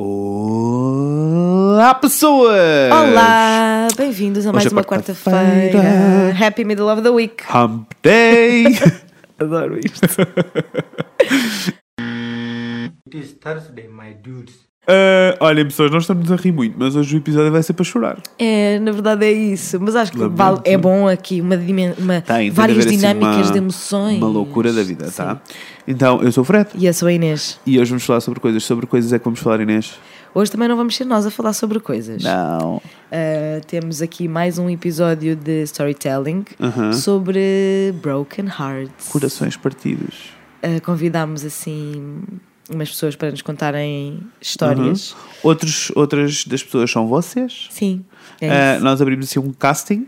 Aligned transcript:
Olá, 0.00 1.92
pessoas! 1.96 2.92
Olá, 2.92 3.88
bem-vindos 3.96 4.46
a 4.46 4.52
mais 4.52 4.66
Hoje 4.66 4.72
é 4.72 4.76
uma 4.76 4.84
quarta-feira. 4.84 5.38
quarta-feira. 5.40 6.46
Happy 6.46 6.64
Middle 6.64 6.86
of 6.88 7.02
the 7.02 7.08
Week. 7.10 7.42
Hump 7.52 7.90
Day! 8.00 8.66
Adoro 9.40 9.76
isto. 9.76 10.06
It 13.08 13.16
is 13.18 13.32
Thursday, 13.40 13.88
my 13.88 14.14
dudes. 14.14 14.67
Ah, 14.86 15.36
olhem, 15.40 15.64
pessoas, 15.66 15.90
nós 15.90 16.04
estamos 16.04 16.30
a 16.32 16.36
rir 16.36 16.52
muito, 16.52 16.74
mas 16.78 16.96
hoje 16.96 17.16
o 17.16 17.18
episódio 17.18 17.52
vai 17.52 17.62
ser 17.62 17.74
para 17.74 17.84
chorar. 17.84 18.18
É, 18.38 18.78
na 18.78 18.90
verdade 18.92 19.26
é 19.26 19.32
isso, 19.32 19.78
mas 19.80 19.94
acho 19.94 20.12
que 20.12 20.18
vale- 20.28 20.60
é 20.64 20.78
bom 20.78 21.06
aqui 21.06 21.40
uma, 21.42 21.56
uma- 21.98 22.20
Tem, 22.22 22.22
tem 22.22 22.44
de 22.44 22.50
várias 22.52 22.86
assim, 22.86 22.96
dinâmicas 22.96 23.46
uma- 23.46 23.52
de 23.52 23.58
emoções. 23.58 24.16
Uma 24.18 24.28
loucura 24.28 24.72
da 24.72 24.82
vida, 24.82 25.10
tá? 25.10 25.40
Então, 25.86 26.22
eu 26.22 26.32
sou 26.32 26.42
o 26.42 26.44
Fred 26.44 26.70
E 26.74 26.86
eu 26.86 26.94
sou 26.94 27.08
a 27.08 27.12
Inês. 27.12 27.60
e 27.66 27.78
hoje 27.78 27.90
vamos 27.90 28.04
falar 28.04 28.20
sobre 28.20 28.40
coisas. 28.40 28.64
Sobre 28.64 28.86
coisas 28.86 29.12
é 29.12 29.18
que 29.18 29.24
vamos 29.24 29.40
falar, 29.40 29.60
Inês? 29.60 29.98
Hoje 30.34 30.50
também 30.50 30.68
não 30.68 30.76
vamos 30.76 30.94
ser 30.96 31.04
nós 31.04 31.26
a 31.26 31.30
falar 31.30 31.52
sobre 31.52 31.80
coisas. 31.80 32.22
Não. 32.22 32.80
Ah, 33.12 33.60
temos 33.66 34.00
aqui 34.00 34.26
mais 34.28 34.58
um 34.58 34.70
episódio 34.70 35.36
de 35.36 35.62
storytelling 35.64 36.44
Aham. 36.60 36.92
sobre 36.94 37.94
broken 38.02 38.46
hearts. 38.46 39.08
Corações 39.08 39.54
partidos. 39.56 40.30
Ah, 40.62 40.80
convidámos 40.82 41.44
assim 41.44 42.20
umas 42.68 42.90
pessoas 42.90 43.16
para 43.16 43.30
nos 43.30 43.42
contarem 43.42 44.20
histórias. 44.40 45.12
Uhum. 45.12 45.18
Outros, 45.44 45.92
outras 45.94 46.44
das 46.44 46.62
pessoas 46.62 46.90
são 46.90 47.06
vocês. 47.06 47.68
Sim, 47.70 48.04
é 48.40 48.74
isso. 48.74 48.84
nós 48.84 49.00
abrimos 49.00 49.26
assim 49.26 49.38
um 49.38 49.52
casting. 49.52 50.06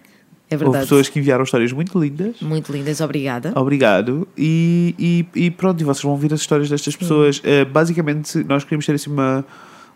É 0.49 0.55
Houve 0.55 0.65
verdade. 0.65 0.85
pessoas 0.85 1.09
que 1.09 1.21
enviaram 1.21 1.45
histórias 1.45 1.73
muito 1.73 1.97
lindas. 1.97 2.41
Muito 2.41 2.73
lindas, 2.73 3.01
obrigada. 3.01 3.53
Obrigado. 3.55 4.27
E, 4.37 4.95
e, 4.99 5.47
e 5.47 5.51
pronto, 5.51 5.81
e 5.81 5.85
vocês 5.85 6.03
vão 6.03 6.11
ouvir 6.11 6.33
as 6.35 6.41
histórias 6.41 6.69
destas 6.69 6.97
pessoas. 6.97 7.41
Eh, 7.45 7.65
basicamente, 7.65 8.43
nós 8.43 8.65
queríamos 8.65 8.85
ter 8.85 8.95
assim 8.95 9.11
uma. 9.11 9.45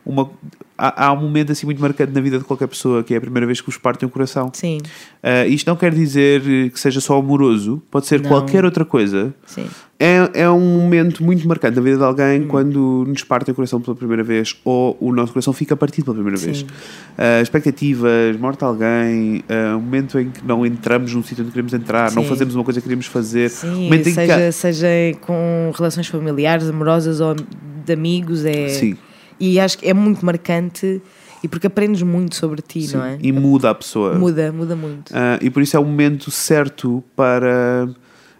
Uma 0.06 0.28
há, 0.76 1.06
há 1.06 1.12
um 1.12 1.20
momento 1.20 1.52
assim 1.52 1.64
muito 1.66 1.80
marcante 1.80 2.12
na 2.12 2.20
vida 2.20 2.38
de 2.38 2.44
qualquer 2.44 2.66
pessoa 2.66 3.02
que 3.02 3.14
é 3.14 3.16
a 3.16 3.20
primeira 3.20 3.46
vez 3.46 3.60
que 3.60 3.66
vos 3.66 3.78
partem 3.78 4.06
o 4.06 4.10
coração. 4.10 4.50
Sim, 4.52 4.78
Eh, 5.22 5.48
isto 5.48 5.66
não 5.66 5.74
quer 5.76 5.94
dizer 5.94 6.42
que 6.70 6.78
seja 6.78 7.00
só 7.00 7.18
amoroso, 7.18 7.82
pode 7.90 8.06
ser 8.06 8.20
Não. 8.20 8.28
qualquer 8.28 8.64
outra 8.64 8.84
coisa. 8.84 9.32
sim. 9.46 9.66
É, 9.98 10.42
é 10.42 10.50
um 10.50 10.58
momento 10.80 11.22
muito 11.22 11.46
marcante 11.46 11.76
na 11.76 11.80
vida 11.80 11.96
de 11.98 12.02
alguém 12.02 12.42
Hum. 12.42 12.48
quando 12.48 13.04
nos 13.06 13.22
partem 13.22 13.52
o 13.52 13.54
coração 13.54 13.80
pela 13.80 13.96
primeira 13.96 14.24
vez 14.24 14.56
ou 14.64 14.98
o 15.00 15.12
nosso 15.12 15.32
coração 15.32 15.52
fica 15.52 15.76
partido 15.76 16.04
pela 16.06 16.16
primeira 16.16 16.36
vez. 16.38 16.58
Sim. 16.58 16.64
Uh, 16.66 17.40
expectativas, 17.42 18.36
morte 18.36 18.58
de 18.58 18.64
alguém, 18.64 19.44
uh, 19.48 19.76
um 19.76 19.80
momento 19.80 20.18
em 20.18 20.28
que 20.30 20.44
não 20.44 20.66
entramos 20.66 21.14
num 21.14 21.22
sítio 21.22 21.42
onde 21.42 21.52
queremos 21.52 21.72
entrar, 21.72 22.12
não 22.12 22.24
Sim. 22.24 22.28
fazemos 22.28 22.54
uma 22.56 22.64
coisa 22.64 22.80
que 22.80 22.84
queríamos 22.84 23.06
fazer. 23.06 23.48
Sim, 23.50 23.88
um 23.90 23.94
em 23.94 24.02
que 24.02 24.10
seja, 24.10 24.52
seja 24.52 24.86
com 25.22 25.72
relações 25.74 26.08
familiares, 26.08 26.68
amorosas 26.68 27.20
ou 27.20 27.34
de 27.34 27.92
amigos, 27.92 28.44
é... 28.44 28.68
Sim. 28.68 28.96
E 29.40 29.58
acho 29.60 29.78
que 29.78 29.88
é 29.88 29.94
muito 29.94 30.24
marcante 30.24 31.02
e 31.42 31.48
porque 31.48 31.66
aprendes 31.66 32.02
muito 32.02 32.36
sobre 32.36 32.62
ti, 32.62 32.82
Sim, 32.86 32.96
não 32.96 33.04
é? 33.04 33.18
E 33.20 33.30
muda 33.32 33.70
a 33.70 33.74
pessoa. 33.74 34.14
Muda, 34.14 34.50
muda 34.52 34.74
muito. 34.74 35.10
Uh, 35.10 35.38
e 35.42 35.50
por 35.50 35.62
isso 35.62 35.76
é 35.76 35.80
o 35.80 35.84
momento 35.84 36.30
certo 36.30 37.02
para. 37.14 37.86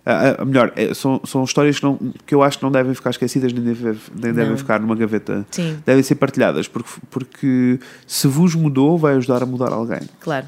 Uh, 0.06 0.42
uh, 0.42 0.47
melhor, 0.47 0.72
é- 0.77 0.95
são, 0.95 1.20
são 1.27 1.45
histórias 1.45 1.78
que, 1.78 1.84
não, 1.84 1.98
que 2.25 2.34
eu 2.34 2.42
acho 2.42 2.59
que 2.59 2.65
não 2.65 2.70
devem 2.72 2.95
ficar 2.95 3.11
esquecidas 3.11 3.53
nem, 3.53 3.62
deve- 3.62 3.98
nem 4.15 4.33
devem 4.33 4.56
ficar 4.56 4.81
numa 4.81 4.95
gaveta. 4.95 5.45
Sim, 5.50 5.78
Devem 5.84 6.03
ser 6.03 6.15
partilhadas, 6.15 6.67
porque, 6.69 6.91
porque 7.11 7.78
se 8.06 8.27
vos 8.27 8.55
mudou, 8.55 8.97
vai 8.97 9.15
ajudar 9.17 9.42
a 9.42 9.47
mudar 9.47 9.72
alguém. 9.72 10.00
claro. 10.20 10.47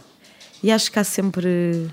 E 0.62 0.70
acho 0.72 0.91
que 0.91 0.98
há 0.98 1.05
sempre. 1.05 1.86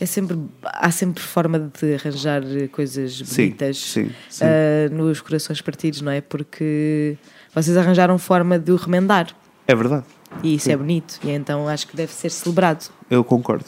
É 0.00 0.06
sempre, 0.06 0.38
há 0.64 0.90
sempre 0.90 1.22
forma 1.22 1.70
de 1.80 1.94
arranjar 1.94 2.42
coisas 2.72 3.18
Sim, 3.24 3.44
bonitas 3.48 3.76
sim, 3.76 4.10
sim. 4.30 4.44
ah, 4.44 4.88
nos 4.90 5.20
corações 5.20 5.60
partidos, 5.60 6.00
não 6.00 6.10
é? 6.10 6.20
Porque 6.22 7.16
vocês 7.54 7.76
arranjaram 7.76 8.16
forma 8.18 8.58
de 8.58 8.72
o 8.72 8.76
remendar 8.76 9.28
É 9.68 9.74
verdade. 9.74 10.04
e 10.42 10.54
isso 10.54 10.70
é 10.70 10.76
bonito, 10.76 11.20
e 11.22 11.28
então 11.30 11.68
acho 11.68 11.86
que 11.86 11.94
deve 11.96 12.12
ser 12.12 12.30
celebrado. 12.30 12.88
Eu 13.10 13.22
concordo. 13.22 13.66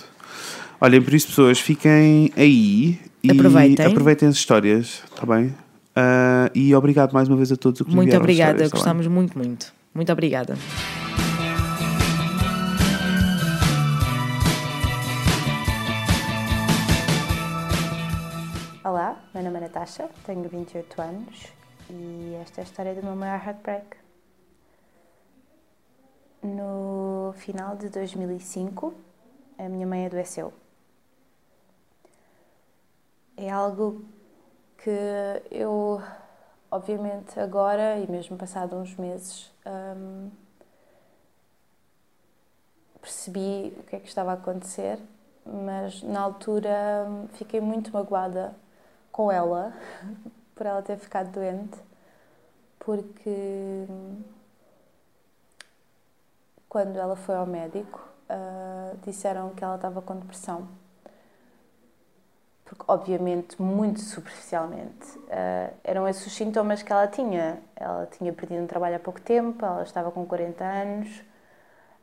Olhem, 0.80 1.02
por 1.02 1.12
isso, 1.12 1.26
pessoas, 1.28 1.60
fiquem 1.60 2.32
aí 2.36 2.98
e 3.22 3.30
Aproveitem. 3.30 3.84
aproveitem 3.86 4.28
as 4.28 4.34
histórias, 4.36 5.02
está 5.14 5.26
bem? 5.26 5.54
Ah, 5.94 6.50
e 6.54 6.74
obrigado 6.74 7.12
mais 7.12 7.28
uma 7.28 7.36
vez 7.36 7.52
a 7.52 7.56
todos 7.56 7.82
que 7.82 7.94
Muito 7.94 8.16
obrigada, 8.16 8.54
tá 8.54 8.58
bem? 8.60 8.70
gostamos 8.70 9.06
muito, 9.06 9.36
muito. 9.36 9.70
Muito 9.94 10.10
obrigada. 10.10 10.56
Meu 19.42 19.50
nome 19.50 19.64
é 19.64 19.68
Natasha, 19.68 20.08
tenho 20.24 20.48
28 20.48 21.02
anos 21.02 21.52
e 21.90 22.38
esta 22.40 22.60
é 22.60 22.62
a 22.62 22.64
história 22.64 22.94
do 22.94 23.02
meu 23.02 23.16
maior 23.16 23.44
heartbreak. 23.44 23.96
No 26.40 27.34
final 27.38 27.74
de 27.74 27.88
2005, 27.88 28.94
a 29.58 29.68
minha 29.68 29.84
mãe 29.84 30.06
adoeceu. 30.06 30.52
É 33.36 33.50
algo 33.50 34.04
que 34.78 34.90
eu, 35.50 36.00
obviamente, 36.70 37.40
agora 37.40 37.98
e 37.98 38.08
mesmo 38.08 38.36
passado 38.36 38.76
uns 38.76 38.94
meses, 38.96 39.52
hum, 39.66 40.30
percebi 43.00 43.74
o 43.76 43.82
que 43.82 43.96
é 43.96 43.98
que 43.98 44.06
estava 44.06 44.30
a 44.30 44.34
acontecer, 44.34 45.00
mas 45.44 46.00
na 46.04 46.20
altura 46.20 47.06
hum, 47.08 47.26
fiquei 47.32 47.60
muito 47.60 47.92
magoada 47.92 48.61
com 49.12 49.30
ela 49.30 49.72
por 50.56 50.66
ela 50.66 50.82
ter 50.82 50.98
ficado 50.98 51.30
doente, 51.30 51.78
porque 52.78 53.86
hum, 53.88 54.22
quando 56.68 56.98
ela 56.98 57.14
foi 57.14 57.36
ao 57.36 57.46
médico 57.46 58.12
ah, 58.32 58.94
disseram 59.04 59.50
que 59.50 59.62
ela 59.62 59.76
estava 59.76 60.00
com 60.00 60.16
depressão. 60.16 60.66
Porque, 62.64 62.82
obviamente, 62.88 63.60
muito 63.60 64.00
superficialmente, 64.00 65.20
ah, 65.30 65.70
eram 65.84 66.08
esses 66.08 66.26
os 66.26 66.32
sintomas 66.32 66.82
que 66.82 66.90
ela 66.90 67.06
tinha. 67.06 67.60
Ela 67.76 68.06
tinha 68.06 68.32
perdido 68.32 68.62
um 68.62 68.66
trabalho 68.66 68.96
há 68.96 68.98
pouco 68.98 69.20
tempo, 69.20 69.64
ela 69.64 69.82
estava 69.82 70.10
com 70.10 70.24
40 70.24 70.64
anos, 70.64 71.22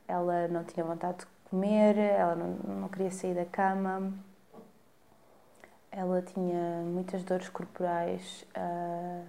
ela 0.08 0.48
não 0.50 0.64
tinha 0.64 0.86
vontade 0.86 1.20
de 1.20 1.26
comer, 1.50 1.98
ela 1.98 2.36
não, 2.36 2.48
não 2.82 2.90
queria 2.90 3.10
sair 3.12 3.34
da 3.34 3.46
cama, 3.46 4.14
ela 5.92 6.22
tinha 6.22 6.82
muitas 6.86 7.24
dores 7.24 7.50
corporais 7.50 8.46
ah, 8.56 9.24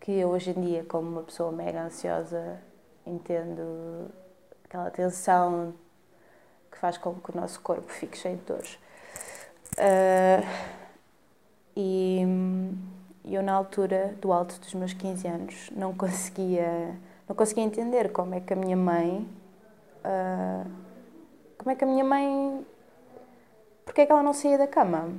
que 0.00 0.12
eu 0.12 0.28
hoje 0.30 0.50
em 0.50 0.60
dia, 0.60 0.84
como 0.84 1.08
uma 1.08 1.22
pessoa 1.22 1.52
mega 1.52 1.82
ansiosa, 1.82 2.60
entendo 3.06 4.10
aquela 4.64 4.90
tensão 4.90 5.74
que 6.70 6.78
faz 6.78 6.96
com 6.96 7.14
que 7.14 7.30
o 7.30 7.40
nosso 7.40 7.60
corpo 7.60 7.90
fique 7.92 8.16
cheio 8.16 8.36
de 8.36 8.44
dores. 8.44 8.78
Ah, 9.78 10.42
e 11.76 12.22
eu, 13.24 13.42
na 13.42 13.52
altura 13.52 14.14
do 14.20 14.32
alto 14.32 14.58
dos 14.60 14.74
meus 14.74 14.92
15 14.92 15.26
anos, 15.28 15.70
não 15.70 15.94
conseguia, 15.94 16.96
não 17.28 17.36
conseguia 17.36 17.64
entender 17.64 18.12
como 18.12 18.34
é 18.34 18.40
que 18.40 18.52
a 18.52 18.56
minha 18.56 18.76
mãe. 18.76 19.28
ah, 20.04 20.64
como 21.58 21.70
é 21.70 21.74
que 21.74 21.84
a 21.84 21.86
minha 21.86 22.04
mãe. 22.04 22.66
Porque 23.90 24.02
é 24.02 24.06
que 24.06 24.12
ela 24.12 24.22
não 24.22 24.32
saía 24.32 24.56
da 24.56 24.68
cama? 24.68 25.12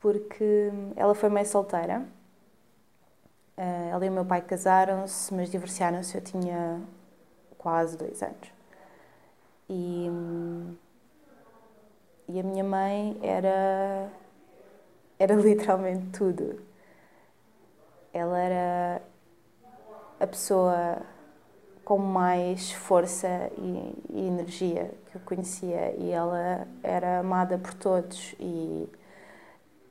Porque 0.00 0.70
ela 0.96 1.14
foi 1.14 1.28
mãe 1.28 1.44
solteira. 1.44 2.08
Ah, 3.54 3.88
ela 3.90 4.06
e 4.06 4.08
o 4.08 4.12
meu 4.12 4.24
pai 4.24 4.40
casaram-se, 4.40 5.32
mas 5.34 5.50
divorciaram-se. 5.50 6.14
Eu 6.14 6.22
tinha 6.22 6.80
quase 7.58 7.98
dois 7.98 8.22
anos. 8.22 8.50
E, 9.68 10.08
e 12.28 12.40
a 12.40 12.42
minha 12.42 12.64
mãe 12.64 13.18
era, 13.22 14.10
era 15.18 15.34
literalmente 15.36 16.18
tudo. 16.18 16.62
Ela 18.10 18.38
era 18.38 19.02
a 20.18 20.26
pessoa 20.26 21.02
com 21.86 21.98
mais 21.98 22.72
força 22.72 23.28
e, 23.56 23.94
e 24.10 24.26
energia 24.26 24.90
que 25.06 25.16
eu 25.16 25.20
conhecia 25.24 25.94
e 25.96 26.10
ela 26.10 26.66
era 26.82 27.20
amada 27.20 27.56
por 27.58 27.72
todos 27.74 28.34
e 28.40 28.88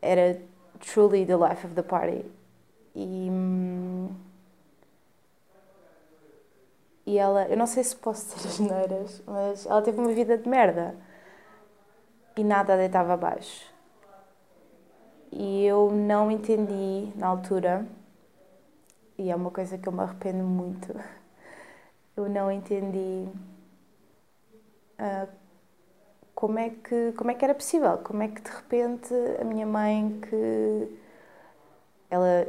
era 0.01 0.37
truly 0.81 1.25
the 1.25 1.37
life 1.37 1.65
of 1.65 1.73
the 1.73 1.81
party. 1.81 2.25
E, 2.93 3.29
e 7.05 7.17
ela, 7.17 7.47
eu 7.47 7.55
não 7.55 7.65
sei 7.65 7.81
se 7.81 7.95
posso 7.95 8.35
dizer 8.35 8.49
as 8.49 8.59
neiras, 8.59 9.23
mas 9.25 9.65
ela 9.65 9.81
teve 9.81 9.97
uma 9.97 10.11
vida 10.11 10.37
de 10.37 10.49
merda 10.49 10.97
e 12.35 12.43
nada 12.43 12.73
a 12.73 12.77
deitava 12.77 13.13
abaixo. 13.13 13.73
E 15.31 15.65
eu 15.65 15.91
não 15.91 16.29
entendi 16.29 17.09
na 17.15 17.27
altura, 17.27 17.87
e 19.17 19.31
é 19.31 19.35
uma 19.35 19.49
coisa 19.49 19.77
que 19.77 19.87
eu 19.87 19.93
me 19.93 20.01
arrependo 20.01 20.43
muito, 20.43 20.93
eu 22.17 22.29
não 22.29 22.51
entendi 22.51 23.27
ah, 24.97 25.27
como, 26.33 26.59
é 26.59 26.69
que, 26.69 27.13
como 27.13 27.31
é 27.31 27.33
que 27.33 27.43
era 27.45 27.55
possível, 27.55 27.97
como 27.99 28.23
é 28.23 28.27
que 28.27 28.41
de 28.41 28.49
repente 28.49 29.13
a 29.39 29.43
minha 29.43 29.65
mãe 29.65 30.19
que 30.21 30.99
ela 32.09 32.45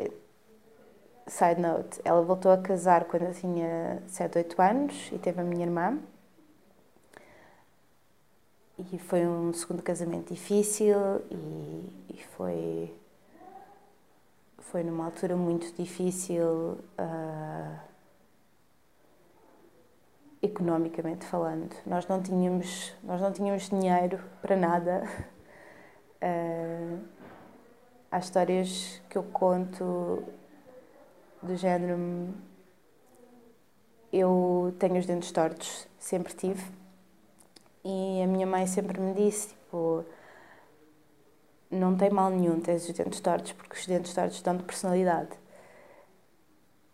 side 1.27 1.61
note, 1.61 2.01
ela 2.05 2.23
voltou 2.23 2.53
a 2.53 2.59
casar 2.59 3.05
quando 3.05 3.25
eu 3.25 3.35
tinha 3.35 4.03
7, 4.07 4.39
8 4.39 4.63
anos 4.63 5.11
e 5.13 5.19
teve 5.19 5.41
a 5.41 5.45
minha 5.45 5.65
irmã. 5.65 5.99
E 8.79 8.99
foi 8.99 9.27
um 9.27 9.53
segundo 9.53 9.83
casamento 9.83 10.33
difícil 10.33 10.97
e, 11.31 12.15
e 12.15 12.25
foi, 12.37 12.95
foi 14.59 14.85
numa 14.85 15.07
altura 15.07 15.35
muito 15.35 15.73
difícil, 15.75 16.79
uh, 16.99 17.79
economicamente 20.47 21.25
falando. 21.27 21.75
Nós 21.87 22.07
não 22.07 22.23
tínhamos, 22.23 22.95
nós 23.03 23.21
não 23.21 23.33
tínhamos 23.33 23.69
dinheiro 23.69 24.19
para 24.41 24.57
nada. 24.57 25.05
Uh, 26.23 26.99
há 28.11 28.19
histórias 28.19 29.01
que 29.09 29.17
eu 29.19 29.23
conto 29.25 30.23
do 31.43 31.57
género. 31.57 32.35
Eu 34.13 34.75
tenho 34.79 34.99
os 34.99 35.07
dentes 35.07 35.31
tortos, 35.33 35.87
sempre 35.99 36.33
tive 36.35 36.65
e 37.89 38.21
a 38.21 38.27
minha 38.27 38.47
mãe 38.49 38.67
sempre 38.67 39.01
me 39.01 39.15
disse, 39.15 39.51
tipo, 39.51 40.05
não 41.71 41.97
tem 41.97 42.11
mal 42.11 42.31
nenhum 42.31 42.61
ter 42.61 42.75
os 42.75 42.91
dentes 42.91 43.21
tortos, 43.21 43.53
porque 43.53 43.79
os 43.79 43.87
dentes 43.87 44.13
tortos 44.13 44.43
dão 44.43 44.57
de 44.57 44.65
personalidade. 44.65 45.31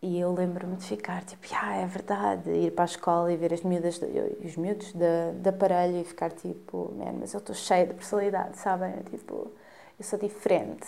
E 0.02 0.19
eu 0.19 0.32
lembro-me 0.34 0.76
de 0.76 0.84
ficar 0.84 1.25
tipo, 1.25 1.46
ah, 1.54 1.76
é 1.76 1.87
verdade, 1.87 2.50
ir 2.50 2.72
para 2.72 2.84
a 2.84 2.87
escola 2.87 3.32
e 3.32 3.37
ver 3.37 3.54
as 3.54 3.62
miúdas, 3.62 4.00
os 4.44 4.56
miúdos 4.56 4.93
da, 4.93 5.31
da 5.40 5.50
aparelho 5.50 5.99
e 6.00 6.04
ficar 6.04 6.31
tipo, 6.32 6.93
man, 6.99 7.12
mas 7.20 7.32
eu 7.34 7.38
estou 7.38 7.54
cheia 7.54 7.87
de 7.87 7.94
personalidade, 7.94 8.58
sabem? 8.58 8.93
Tipo, 9.10 9.50
eu 9.99 10.04
sou 10.04 10.19
diferente 10.19 10.87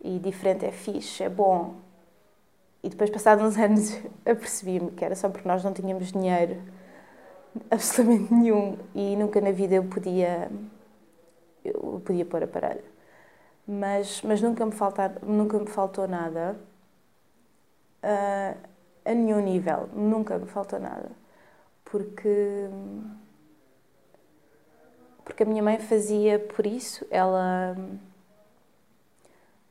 e 0.00 0.18
diferente 0.20 0.64
é 0.64 0.70
fixe, 0.72 1.24
é 1.24 1.28
bom. 1.28 1.74
E 2.82 2.88
depois, 2.88 3.10
passados 3.10 3.44
uns 3.44 3.56
anos, 3.58 3.90
apercebi-me 4.26 4.90
que 4.92 5.04
era 5.04 5.16
só 5.16 5.28
porque 5.28 5.48
nós 5.48 5.64
não 5.64 5.72
tínhamos 5.72 6.12
dinheiro 6.12 6.56
absolutamente 7.70 8.32
nenhum 8.34 8.76
e 8.94 9.16
nunca 9.16 9.40
na 9.40 9.50
vida 9.52 9.74
eu 9.74 9.84
podia 9.84 10.50
eu 11.64 12.02
podia 12.04 12.24
pôr 12.24 12.42
aparelho 12.42 12.84
mas 13.66 14.22
mas 14.22 14.40
nunca 14.42 14.66
me 14.66 14.72
faltar 14.72 15.18
nunca 15.24 15.58
me 15.58 15.66
faltou 15.68 16.08
nada 16.08 16.56
uh, 18.04 18.56
a 19.04 19.14
nenhum 19.14 19.40
nível. 19.40 19.88
Nunca 19.92 20.38
me 20.38 20.46
faltou 20.46 20.78
nada. 20.78 21.10
Porque 21.84 22.68
porque 25.24 25.42
a 25.42 25.46
minha 25.46 25.62
mãe 25.62 25.78
fazia 25.78 26.38
por 26.38 26.66
isso. 26.66 27.06
Ela 27.10 27.76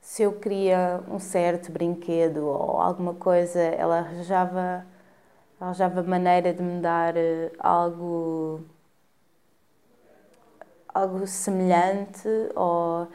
se 0.01 0.23
eu 0.23 0.33
queria 0.33 1.01
um 1.07 1.19
certo 1.19 1.71
brinquedo 1.71 2.45
ou 2.45 2.81
alguma 2.81 3.13
coisa 3.13 3.59
ela 3.59 3.99
arranjava 3.99 4.85
arranjava 5.59 6.03
maneira 6.03 6.53
de 6.53 6.61
me 6.61 6.81
dar 6.81 7.15
eh, 7.15 7.51
algo 7.57 8.61
algo 10.93 11.25
semelhante 11.25 12.27
ou 12.55 13.07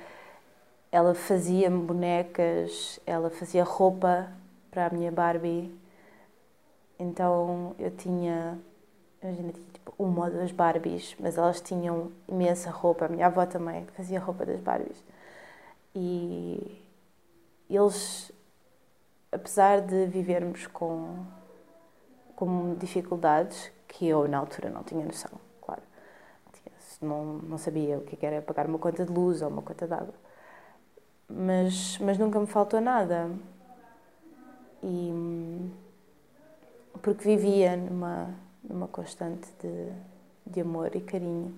ela 0.90 1.14
fazia-me 1.14 1.82
bonecas, 1.82 2.98
ela 3.06 3.30
fazia 3.30 3.62
roupa 3.64 4.28
para 4.78 4.86
a 4.86 4.90
minha 4.90 5.10
Barbie. 5.10 5.76
Então 7.00 7.74
eu 7.80 7.90
tinha, 7.90 8.56
imagina, 9.20 9.52
tipo, 9.72 9.92
uma 9.98 10.26
ou 10.26 10.30
duas 10.30 10.52
Barbies, 10.52 11.16
mas 11.18 11.36
elas 11.36 11.60
tinham 11.60 12.12
imensa 12.28 12.70
roupa. 12.70 13.06
A 13.06 13.08
minha 13.08 13.26
avó 13.26 13.44
também 13.44 13.84
fazia 13.96 14.20
roupa 14.20 14.46
das 14.46 14.60
Barbies. 14.60 15.02
E 15.94 16.80
eles, 17.68 18.30
apesar 19.32 19.80
de 19.80 20.06
vivermos 20.06 20.66
com 20.68 21.24
com 22.36 22.76
dificuldades 22.76 23.72
que 23.88 24.06
eu 24.06 24.28
na 24.28 24.38
altura 24.38 24.70
não 24.70 24.84
tinha 24.84 25.04
noção, 25.04 25.32
claro. 25.60 25.82
Não, 27.02 27.24
não 27.24 27.58
sabia 27.58 27.98
o 27.98 28.02
que 28.02 28.24
era 28.24 28.40
pagar 28.42 28.66
uma 28.66 28.78
conta 28.78 29.04
de 29.04 29.12
luz 29.12 29.42
ou 29.42 29.48
uma 29.48 29.62
conta 29.62 29.88
de 29.88 29.94
água. 29.94 30.14
Mas, 31.28 31.98
mas 31.98 32.16
nunca 32.18 32.38
me 32.40 32.46
faltou 32.46 32.80
nada. 32.80 33.30
E, 34.82 35.70
porque 37.02 37.24
vivia 37.24 37.76
numa, 37.76 38.34
numa 38.62 38.88
constante 38.88 39.48
de, 39.60 39.92
de 40.46 40.60
amor 40.60 40.94
e 40.94 41.00
carinho. 41.00 41.54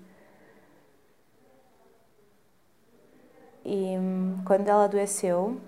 E 3.64 3.94
quando 4.46 4.68
ela 4.68 4.84
adoeceu, 4.84 5.60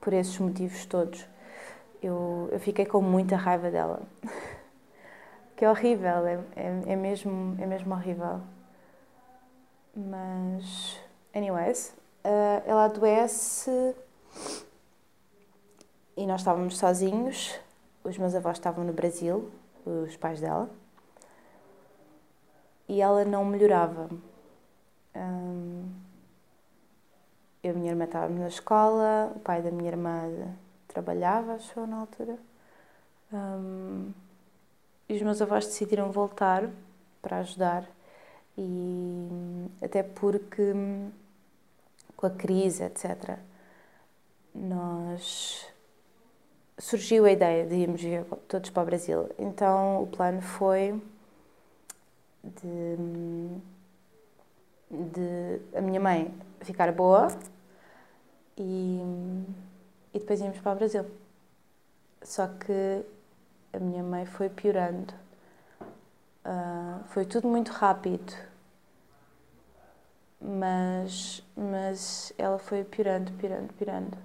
por 0.00 0.12
esses 0.12 0.38
motivos 0.38 0.84
todos, 0.86 1.26
eu, 2.02 2.48
eu 2.50 2.58
fiquei 2.58 2.84
com 2.84 3.00
muita 3.00 3.36
raiva 3.36 3.70
dela. 3.70 4.02
que 5.56 5.64
é 5.64 5.70
horrível, 5.70 6.26
é, 6.26 6.40
é, 6.56 6.92
é, 6.92 6.96
mesmo, 6.96 7.56
é 7.60 7.66
mesmo 7.66 7.94
horrível. 7.94 8.40
Mas, 9.94 10.98
anyways, 11.34 11.94
uh, 12.24 12.62
ela 12.64 12.84
adoece 12.86 13.94
e 16.20 16.26
nós 16.26 16.42
estávamos 16.42 16.76
sozinhos. 16.76 17.58
Os 18.04 18.18
meus 18.18 18.34
avós 18.34 18.58
estavam 18.58 18.84
no 18.84 18.92
Brasil, 18.92 19.50
os 19.86 20.16
pais 20.18 20.38
dela, 20.38 20.68
e 22.86 23.00
ela 23.00 23.24
não 23.24 23.42
melhorava. 23.42 24.10
Um, 25.16 25.88
eu 27.62 27.72
e 27.72 27.74
a 27.74 27.78
minha 27.78 27.92
irmã 27.92 28.04
estávamos 28.04 28.38
na 28.38 28.48
escola, 28.48 29.32
o 29.34 29.40
pai 29.40 29.62
da 29.62 29.70
minha 29.70 29.90
irmã 29.90 30.54
trabalhava, 30.88 31.54
acho 31.54 31.86
na 31.86 32.00
altura. 32.00 32.38
Um, 33.32 34.12
e 35.08 35.14
os 35.14 35.22
meus 35.22 35.40
avós 35.40 35.64
decidiram 35.64 36.10
voltar 36.10 36.68
para 37.22 37.38
ajudar, 37.38 37.88
e 38.58 39.70
até 39.80 40.02
porque 40.02 40.74
com 42.14 42.26
a 42.26 42.30
crise, 42.30 42.82
etc., 42.84 43.38
nós 44.54 45.69
surgiu 46.80 47.24
a 47.26 47.30
ideia 47.30 47.66
de 47.66 47.74
irmos 47.76 48.02
todos 48.48 48.70
para 48.70 48.82
o 48.82 48.86
Brasil. 48.86 49.28
Então 49.38 50.02
o 50.02 50.06
plano 50.06 50.42
foi 50.42 51.00
de, 52.42 52.96
de 54.90 55.60
a 55.76 55.80
minha 55.80 56.00
mãe 56.00 56.34
ficar 56.62 56.92
boa 56.92 57.28
e 58.56 59.00
e 60.12 60.18
depois 60.18 60.40
íamos 60.40 60.58
para 60.60 60.72
o 60.72 60.76
Brasil. 60.76 61.06
Só 62.22 62.46
que 62.48 63.04
a 63.72 63.78
minha 63.78 64.02
mãe 64.02 64.26
foi 64.26 64.48
piorando. 64.48 65.14
Uh, 66.44 67.04
foi 67.08 67.24
tudo 67.24 67.46
muito 67.48 67.70
rápido, 67.70 68.32
mas, 70.40 71.42
mas 71.56 72.32
ela 72.38 72.58
foi 72.58 72.82
piorando, 72.82 73.30
piorando, 73.32 73.72
piorando. 73.74 74.18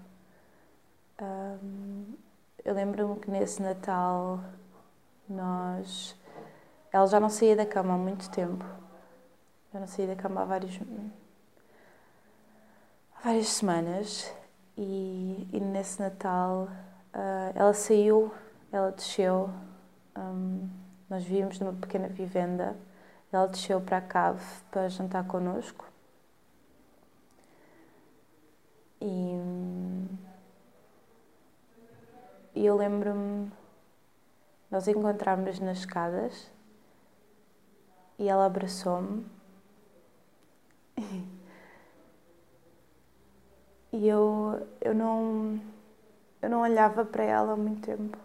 Uh, 1.19 2.17
eu 2.65 2.73
lembro-me 2.73 3.19
que 3.19 3.29
nesse 3.29 3.61
Natal 3.61 4.39
nós. 5.29 6.15
Ela 6.91 7.05
já 7.05 7.19
não 7.19 7.29
saía 7.29 7.55
da 7.55 7.65
cama 7.65 7.93
há 7.93 7.97
muito 7.97 8.29
tempo. 8.31 8.65
Já 9.71 9.79
não 9.79 9.87
saía 9.87 10.07
da 10.07 10.15
cama 10.15 10.41
há 10.41 10.45
vários, 10.45 10.79
há 13.15 13.21
várias 13.23 13.47
semanas 13.49 14.33
e, 14.77 15.47
e 15.53 15.59
nesse 15.59 15.99
Natal 16.01 16.67
uh, 17.13 17.51
ela 17.53 17.73
saiu, 17.73 18.33
ela 18.71 18.91
desceu, 18.91 19.49
um, 20.17 20.67
nós 21.09 21.23
vivíamos 21.23 21.59
numa 21.59 21.73
pequena 21.73 22.07
vivenda, 22.07 22.75
ela 23.31 23.47
desceu 23.47 23.79
para 23.81 23.97
a 23.97 24.01
cave 24.01 24.43
para 24.71 24.89
jantar 24.89 25.25
connosco. 25.27 25.85
E, 29.01 29.35
e 32.55 32.65
eu 32.65 32.75
lembro-me, 32.75 33.51
nós 34.71 34.87
encontramos 34.87 35.59
nas 35.59 35.79
escadas 35.79 36.49
e 38.17 38.27
ela 38.29 38.45
abraçou-me 38.45 39.25
E 43.97 44.09
eu, 44.09 44.67
eu, 44.81 44.93
não, 44.93 45.57
eu 46.41 46.49
não 46.49 46.61
olhava 46.63 47.05
para 47.05 47.23
ela 47.23 47.53
há 47.53 47.55
muito 47.55 47.81
tempo. 47.85 48.17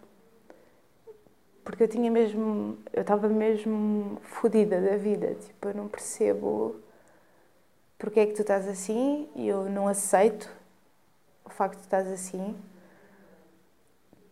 Porque 1.63 1.83
eu 1.83 1.87
tinha 1.87 2.11
mesmo. 2.11 2.77
Eu 2.91 3.03
estava 3.03 3.29
mesmo 3.29 4.19
fodida 4.21 4.81
da 4.81 4.97
vida. 4.97 5.33
Tipo, 5.35 5.69
eu 5.69 5.73
não 5.73 5.87
percebo 5.87 6.75
porque 7.97 8.19
é 8.19 8.25
que 8.25 8.33
tu 8.33 8.41
estás 8.41 8.67
assim 8.67 9.29
e 9.33 9.47
eu 9.47 9.69
não 9.69 9.87
aceito 9.87 10.49
o 11.45 11.49
facto 11.49 11.77
de 11.77 11.83
estás 11.83 12.07
assim. 12.07 12.53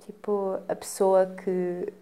Tipo, 0.09 0.59
a 0.67 0.75
pessoa 0.75 1.27
que, 1.27 1.93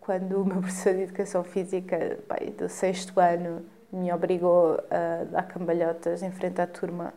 quando 0.00 0.40
o 0.40 0.44
meu 0.46 0.56
professor 0.64 0.94
de 0.94 1.02
Educação 1.02 1.44
Física, 1.44 2.18
pai, 2.26 2.46
do 2.56 2.66
sexto 2.66 3.20
ano, 3.20 3.62
me 3.92 4.10
obrigou 4.10 4.82
a 4.90 5.24
dar 5.24 5.42
cambalhotas 5.42 6.22
em 6.22 6.30
frente 6.30 6.62
à 6.62 6.66
turma 6.66 7.12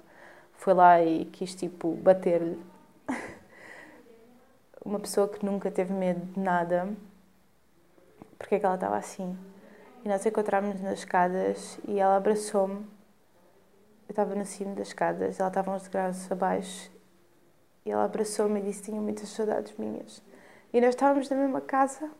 foi 0.57 0.73
lá 0.73 1.01
e 1.01 1.23
quis 1.23 1.55
tipo 1.55 1.95
bater-lhe. 1.95 2.61
uma 4.83 4.99
pessoa 4.99 5.29
que 5.29 5.45
nunca 5.45 5.71
teve 5.71 5.93
medo 5.93 6.19
de 6.33 6.37
nada, 6.37 6.89
porque 8.37 8.55
é 8.55 8.59
que 8.59 8.65
ela 8.65 8.75
estava 8.75 8.97
assim. 8.97 9.39
E 10.03 10.09
nós 10.09 10.25
encontramos-nos 10.25 10.81
nas 10.81 10.99
escadas 10.99 11.79
e 11.87 11.97
ela 11.97 12.17
abraçou-me. 12.17 12.85
Eu 14.05 14.11
estava 14.11 14.35
no 14.35 14.45
cimo 14.45 14.75
das 14.75 14.89
escadas, 14.89 15.39
ela 15.39 15.47
estava 15.47 15.73
uns 15.73 15.83
degraus 15.83 16.29
abaixo 16.29 16.91
e 17.89 17.91
ela 17.91 18.05
abraçou-me 18.05 18.59
e 18.59 18.63
disse 18.63 18.81
que 18.81 18.91
tinha 18.91 19.01
muitas 19.01 19.29
saudades 19.29 19.75
minhas. 19.75 20.21
E 20.71 20.79
nós 20.79 20.91
estávamos 20.91 21.27
na 21.27 21.35
mesma 21.35 21.59
casa. 21.59 22.11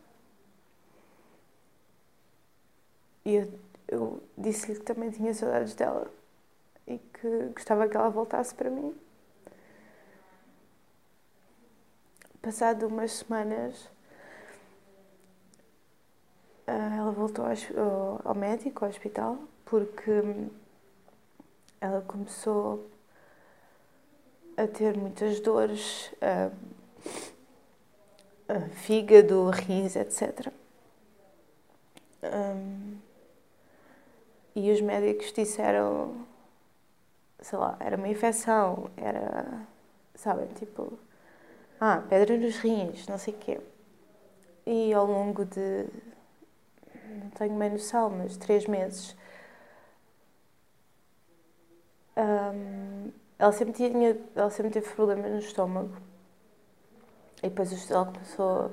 E 3.24 3.36
eu, 3.36 3.60
eu 3.86 4.22
disse-lhe 4.36 4.80
que 4.80 4.84
também 4.84 5.12
tinha 5.12 5.32
saudades 5.32 5.76
dela 5.76 6.10
e 6.88 6.98
que 6.98 7.52
gostava 7.54 7.88
que 7.88 7.96
ela 7.96 8.08
voltasse 8.08 8.52
para 8.52 8.68
mim. 8.68 8.92
Passado 12.42 12.88
umas 12.88 13.12
semanas, 13.12 13.88
ah, 16.66 16.96
ela 16.96 17.12
voltou 17.12 17.44
ao, 17.44 18.20
ao 18.24 18.34
médico, 18.34 18.84
ao 18.84 18.90
hospital, 18.90 19.38
porque 19.64 20.10
ela 21.80 22.00
começou 22.00 22.90
a 24.62 24.68
ter 24.68 24.96
muitas 24.96 25.40
dores, 25.40 26.12
uh, 26.20 26.54
uh, 28.52 28.70
fígado, 28.70 29.48
rins, 29.48 29.96
etc. 29.96 30.52
Um, 32.22 32.98
e 34.54 34.70
os 34.70 34.80
médicos 34.82 35.32
disseram, 35.32 36.26
sei 37.40 37.58
lá, 37.58 37.76
era 37.80 37.96
uma 37.96 38.08
infecção, 38.08 38.90
era, 38.96 39.66
sabem, 40.14 40.46
tipo, 40.48 40.98
ah, 41.80 42.02
pedra 42.08 42.36
nos 42.36 42.56
rins, 42.58 43.06
não 43.06 43.16
sei 43.16 43.32
o 43.32 43.38
quê. 43.38 43.60
E 44.66 44.92
ao 44.92 45.06
longo 45.06 45.46
de, 45.46 45.86
não 47.08 47.30
tenho 47.30 47.58
bem 47.58 47.70
noção, 47.70 48.10
mas 48.10 48.36
três 48.36 48.66
meses, 48.66 49.16
um, 52.16 53.10
ela, 53.40 53.52
sempre 53.52 53.72
tinha, 53.72 54.16
ela 54.36 54.50
sempre 54.50 54.70
teve 54.70 54.88
problemas 54.94 55.30
no 55.32 55.38
estômago. 55.38 55.96
E 57.42 57.48
depois 57.48 57.90
ela 57.90 58.04
começou. 58.04 58.70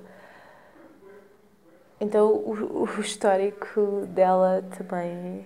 Então 2.01 2.33
o, 2.33 2.83
o 2.83 3.01
histórico 3.01 4.05
dela 4.07 4.61
também. 4.77 5.45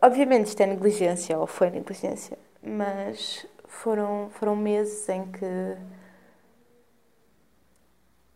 Obviamente 0.00 0.46
isto 0.46 0.60
é 0.62 0.66
negligência, 0.66 1.36
ou 1.38 1.46
foi 1.46 1.70
negligência, 1.70 2.38
mas 2.62 3.44
foram, 3.66 4.30
foram 4.30 4.54
meses 4.54 5.08
em 5.08 5.30
que 5.32 5.76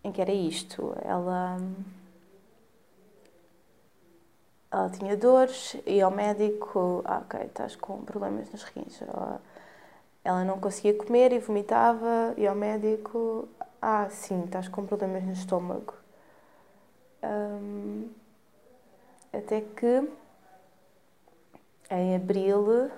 em 0.02 0.10
que 0.10 0.20
era 0.20 0.32
isto. 0.32 0.96
Ela, 1.04 1.58
ela 4.70 4.90
tinha 4.90 5.16
dores, 5.16 5.76
ia 5.86 6.04
ao 6.04 6.10
médico, 6.10 7.02
ah, 7.04 7.18
ok, 7.18 7.40
estás 7.46 7.74
com 7.76 8.02
problemas 8.02 8.50
nos 8.50 8.64
rins. 8.64 9.00
Ela, 10.24 10.44
não 10.44 10.60
conseguia 10.60 10.94
comer 10.94 11.32
e 11.32 11.38
vomitava, 11.38 12.34
ia 12.36 12.50
ao 12.50 12.56
médico, 12.56 13.48
ah, 13.80 14.08
sim, 14.10 14.44
estás 14.44 14.68
com 14.68 14.84
problemas 14.84 15.24
no 15.24 15.32
estômago. 15.32 15.94
Um, 17.22 18.10
até 19.32 19.62
que 19.62 20.08
em 21.90 22.14
abril 22.14 22.90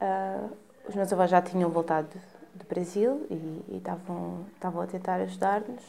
uh, 0.00 0.50
os 0.86 0.94
meus 0.94 1.12
avós 1.12 1.30
já 1.30 1.40
tinham 1.40 1.70
voltado 1.70 2.08
do 2.54 2.64
Brasil 2.66 3.26
e, 3.30 3.76
estavam 3.76 4.46
a 4.82 4.86
tentar 4.86 5.20
ajudar-nos. 5.20 5.82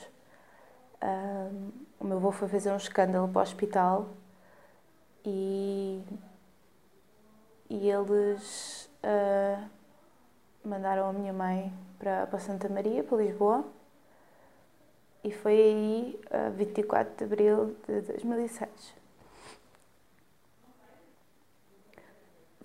Um, 1.03 1.71
o 1.99 2.05
meu 2.05 2.17
avô 2.17 2.31
foi 2.31 2.47
fazer 2.47 2.71
um 2.71 2.77
escândalo 2.77 3.27
para 3.27 3.39
o 3.39 3.43
hospital 3.43 4.07
e, 5.25 6.01
e 7.69 7.89
eles 7.89 8.89
uh, 9.03 9.69
mandaram 10.63 11.09
a 11.09 11.13
minha 11.13 11.33
mãe 11.33 11.73
para, 11.97 12.27
para 12.27 12.39
Santa 12.39 12.69
Maria, 12.69 13.03
para 13.03 13.17
Lisboa. 13.17 13.65
E 15.23 15.31
foi 15.31 15.53
aí, 15.53 16.19
uh, 16.27 16.51
24 16.51 17.15
de 17.17 17.23
abril 17.23 17.75
de 17.87 18.01
2006. 18.01 18.69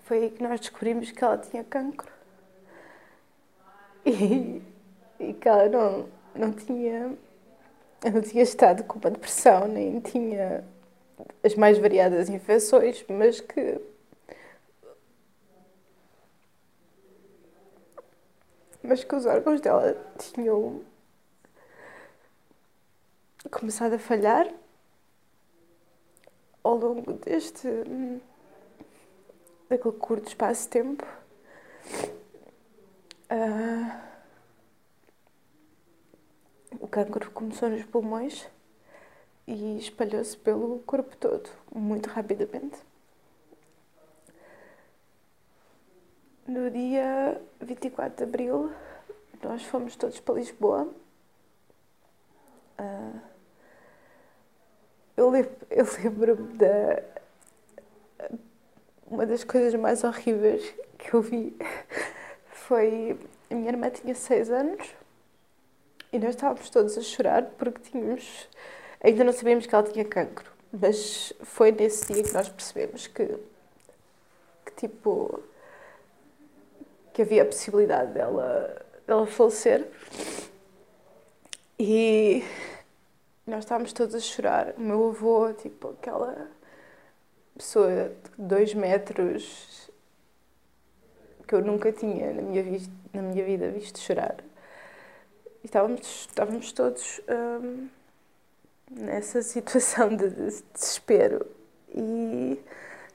Foi 0.03 0.17
aí 0.17 0.29
que 0.29 0.43
nós 0.43 0.59
descobrimos 0.59 1.11
que 1.11 1.23
ela 1.23 1.37
tinha 1.37 1.63
cancro 1.63 2.11
e, 4.05 4.61
e 5.19 5.33
que 5.33 5.47
ela 5.47 5.69
não, 5.69 6.09
não 6.35 6.51
tinha 6.51 7.17
não 8.11 8.21
tinha 8.21 8.41
estado 8.41 8.83
com 8.83 8.97
uma 8.97 9.11
depressão, 9.11 9.67
nem 9.67 9.99
tinha 9.99 10.63
as 11.43 11.55
mais 11.55 11.77
variadas 11.77 12.29
infecções, 12.29 13.03
mas 13.09 13.39
que 13.39 13.79
mas 18.83 19.03
que 19.03 19.15
os 19.15 19.25
órgãos 19.25 19.61
dela 19.61 19.95
tinham 20.17 20.83
começado 23.51 23.93
a 23.93 23.99
falhar 23.99 24.51
ao 26.63 26.75
longo 26.77 27.13
deste 27.13 27.67
daquele 29.69 29.97
curto 29.97 30.27
espaço 30.27 30.63
de 30.63 30.69
tempo 30.69 31.05
Uh, 33.31 33.89
o 36.81 36.85
cancro 36.85 37.31
começou 37.31 37.69
nos 37.69 37.85
pulmões 37.85 38.45
e 39.47 39.77
espalhou-se 39.77 40.37
pelo 40.37 40.79
corpo 40.79 41.15
todo, 41.17 41.49
muito 41.73 42.07
rapidamente. 42.09 42.77
No 46.47 46.69
dia 46.69 47.41
24 47.61 48.17
de 48.17 48.23
abril, 48.23 48.71
nós 49.43 49.63
fomos 49.63 49.95
todos 49.95 50.19
para 50.19 50.35
Lisboa. 50.35 50.87
Uh, 52.79 53.21
eu 55.17 55.29
lembro-me 55.29 56.53
da. 56.57 57.03
Uma 59.05 59.25
das 59.25 59.43
coisas 59.43 59.73
mais 59.75 60.03
horríveis 60.03 60.73
que 60.97 61.13
eu 61.13 61.21
vi 61.21 61.55
foi. 62.51 63.17
A 63.49 63.55
minha 63.55 63.69
irmã 63.69 63.89
tinha 63.89 64.15
seis 64.15 64.49
anos 64.49 64.95
e 66.11 66.17
nós 66.17 66.35
estávamos 66.35 66.69
todos 66.69 66.97
a 66.97 67.01
chorar 67.01 67.45
porque 67.57 67.79
tínhamos. 67.91 68.49
Ainda 69.03 69.23
não 69.23 69.33
sabíamos 69.33 69.65
que 69.65 69.73
ela 69.73 69.83
tinha 69.83 70.05
cancro, 70.05 70.51
mas 70.71 71.33
foi 71.41 71.71
nesse 71.71 72.13
dia 72.13 72.23
que 72.23 72.33
nós 72.33 72.47
percebemos 72.49 73.07
que. 73.07 73.25
que 74.65 74.71
tipo. 74.77 75.41
que 77.13 77.23
havia 77.23 77.41
a 77.41 77.45
possibilidade 77.45 78.13
dela, 78.13 78.85
dela 79.07 79.25
falecer. 79.25 79.87
E 81.79 82.43
nós 83.45 83.63
estávamos 83.63 83.91
todos 83.91 84.13
a 84.13 84.19
chorar. 84.19 84.75
O 84.77 84.81
meu 84.81 85.09
avô, 85.09 85.51
tipo, 85.53 85.89
aquela 85.89 86.47
pessoa 87.57 88.09
de 88.09 88.31
dois 88.37 88.73
metros, 88.75 89.89
que 91.47 91.55
eu 91.55 91.61
nunca 91.61 91.91
tinha 91.91 92.33
na 92.33 92.41
minha, 92.43 92.61
vi 92.61 92.87
na 93.11 93.23
minha 93.23 93.43
vida 93.43 93.69
visto 93.71 93.99
chorar. 93.99 94.37
E 95.63 95.65
estávamos, 95.65 96.27
estávamos 96.29 96.71
todos 96.71 97.19
hum, 97.27 97.89
nessa 98.91 99.41
situação 99.41 100.15
de, 100.15 100.29
de 100.29 100.63
desespero. 100.73 101.45
E, 101.89 102.59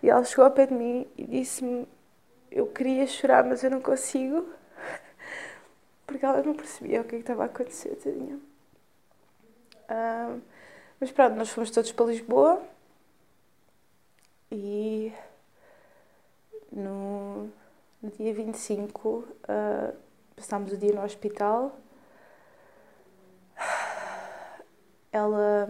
e 0.03 0.11
ela 0.11 0.25
chegou 0.25 0.45
ao 0.45 0.51
pé 0.51 0.67
de 0.67 0.75
mim 0.75 1.07
e 1.17 1.25
disse-me: 1.25 1.89
Eu 2.51 2.67
queria 2.67 3.07
chorar, 3.07 3.45
mas 3.45 3.63
eu 3.63 3.71
não 3.71 3.81
consigo. 3.81 4.47
Porque 6.07 6.25
ela 6.25 6.43
não 6.43 6.55
percebia 6.55 7.01
o 7.01 7.05
que, 7.05 7.17
é 7.17 7.19
que 7.19 7.23
estava 7.23 7.43
a 7.43 7.47
acontecer, 7.47 7.97
tadinha. 7.97 8.39
Hum, 9.91 10.41
mas 11.01 11.11
pronto, 11.11 11.37
nós 11.37 11.51
fomos 11.51 11.71
todos 11.71 11.93
para 11.93 12.07
Lisboa 12.07 12.63
e 14.51 15.13
no 16.73 17.51
no 18.03 18.13
dia 18.13 18.33
25, 18.33 19.09
uh, 19.09 19.97
passámos 20.37 20.73
o 20.73 20.77
dia 20.77 20.93
no 20.93 21.03
hospital. 21.03 21.77
Ela. 25.17 25.67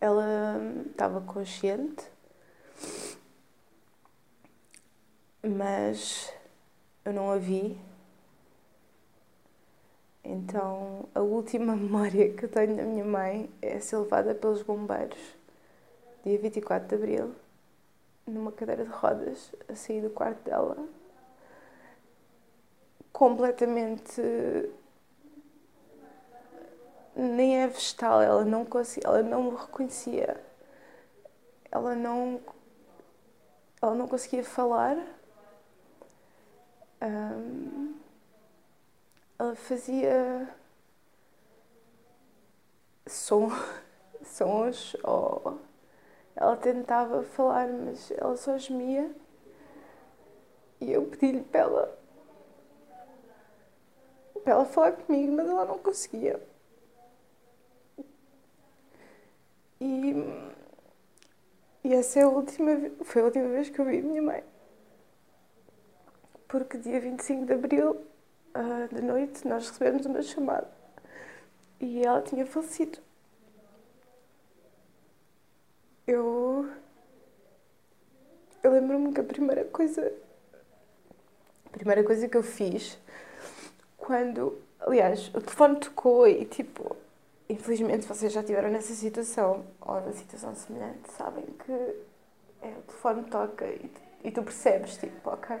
Ela 0.00 0.60
estava 0.90 1.20
consciente, 1.22 2.04
mas 5.42 6.32
eu 7.06 7.12
não 7.14 7.30
a 7.30 7.38
vi. 7.38 7.80
Então, 10.22 11.08
a 11.14 11.20
última 11.20 11.74
memória 11.74 12.32
que 12.34 12.44
eu 12.44 12.48
tenho 12.50 12.76
da 12.76 12.82
minha 12.82 13.04
mãe 13.04 13.50
é 13.62 13.80
ser 13.80 13.96
levada 13.96 14.34
pelos 14.34 14.62
bombeiros, 14.62 15.18
dia 16.22 16.38
24 16.38 16.86
de 16.86 16.94
abril, 16.94 17.34
numa 18.26 18.52
cadeira 18.52 18.84
de 18.84 18.90
rodas 18.90 19.52
a 19.68 19.74
sair 19.74 20.02
do 20.02 20.10
quarto 20.10 20.44
dela 20.44 20.76
completamente 23.10 24.22
nem 27.18 27.62
é 27.62 27.66
vegetal, 27.66 28.22
ela 28.22 28.44
não 28.44 28.66
ela 29.04 29.22
não 29.22 29.50
me 29.50 29.56
reconhecia. 29.56 30.40
Ela 31.70 31.94
não 31.94 32.40
ela 33.82 33.94
não 33.94 34.08
conseguia 34.08 34.44
falar. 34.44 34.96
Um, 37.02 37.94
ela 39.38 39.54
fazia 39.54 40.48
som, 43.06 43.50
sons 44.24 44.96
ou 45.04 45.60
ela 46.36 46.56
tentava 46.56 47.22
falar, 47.24 47.68
mas 47.68 48.12
ela 48.12 48.36
só 48.36 48.56
gemia. 48.58 49.10
E 50.80 50.92
eu 50.92 51.04
pedi-lhe 51.06 51.42
para 51.42 51.60
ela, 51.60 51.98
para 54.44 54.52
ela 54.52 54.64
falar 54.64 54.92
comigo, 54.92 55.32
mas 55.32 55.48
ela 55.48 55.64
não 55.64 55.78
conseguia. 55.78 56.40
E, 59.80 60.14
e 61.84 61.94
essa 61.94 62.20
é 62.20 62.22
a 62.22 62.28
última, 62.28 62.72
foi 63.04 63.22
a 63.22 63.24
última 63.26 63.48
vez 63.48 63.70
que 63.70 63.78
eu 63.78 63.84
vi 63.84 63.98
a 63.98 64.02
minha 64.02 64.22
mãe. 64.22 64.44
Porque 66.48 66.78
dia 66.78 67.00
25 67.00 67.46
de 67.46 67.52
abril, 67.52 67.90
uh, 68.54 68.94
de 68.94 69.02
noite, 69.02 69.46
nós 69.46 69.68
recebemos 69.68 70.06
uma 70.06 70.22
chamada 70.22 70.68
e 71.80 72.04
ela 72.04 72.22
tinha 72.22 72.46
falecido. 72.46 72.98
Eu. 76.06 76.68
Eu 78.62 78.72
lembro-me 78.72 79.12
que 79.12 79.20
a 79.20 79.24
primeira 79.24 79.64
coisa. 79.64 80.12
A 81.66 81.70
primeira 81.70 82.02
coisa 82.02 82.28
que 82.28 82.36
eu 82.36 82.42
fiz 82.42 82.98
quando. 83.96 84.60
Aliás, 84.80 85.28
o 85.28 85.40
telefone 85.40 85.80
tocou 85.80 86.26
e 86.26 86.44
tipo 86.44 86.96
infelizmente 87.48 88.06
vocês 88.06 88.32
já 88.32 88.42
tiveram 88.42 88.70
nessa 88.70 88.94
situação 88.94 89.64
ou 89.80 90.00
numa 90.00 90.12
situação 90.12 90.54
semelhante, 90.54 91.10
sabem 91.12 91.44
que 91.44 91.72
é, 92.62 92.68
o 92.68 92.82
telefone 92.82 93.24
toca 93.24 93.66
e, 93.66 93.90
e 94.24 94.30
tu 94.30 94.42
percebes, 94.42 94.96
tipo, 94.96 95.30
ok, 95.30 95.56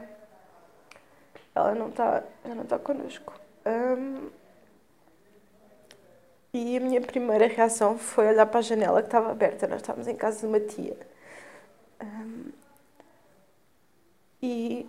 ela 1.54 1.74
não 1.74 1.88
está, 1.88 2.22
não 2.44 2.62
está 2.62 2.78
connosco. 2.78 3.32
Um, 3.66 4.30
e 6.52 6.76
a 6.76 6.80
minha 6.80 7.00
primeira 7.00 7.46
reação 7.46 7.98
foi 7.98 8.28
olhar 8.28 8.46
para 8.46 8.58
a 8.58 8.62
janela 8.62 9.02
que 9.02 9.08
estava 9.08 9.30
aberta, 9.30 9.66
nós 9.66 9.80
estávamos 9.80 10.08
em 10.08 10.16
casa 10.16 10.40
de 10.40 10.46
uma 10.46 10.60
tia. 10.60 10.96
Um, 12.02 12.52
e 14.42 14.86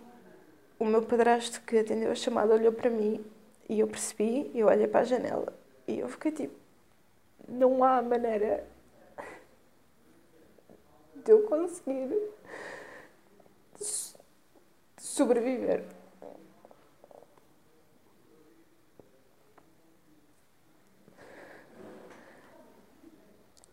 o 0.77 0.85
meu 0.85 1.01
padrasto 1.01 1.61
que 1.61 1.77
atendeu 1.77 2.11
a 2.11 2.15
chamada 2.15 2.53
olhou 2.53 2.71
para 2.71 2.89
mim 2.89 3.23
e 3.67 3.79
eu 3.79 3.87
percebi, 3.87 4.51
eu 4.53 4.67
olhei 4.67 4.87
para 4.87 5.01
a 5.01 5.03
janela 5.03 5.53
e 5.87 5.99
eu 5.99 6.07
fiquei 6.07 6.31
tipo, 6.31 6.58
não 7.49 7.83
há 7.83 8.01
maneira 8.01 8.65
de 11.23 11.31
eu 11.31 11.43
conseguir 11.43 12.09
sobreviver. 14.97 15.83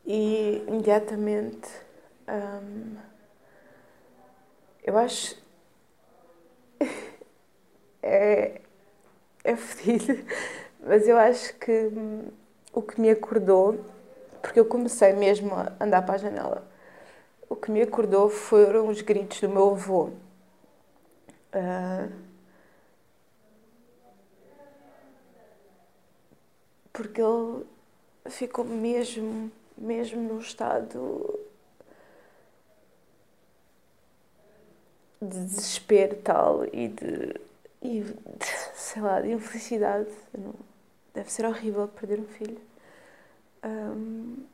E 0.07 0.63
imediatamente 0.69 1.69
hum, 2.29 2.97
eu 4.85 4.97
acho 4.97 5.37
é, 8.03 8.61
é 9.45 9.57
fedido, 9.57 10.25
mas 10.81 11.09
eu 11.09 11.19
acho 11.19 11.55
que 11.59 11.73
hum, 11.73 12.31
o 12.77 12.83
que 12.83 13.01
me 13.01 13.09
acordou, 13.11 13.81
porque 14.43 14.61
eu 14.61 14.67
comecei 14.67 15.15
mesmo 15.15 15.55
a 15.55 15.73
andar 15.81 16.03
para 16.03 16.17
a 16.17 16.19
janela, 16.19 16.63
o 17.49 17.57
que 17.57 17.71
me 17.71 17.81
acordou 17.81 18.29
foram 18.29 18.89
os 18.89 19.01
gritos 19.01 19.41
do 19.41 19.49
meu 19.49 19.71
avô. 19.71 20.11
Uh, 21.55 22.13
porque 26.93 27.23
ele 27.23 27.65
ficou 28.27 28.63
mesmo, 28.65 29.51
mesmo 29.79 30.21
num 30.23 30.39
estado 30.39 31.41
de 35.23 35.41
desespero 35.47 36.17
tal 36.23 36.67
e 36.67 36.89
de, 36.89 37.41
e 37.81 38.01
de 38.03 38.47
sei 38.75 39.01
lá, 39.01 39.21
de 39.23 39.33
infelicidade. 39.33 40.11
Não, 40.37 40.66
deve 41.17 41.33
ser 41.33 41.47
horrível 41.47 41.89
perder 41.89 42.21
um 42.21 42.27
filho. 42.27 42.61
Um, 43.65 44.45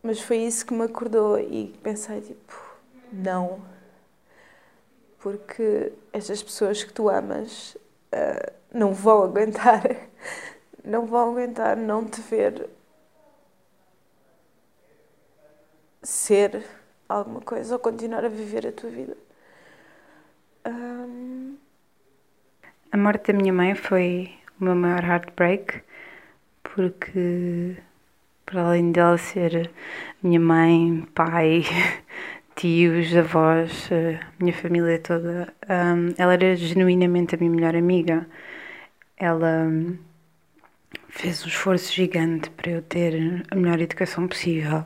mas 0.00 0.20
foi 0.20 0.38
isso 0.38 0.64
que 0.64 0.72
me 0.72 0.84
acordou 0.84 1.38
e 1.40 1.76
pensei 1.82 2.20
tipo, 2.20 2.54
não. 3.12 3.60
Porque 5.18 5.92
estas 6.12 6.40
pessoas 6.40 6.84
que 6.84 6.92
tu 6.92 7.08
amas 7.08 7.76
uh, 8.14 8.52
não 8.72 8.94
vão 8.94 9.22
aguentar, 9.24 9.82
não 10.84 11.04
vão 11.04 11.32
aguentar 11.32 11.76
não 11.76 12.04
te 12.04 12.20
ver 12.20 12.70
ser 16.00 16.64
alguma 17.08 17.40
coisa 17.40 17.74
ou 17.74 17.78
continuar 17.80 18.24
a 18.24 18.28
viver 18.28 18.68
a 18.68 18.72
tua 18.72 18.90
vida. 18.90 19.16
A 22.92 22.96
morte 22.98 23.32
da 23.32 23.38
minha 23.38 23.52
mãe 23.52 23.74
foi 23.74 24.30
o 24.60 24.64
meu 24.64 24.74
maior 24.74 25.02
heartbreak, 25.02 25.80
porque 26.62 27.74
para 28.44 28.64
além 28.66 28.92
dela 28.92 29.16
ser 29.16 29.70
minha 30.22 30.38
mãe, 30.38 31.02
pai, 31.14 31.64
tios, 32.54 33.16
avós, 33.16 33.88
minha 34.38 34.52
família 34.52 34.98
toda, 34.98 35.54
um, 35.70 36.12
ela 36.18 36.34
era 36.34 36.54
genuinamente 36.54 37.34
a 37.34 37.38
minha 37.38 37.50
melhor 37.50 37.74
amiga. 37.74 38.26
Ela 39.16 39.68
fez 41.08 41.44
um 41.44 41.48
esforço 41.48 41.94
gigante 41.94 42.50
para 42.50 42.72
eu 42.72 42.82
ter 42.82 43.42
a 43.50 43.56
melhor 43.56 43.80
educação 43.80 44.28
possível. 44.28 44.84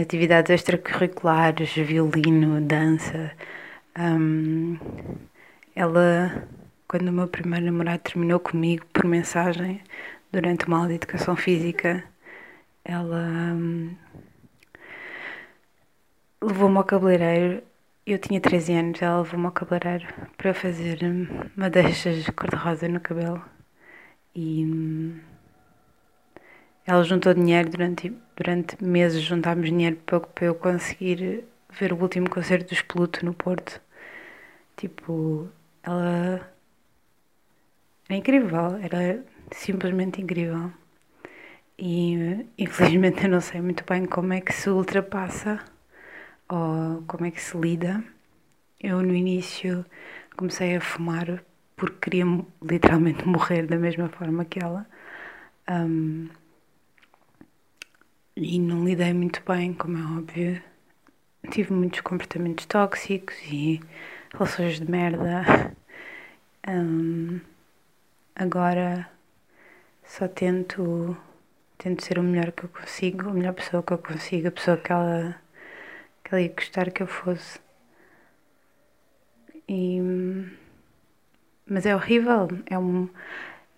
Atividades 0.00 0.50
extracurriculares, 0.50 1.72
violino, 1.72 2.60
dança. 2.60 3.30
Um, 3.96 4.76
ela 5.74 6.48
quando 6.90 7.08
o 7.08 7.12
meu 7.12 7.28
primeiro 7.28 7.66
namorado 7.66 8.02
terminou 8.02 8.40
comigo 8.40 8.84
por 8.92 9.04
mensagem 9.04 9.80
durante 10.32 10.66
uma 10.66 10.78
aula 10.78 10.88
de 10.88 10.94
educação 10.96 11.36
física, 11.36 12.02
ela 12.84 13.54
hum, 13.54 13.94
levou-me 16.42 16.78
ao 16.78 16.82
cabeleireiro. 16.84 17.62
Eu 18.04 18.18
tinha 18.18 18.40
13 18.40 18.72
anos, 18.72 19.02
ela 19.02 19.18
levou-me 19.20 19.46
ao 19.46 19.52
cabeleireiro 19.52 20.12
para 20.36 20.52
fazer 20.52 20.98
madeixas 21.56 22.28
cor-de-rosa 22.30 22.88
no 22.88 22.98
cabelo. 22.98 23.40
E 24.34 24.64
hum, 24.64 25.20
ela 26.84 27.04
juntou 27.04 27.32
dinheiro 27.32 27.70
durante, 27.70 28.12
durante 28.36 28.82
meses, 28.82 29.22
juntámos 29.22 29.66
dinheiro 29.66 29.94
pouco 30.04 30.26
para 30.30 30.46
eu 30.46 30.56
conseguir 30.56 31.44
ver 31.70 31.92
o 31.92 32.02
último 32.02 32.28
concerto 32.28 32.70
dos 32.70 32.82
Pluto 32.82 33.24
no 33.24 33.32
Porto. 33.32 33.80
Tipo, 34.76 35.48
ela 35.84 36.49
era 38.10 38.16
incrível, 38.16 38.76
era 38.82 39.24
simplesmente 39.52 40.20
incrível. 40.20 40.72
E 41.78 42.44
infelizmente 42.58 43.22
eu 43.24 43.30
não 43.30 43.40
sei 43.40 43.60
muito 43.60 43.84
bem 43.88 44.04
como 44.04 44.32
é 44.32 44.40
que 44.40 44.52
se 44.52 44.68
ultrapassa 44.68 45.64
ou 46.48 47.04
como 47.06 47.26
é 47.26 47.30
que 47.30 47.40
se 47.40 47.56
lida. 47.56 48.02
Eu 48.80 49.00
no 49.00 49.14
início 49.14 49.86
comecei 50.36 50.74
a 50.74 50.80
fumar 50.80 51.44
porque 51.76 52.10
queria 52.10 52.24
literalmente 52.60 53.26
morrer 53.28 53.66
da 53.68 53.78
mesma 53.78 54.08
forma 54.08 54.44
que 54.44 54.58
ela. 54.62 54.84
Um, 55.70 56.28
e 58.36 58.58
não 58.58 58.84
lidei 58.84 59.12
muito 59.12 59.40
bem, 59.46 59.72
como 59.72 59.98
é 59.98 60.18
óbvio. 60.18 60.62
Tive 61.50 61.72
muitos 61.72 62.00
comportamentos 62.00 62.66
tóxicos 62.66 63.36
e 63.44 63.80
relações 64.32 64.80
de 64.80 64.90
merda. 64.90 65.76
Um, 66.68 67.40
Agora 68.40 69.06
só 70.02 70.26
tento, 70.26 71.14
tento 71.76 72.02
ser 72.02 72.18
o 72.18 72.22
melhor 72.22 72.52
que 72.52 72.64
eu 72.64 72.70
consigo, 72.70 73.28
a 73.28 73.34
melhor 73.34 73.52
pessoa 73.52 73.82
que 73.82 73.92
eu 73.92 73.98
consigo, 73.98 74.48
a 74.48 74.50
pessoa 74.50 74.78
que 74.78 74.90
ela, 74.90 75.36
que 76.24 76.34
ela 76.34 76.40
ia 76.40 76.48
gostar 76.48 76.90
que 76.90 77.02
eu 77.02 77.06
fosse. 77.06 77.60
E, 79.68 80.00
mas 81.66 81.84
é 81.84 81.94
horrível, 81.94 82.48
é, 82.64 82.78
um, 82.78 83.10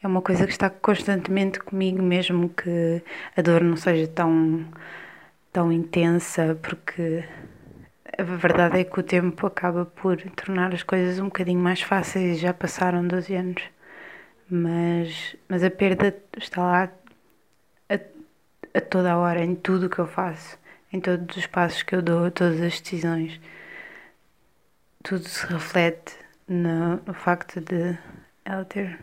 é 0.00 0.06
uma 0.06 0.22
coisa 0.22 0.46
que 0.46 0.52
está 0.52 0.70
constantemente 0.70 1.58
comigo, 1.58 2.00
mesmo 2.00 2.48
que 2.48 3.02
a 3.36 3.42
dor 3.42 3.64
não 3.64 3.76
seja 3.76 4.06
tão, 4.06 4.64
tão 5.52 5.72
intensa, 5.72 6.56
porque 6.62 7.24
a 8.16 8.22
verdade 8.22 8.78
é 8.78 8.84
que 8.84 9.00
o 9.00 9.02
tempo 9.02 9.44
acaba 9.44 9.84
por 9.84 10.22
tornar 10.36 10.72
as 10.72 10.84
coisas 10.84 11.18
um 11.18 11.24
bocadinho 11.24 11.58
mais 11.58 11.82
fáceis. 11.82 12.38
Já 12.38 12.54
passaram 12.54 13.04
12 13.04 13.34
anos, 13.34 13.62
mas, 14.52 15.34
mas 15.48 15.64
a 15.64 15.70
perda 15.70 16.14
está 16.36 16.60
lá 16.60 16.92
a, 17.88 17.94
a 18.74 18.80
toda 18.82 19.12
a 19.12 19.16
hora, 19.16 19.42
em 19.42 19.54
tudo 19.54 19.86
o 19.86 19.88
que 19.90 19.98
eu 19.98 20.06
faço, 20.06 20.58
em 20.92 21.00
todos 21.00 21.34
os 21.38 21.46
passos 21.46 21.82
que 21.82 21.94
eu 21.94 22.02
dou, 22.02 22.30
todas 22.30 22.60
as 22.60 22.78
decisões. 22.78 23.40
Tudo 25.02 25.26
se 25.26 25.46
reflete 25.46 26.18
no, 26.46 26.96
no 26.96 27.14
facto 27.14 27.62
de 27.62 27.98
ela 28.44 28.64
ter 28.66 28.98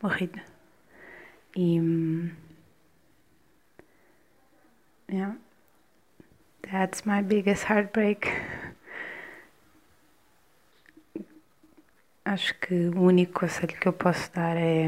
morrido. 0.00 0.40
E. 1.56 2.30
Yeah. 5.10 5.36
That's 6.62 7.04
my 7.04 7.22
biggest 7.22 7.64
heartbreak. 7.64 8.28
Acho 12.28 12.54
que 12.58 12.74
o 12.74 13.04
único 13.04 13.40
conselho 13.40 13.74
que 13.80 13.88
eu 13.88 13.92
posso 13.94 14.30
dar 14.34 14.54
é 14.54 14.86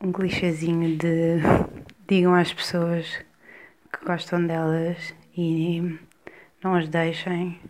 um 0.00 0.10
clichêzinho 0.12 0.98
de 0.98 1.36
digam 2.08 2.34
às 2.34 2.52
pessoas 2.52 3.06
que 3.92 4.04
gostam 4.04 4.44
delas 4.44 5.14
e 5.36 6.00
não 6.64 6.74
as 6.74 6.88
deixem. 6.88 7.60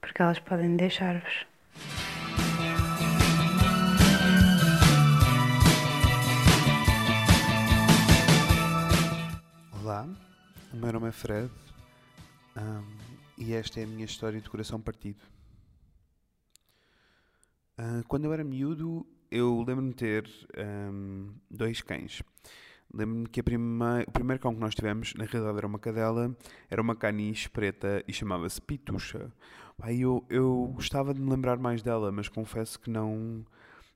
Porque 0.00 0.22
elas 0.22 0.38
podem 0.38 0.74
deixar-vos. 0.74 1.46
Olá, 9.82 10.08
o 10.78 10.80
meu 10.80 10.92
nome 10.92 11.08
é 11.08 11.12
Fred 11.12 11.50
ahm, 12.54 12.84
e 13.36 13.52
esta 13.52 13.80
é 13.80 13.84
a 13.84 13.86
minha 13.86 14.04
história 14.04 14.40
de 14.40 14.48
coração 14.48 14.80
partido. 14.80 15.20
Ah, 17.76 18.02
quando 18.06 18.24
eu 18.26 18.32
era 18.32 18.44
miúdo, 18.44 19.04
eu 19.30 19.58
lembro-me 19.66 19.90
de 19.90 19.96
ter 19.96 20.30
ahm, 20.56 21.30
dois 21.50 21.80
cães. 21.82 22.22
Lembro-me 22.94 23.26
que 23.28 23.40
a 23.40 23.44
prime- 23.44 24.04
o 24.06 24.10
primeiro 24.12 24.40
cão 24.40 24.54
que 24.54 24.60
nós 24.60 24.74
tivemos, 24.74 25.14
na 25.14 25.24
realidade 25.24 25.58
era 25.58 25.66
uma 25.66 25.78
cadela, 25.80 26.36
era 26.70 26.80
uma 26.80 26.94
caniche 26.96 27.48
preta 27.50 28.02
e 28.06 28.12
chamava-se 28.12 28.60
Pitucha. 28.62 29.32
Pá, 29.76 29.92
eu, 29.92 30.24
eu 30.30 30.72
gostava 30.74 31.12
de 31.12 31.20
me 31.20 31.30
lembrar 31.30 31.58
mais 31.58 31.82
dela, 31.82 32.12
mas 32.12 32.28
confesso 32.28 32.78
que 32.80 32.88
não, 32.90 33.44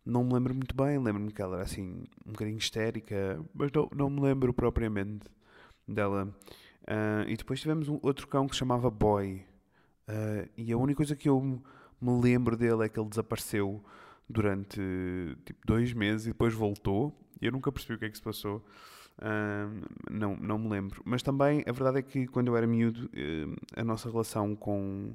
não 0.05 0.25
me 0.25 0.35
lembro 0.35 0.55
muito 0.55 0.75
bem. 0.77 0.99
Lembro-me 0.99 1.33
que 1.33 1.41
ela 1.43 1.57
era 1.57 1.65
assim, 1.65 2.05
um 2.27 2.33
bocadinho 2.33 2.59
histérica, 2.59 3.41
mas 3.55 3.71
não, 3.73 3.89
não 3.95 4.11
me 4.11 4.21
lembro 4.21 4.53
propriamente 4.53 5.27
dela. 5.89 6.35
Ah, 6.87 7.25
e 7.27 7.37
depois 7.37 7.61
tivemos 7.61 7.89
um 7.89 7.99
outro 8.03 8.27
cão 8.29 8.47
que 8.47 8.55
se 8.55 8.61
chamava 8.61 8.91
Boy. 8.91 9.45
Ah, 10.09 10.47
e 10.57 10.73
a 10.73 10.77
única 10.77 10.99
coisa 10.99 11.17
que 11.17 11.29
eu 11.29 11.41
me 12.01 12.21
lembro 12.21 12.57
dele 12.57 12.85
é 12.85 12.89
que 12.89 12.99
ele 12.99 13.09
desapareceu 13.09 13.83
durante 14.29 14.81
tipo 15.45 15.61
dois 15.67 15.93
meses 15.93 16.27
e 16.27 16.31
depois 16.31 16.55
voltou. 16.55 17.17
E 17.41 17.47
eu 17.47 17.53
nunca 17.53 17.73
percebi 17.73 17.95
o 17.95 17.99
que 17.99 18.05
é 18.07 18.11
que 18.11 18.17
se 18.17 18.23
passou. 18.23 18.65
Ah, 19.19 19.69
não, 20.11 20.37
não 20.37 20.59
me 20.59 20.69
lembro. 20.69 21.03
Mas 21.05 21.23
também 21.23 21.65
a 21.67 21.73
verdade 21.73 21.99
é 21.99 22.03
que 22.03 22.27
quando 22.27 22.49
eu 22.49 22.57
era 22.57 22.67
miúdo, 22.67 23.11
a 23.77 23.85
nossa 23.85 24.11
relação 24.11 24.55
com 24.57 25.15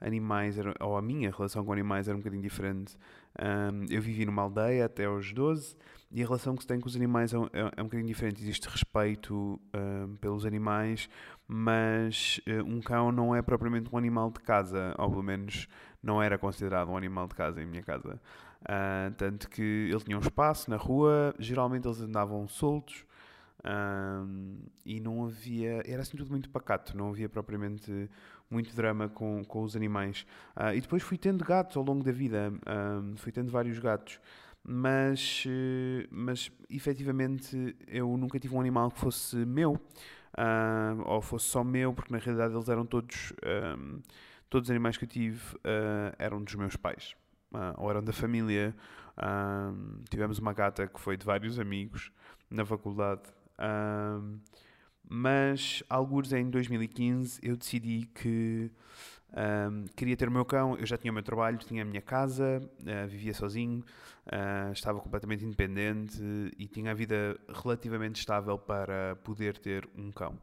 animais, 0.00 0.58
era, 0.58 0.74
ou 0.80 0.96
a 0.96 1.02
minha 1.02 1.30
relação 1.30 1.64
com 1.64 1.72
animais 1.72 2.08
era 2.08 2.16
um 2.16 2.20
bocadinho 2.20 2.42
diferente. 2.42 2.96
Ah, 3.38 3.70
eu 3.90 4.00
vivi 4.00 4.24
numa 4.24 4.42
aldeia 4.42 4.86
até 4.86 5.04
aos 5.04 5.32
12 5.32 5.76
e 6.10 6.22
a 6.22 6.24
relação 6.24 6.54
que 6.54 6.62
se 6.62 6.66
tem 6.66 6.80
com 6.80 6.86
os 6.88 6.96
animais 6.96 7.32
é 7.32 7.38
um, 7.38 7.46
é, 7.46 7.72
é 7.76 7.80
um 7.80 7.84
bocadinho 7.84 8.06
diferente. 8.06 8.42
Existe 8.42 8.68
respeito 8.68 9.60
ah, 9.72 10.08
pelos 10.20 10.44
animais, 10.44 11.08
mas 11.48 12.40
eh, 12.46 12.62
um 12.62 12.80
cão 12.80 13.12
não 13.12 13.34
é 13.34 13.42
propriamente 13.42 13.88
um 13.92 13.98
animal 13.98 14.30
de 14.30 14.40
casa, 14.40 14.94
ou 14.98 15.10
pelo 15.10 15.22
menos 15.22 15.68
não 16.02 16.22
era 16.22 16.38
considerado 16.38 16.88
um 16.90 16.96
animal 16.96 17.26
de 17.28 17.34
casa 17.34 17.62
em 17.62 17.66
minha 17.66 17.82
casa. 17.82 18.20
Ah, 18.64 19.12
tanto 19.16 19.48
que 19.48 19.62
ele 19.62 20.00
tinha 20.00 20.16
um 20.16 20.20
espaço 20.20 20.70
na 20.70 20.76
rua, 20.76 21.34
geralmente 21.38 21.86
eles 21.86 22.00
andavam 22.00 22.46
soltos 22.48 23.04
ahm, 23.64 24.58
e 24.84 25.00
não 25.00 25.24
havia. 25.24 25.82
Era 25.86 26.02
assim 26.02 26.16
tudo 26.16 26.30
muito 26.30 26.50
pacato, 26.50 26.96
não 26.96 27.10
havia 27.10 27.28
propriamente 27.28 28.10
muito 28.50 28.74
drama 28.74 29.08
com, 29.08 29.44
com 29.44 29.62
os 29.62 29.76
animais. 29.76 30.26
Ah, 30.54 30.74
e 30.74 30.80
depois 30.80 31.02
fui 31.02 31.18
tendo 31.18 31.44
gatos 31.44 31.76
ao 31.76 31.82
longo 31.82 32.04
da 32.04 32.12
vida, 32.12 32.52
ahm, 32.66 33.16
fui 33.16 33.32
tendo 33.32 33.50
vários 33.50 33.78
gatos. 33.78 34.20
Mas, 34.68 35.44
eh, 35.46 36.08
mas 36.10 36.50
efetivamente 36.68 37.76
eu 37.86 38.16
nunca 38.16 38.38
tive 38.38 38.52
um 38.56 38.60
animal 38.60 38.90
que 38.90 38.98
fosse 38.98 39.36
meu, 39.36 39.80
ah, 40.36 40.96
ou 41.04 41.22
fosse 41.22 41.46
só 41.46 41.62
meu, 41.62 41.92
porque 41.94 42.12
na 42.12 42.18
realidade 42.18 42.52
eles 42.54 42.68
eram 42.68 42.84
todos, 42.84 43.32
ahm, 43.44 44.00
todos 44.50 44.68
os 44.68 44.70
animais 44.70 44.96
que 44.96 45.04
eu 45.04 45.08
tive 45.08 45.40
ah, 45.64 46.14
eram 46.18 46.42
dos 46.42 46.54
meus 46.56 46.74
pais, 46.76 47.14
ah, 47.54 47.74
ou 47.78 47.90
eram 47.90 48.02
da 48.02 48.12
família. 48.12 48.74
Tivemos 50.10 50.38
uma 50.38 50.52
gata 50.52 50.86
que 50.86 51.00
foi 51.00 51.16
de 51.16 51.24
vários 51.24 51.58
amigos 51.58 52.10
na 52.50 52.66
faculdade. 52.66 53.22
Ahm, 53.58 54.38
mas, 55.08 55.82
alguns 55.88 56.32
em 56.32 56.50
2015, 56.50 57.40
eu 57.42 57.56
decidi 57.56 58.08
que 58.14 58.70
ahm, 59.32 59.84
queria 59.96 60.16
ter 60.16 60.28
o 60.28 60.32
meu 60.32 60.44
cão. 60.44 60.76
Eu 60.76 60.86
já 60.86 60.96
tinha 60.96 61.10
o 61.10 61.14
meu 61.14 61.22
trabalho, 61.22 61.58
tinha 61.58 61.82
a 61.82 61.84
minha 61.84 62.02
casa, 62.02 62.60
ah, 62.86 63.06
vivia 63.06 63.34
sozinho, 63.34 63.84
ah, 64.26 64.70
estava 64.72 65.00
completamente 65.00 65.44
independente 65.44 66.20
e 66.58 66.66
tinha 66.66 66.90
a 66.90 66.94
vida 66.94 67.38
relativamente 67.48 68.16
estável 68.18 68.58
para 68.58 69.16
poder 69.24 69.58
ter 69.58 69.88
um 69.96 70.10
cão. 70.10 70.38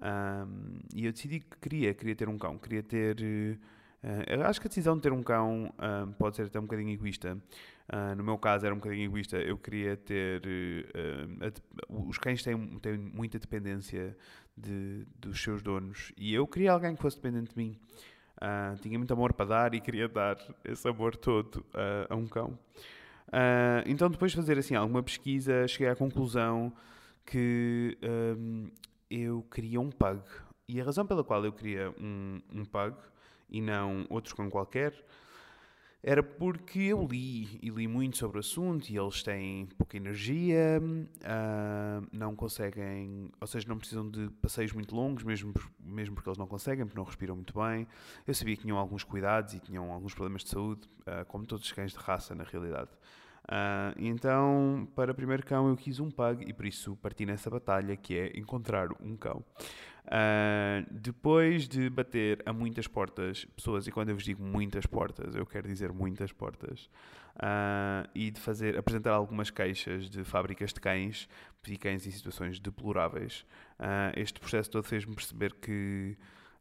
Ahm, 0.00 0.78
e 0.94 1.06
eu 1.06 1.12
decidi 1.12 1.40
que 1.40 1.56
queria, 1.58 1.94
queria 1.94 2.14
ter 2.16 2.28
um 2.28 2.38
cão, 2.38 2.58
queria 2.58 2.82
ter. 2.82 3.16
eu 4.28 4.42
acho 4.44 4.60
que 4.60 4.68
a 4.68 4.70
decisão 4.70 4.96
de 4.96 5.02
ter 5.02 5.12
um 5.12 5.22
cão 5.22 5.72
pode 6.18 6.36
ser 6.36 6.44
até 6.46 6.58
um 6.60 6.62
bocadinho 6.62 6.90
egoísta. 6.90 7.36
Ah, 7.88 8.14
no 8.14 8.24
meu 8.24 8.36
caso 8.36 8.66
era 8.66 8.74
um 8.74 8.78
bocadinho 8.78 9.04
egoísta. 9.04 9.36
Eu 9.38 9.56
queria 9.58 9.96
ter. 9.96 10.42
eh, 10.44 11.46
a 11.46 11.52
os 11.88 12.18
cães 12.18 12.42
têm, 12.42 12.78
têm 12.80 12.98
muita 12.98 13.38
dependência 13.38 14.16
de, 14.56 15.06
dos 15.18 15.40
seus 15.40 15.62
donos 15.62 16.12
e 16.16 16.34
eu 16.34 16.46
queria 16.46 16.72
alguém 16.72 16.96
que 16.96 17.02
fosse 17.02 17.16
dependente 17.16 17.50
de 17.50 17.56
mim. 17.56 17.78
Ah, 18.40 18.74
tinha 18.80 18.98
muito 18.98 19.12
amor 19.12 19.32
para 19.32 19.46
dar 19.46 19.74
e 19.74 19.80
queria 19.80 20.08
dar 20.08 20.36
esse 20.64 20.86
amor 20.88 21.16
todo 21.16 21.64
a 22.08 22.14
um 22.14 22.26
cão. 22.26 22.58
Então, 23.86 24.10
depois 24.10 24.32
de 24.32 24.36
fazer 24.36 24.58
assim 24.58 24.74
alguma 24.74 25.02
pesquisa, 25.02 25.66
cheguei 25.66 25.88
à 25.88 25.96
conclusão 25.96 26.72
que 27.24 27.98
ahm, 28.02 28.68
eu 29.10 29.42
queria 29.50 29.80
um 29.80 29.90
pug. 29.90 30.22
E 30.68 30.80
a 30.80 30.84
razão 30.84 31.06
pela 31.06 31.24
qual 31.24 31.44
eu 31.44 31.52
queria 31.52 31.90
um, 31.98 32.40
um 32.52 32.64
pug 32.64 32.96
e 33.48 33.60
não 33.60 34.06
outro 34.10 34.34
cão 34.36 34.50
qualquer 34.50 34.92
era 36.06 36.22
porque 36.22 36.78
eu 36.78 37.04
li 37.04 37.58
e 37.60 37.68
li 37.68 37.88
muito 37.88 38.16
sobre 38.16 38.36
o 38.36 38.40
assunto 38.40 38.88
e 38.88 38.96
eles 38.96 39.24
têm 39.24 39.66
pouca 39.76 39.96
energia, 39.96 40.80
ah, 41.24 42.00
não 42.12 42.36
conseguem, 42.36 43.28
ou 43.40 43.46
seja, 43.48 43.66
não 43.68 43.76
precisam 43.76 44.08
de 44.08 44.30
passeios 44.40 44.72
muito 44.72 44.94
longos, 44.94 45.24
mesmo, 45.24 45.52
mesmo 45.80 46.14
porque 46.14 46.30
eles 46.30 46.38
não 46.38 46.46
conseguem, 46.46 46.86
porque 46.86 46.96
não 46.96 47.04
respiram 47.04 47.34
muito 47.34 47.52
bem. 47.58 47.88
Eu 48.24 48.32
sabia 48.34 48.54
que 48.54 48.62
tinham 48.62 48.78
alguns 48.78 49.02
cuidados 49.02 49.54
e 49.54 49.58
tinham 49.58 49.90
alguns 49.90 50.14
problemas 50.14 50.44
de 50.44 50.50
saúde, 50.50 50.88
ah, 51.04 51.24
como 51.24 51.44
todos 51.44 51.64
os 51.66 51.72
cães 51.72 51.90
de 51.90 51.98
raça, 51.98 52.36
na 52.36 52.44
realidade. 52.44 52.90
Ah, 53.48 53.92
então, 53.98 54.86
para 54.94 55.12
primeiro 55.12 55.44
cão, 55.44 55.68
eu 55.68 55.76
quis 55.76 55.98
um 55.98 56.08
pug 56.08 56.44
e 56.48 56.52
por 56.52 56.66
isso 56.66 56.94
parti 57.02 57.26
nessa 57.26 57.50
batalha 57.50 57.96
que 57.96 58.16
é 58.16 58.38
encontrar 58.38 58.90
um 59.02 59.16
cão. 59.16 59.44
Ah, 60.08 60.84
depois 60.90 61.68
de 61.68 61.90
bater 61.90 62.42
a 62.46 62.52
muitas 62.52 62.86
portas, 62.86 63.44
pessoas, 63.56 63.86
e 63.86 63.92
quando 63.92 64.10
eu 64.10 64.14
vos 64.14 64.24
digo 64.24 64.42
muitas 64.42 64.86
portas, 64.86 65.34
eu 65.34 65.44
quero 65.44 65.66
dizer 65.66 65.92
muitas 65.92 66.32
portas, 66.32 66.88
ah, 67.36 68.08
e 68.14 68.30
de 68.30 68.40
fazer, 68.40 68.78
apresentar 68.78 69.12
algumas 69.12 69.50
queixas 69.50 70.08
de 70.08 70.22
fábricas 70.24 70.72
de 70.72 70.80
cães, 70.80 71.28
vi 71.62 71.76
cães 71.76 72.06
em 72.06 72.10
situações 72.12 72.60
deploráveis, 72.60 73.44
ah, 73.78 74.12
este 74.16 74.38
processo 74.38 74.70
todo 74.70 74.84
fez-me 74.84 75.14
perceber 75.14 75.54
que 75.54 76.16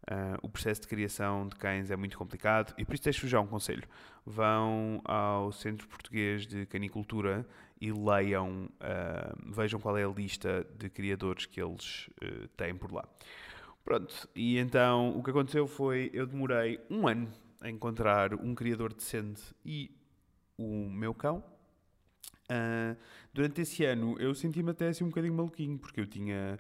ah, 0.07 0.37
o 0.41 0.49
processo 0.49 0.81
de 0.81 0.87
criação 0.87 1.47
de 1.47 1.55
cães 1.55 1.89
é 1.89 1.95
muito 1.95 2.17
complicado 2.17 2.73
e 2.77 2.85
por 2.85 2.93
isso 2.93 3.03
deixo-vos 3.03 3.29
já 3.29 3.39
um 3.39 3.47
conselho. 3.47 3.83
Vão 4.25 5.01
ao 5.03 5.51
Centro 5.51 5.87
Português 5.87 6.45
de 6.45 6.65
Canicultura 6.67 7.45
e 7.81 7.91
leiam, 7.91 8.69
ah, 8.79 9.35
vejam 9.47 9.79
qual 9.79 9.97
é 9.97 10.03
a 10.03 10.07
lista 10.07 10.65
de 10.77 10.89
criadores 10.89 11.45
que 11.45 11.61
eles 11.61 12.09
eh, 12.21 12.47
têm 12.55 12.75
por 12.75 12.91
lá. 12.91 13.07
Pronto, 13.83 14.27
e 14.35 14.57
então 14.57 15.17
o 15.17 15.23
que 15.23 15.29
aconteceu 15.29 15.67
foi 15.67 16.09
eu 16.13 16.25
demorei 16.25 16.79
um 16.89 17.07
ano 17.07 17.31
a 17.61 17.69
encontrar 17.69 18.33
um 18.33 18.55
criador 18.55 18.93
decente 18.93 19.41
e 19.63 19.91
o 20.57 20.89
meu 20.89 21.13
cão. 21.13 21.43
Durante 23.33 23.61
esse 23.61 23.83
ano 23.85 24.19
eu 24.19 24.33
senti-me 24.33 24.71
até 24.71 24.87
assim 24.87 25.03
um 25.03 25.09
bocadinho 25.09 25.33
maluquinho, 25.33 25.77
porque 25.77 25.99
eu 25.99 26.07
tinha 26.07 26.59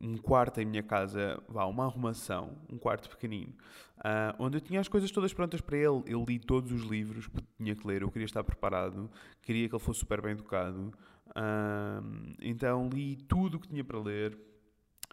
um 0.00 0.16
quarto 0.16 0.60
em 0.60 0.64
minha 0.64 0.82
casa, 0.82 1.42
vá, 1.48 1.64
uma 1.66 1.84
arrumação, 1.84 2.56
um 2.70 2.78
quarto 2.78 3.08
pequenino, 3.08 3.54
ah, 3.98 4.34
onde 4.38 4.56
eu 4.56 4.60
tinha 4.60 4.80
as 4.80 4.88
coisas 4.88 5.10
todas 5.10 5.32
prontas 5.32 5.60
para 5.60 5.76
ele. 5.76 6.02
Eu 6.06 6.24
li 6.26 6.38
todos 6.38 6.72
os 6.72 6.82
livros 6.82 7.26
que 7.26 7.42
tinha 7.58 7.74
que 7.74 7.86
ler, 7.86 8.02
eu 8.02 8.10
queria 8.10 8.26
estar 8.26 8.42
preparado, 8.42 9.10
queria 9.42 9.68
que 9.68 9.74
ele 9.74 9.82
fosse 9.82 10.00
super 10.00 10.20
bem 10.22 10.32
educado. 10.32 10.92
Ahm, 11.34 12.34
então 12.40 12.88
li 12.88 13.16
tudo 13.16 13.56
o 13.56 13.60
que 13.60 13.68
tinha 13.68 13.84
para 13.84 13.98
ler. 13.98 14.38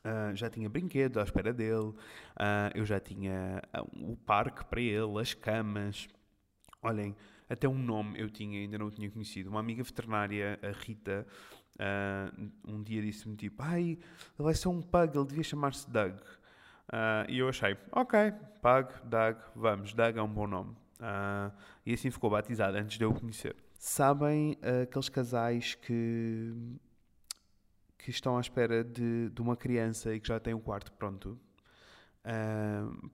Ah, 0.03 0.31
já 0.33 0.49
tinha 0.49 0.69
brinquedos 0.69 1.17
à 1.17 1.23
espera 1.23 1.53
dele, 1.53 1.93
eu 2.73 2.85
já 2.85 2.99
tinha 2.99 3.61
o 3.93 4.15
parque 4.15 4.63
para 4.65 4.79
ele, 4.81 5.19
as 5.19 5.33
camas. 5.33 6.07
Olhem, 6.81 7.15
até 7.49 7.67
um 7.67 7.77
nome 7.77 8.19
eu 8.19 8.29
tinha, 8.29 8.59
ainda 8.59 8.77
não 8.77 8.87
o 8.87 8.91
tinha 8.91 9.09
conhecido. 9.09 9.49
Uma 9.49 9.59
amiga 9.59 9.83
veterinária, 9.83 10.59
a 10.61 10.71
Rita, 10.71 11.25
ah, 11.79 12.31
um 12.67 12.81
dia 12.81 13.01
disse-me 13.01 13.35
tipo: 13.35 13.61
Ai, 13.61 13.83
ele 13.83 13.99
vai 14.37 14.53
ser 14.53 14.67
um 14.67 14.81
pug, 14.81 15.17
ele 15.17 15.27
devia 15.27 15.43
chamar-se 15.43 15.89
Doug. 15.89 16.15
Ah, 16.91 17.25
e 17.29 17.39
eu 17.39 17.49
achei: 17.49 17.77
Ok, 17.91 18.31
pug, 18.61 18.93
Doug, 19.05 19.37
vamos, 19.55 19.93
Doug 19.93 20.17
é 20.17 20.21
um 20.21 20.33
bom 20.33 20.47
nome. 20.47 20.75
Ah, 20.99 21.51
e 21.85 21.93
assim 21.93 22.09
ficou 22.09 22.29
batizado 22.29 22.77
antes 22.77 22.97
de 22.97 23.03
eu 23.03 23.11
o 23.11 23.19
conhecer. 23.19 23.55
Sabem 23.73 24.57
aqueles 24.83 25.09
casais 25.09 25.75
que 25.75 26.53
que 27.99 28.11
estão 28.11 28.37
à 28.37 28.39
espera 28.41 28.85
de, 28.85 29.29
de 29.29 29.41
uma 29.41 29.57
criança 29.57 30.15
e 30.15 30.19
que 30.19 30.27
já 30.27 30.39
têm 30.39 30.53
um 30.53 30.61
quarto 30.61 30.91
pronto. 30.93 31.37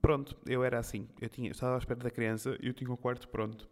Pronto, 0.00 0.36
eu 0.46 0.62
era 0.64 0.78
assim. 0.78 1.08
Eu, 1.20 1.28
tinha, 1.28 1.48
eu 1.48 1.52
estava 1.52 1.74
à 1.74 1.78
espera 1.78 1.98
da 1.98 2.10
criança 2.10 2.56
e 2.60 2.68
eu 2.68 2.72
tinha 2.72 2.90
o 2.90 2.96
quarto 2.96 3.28
pronto. 3.28 3.68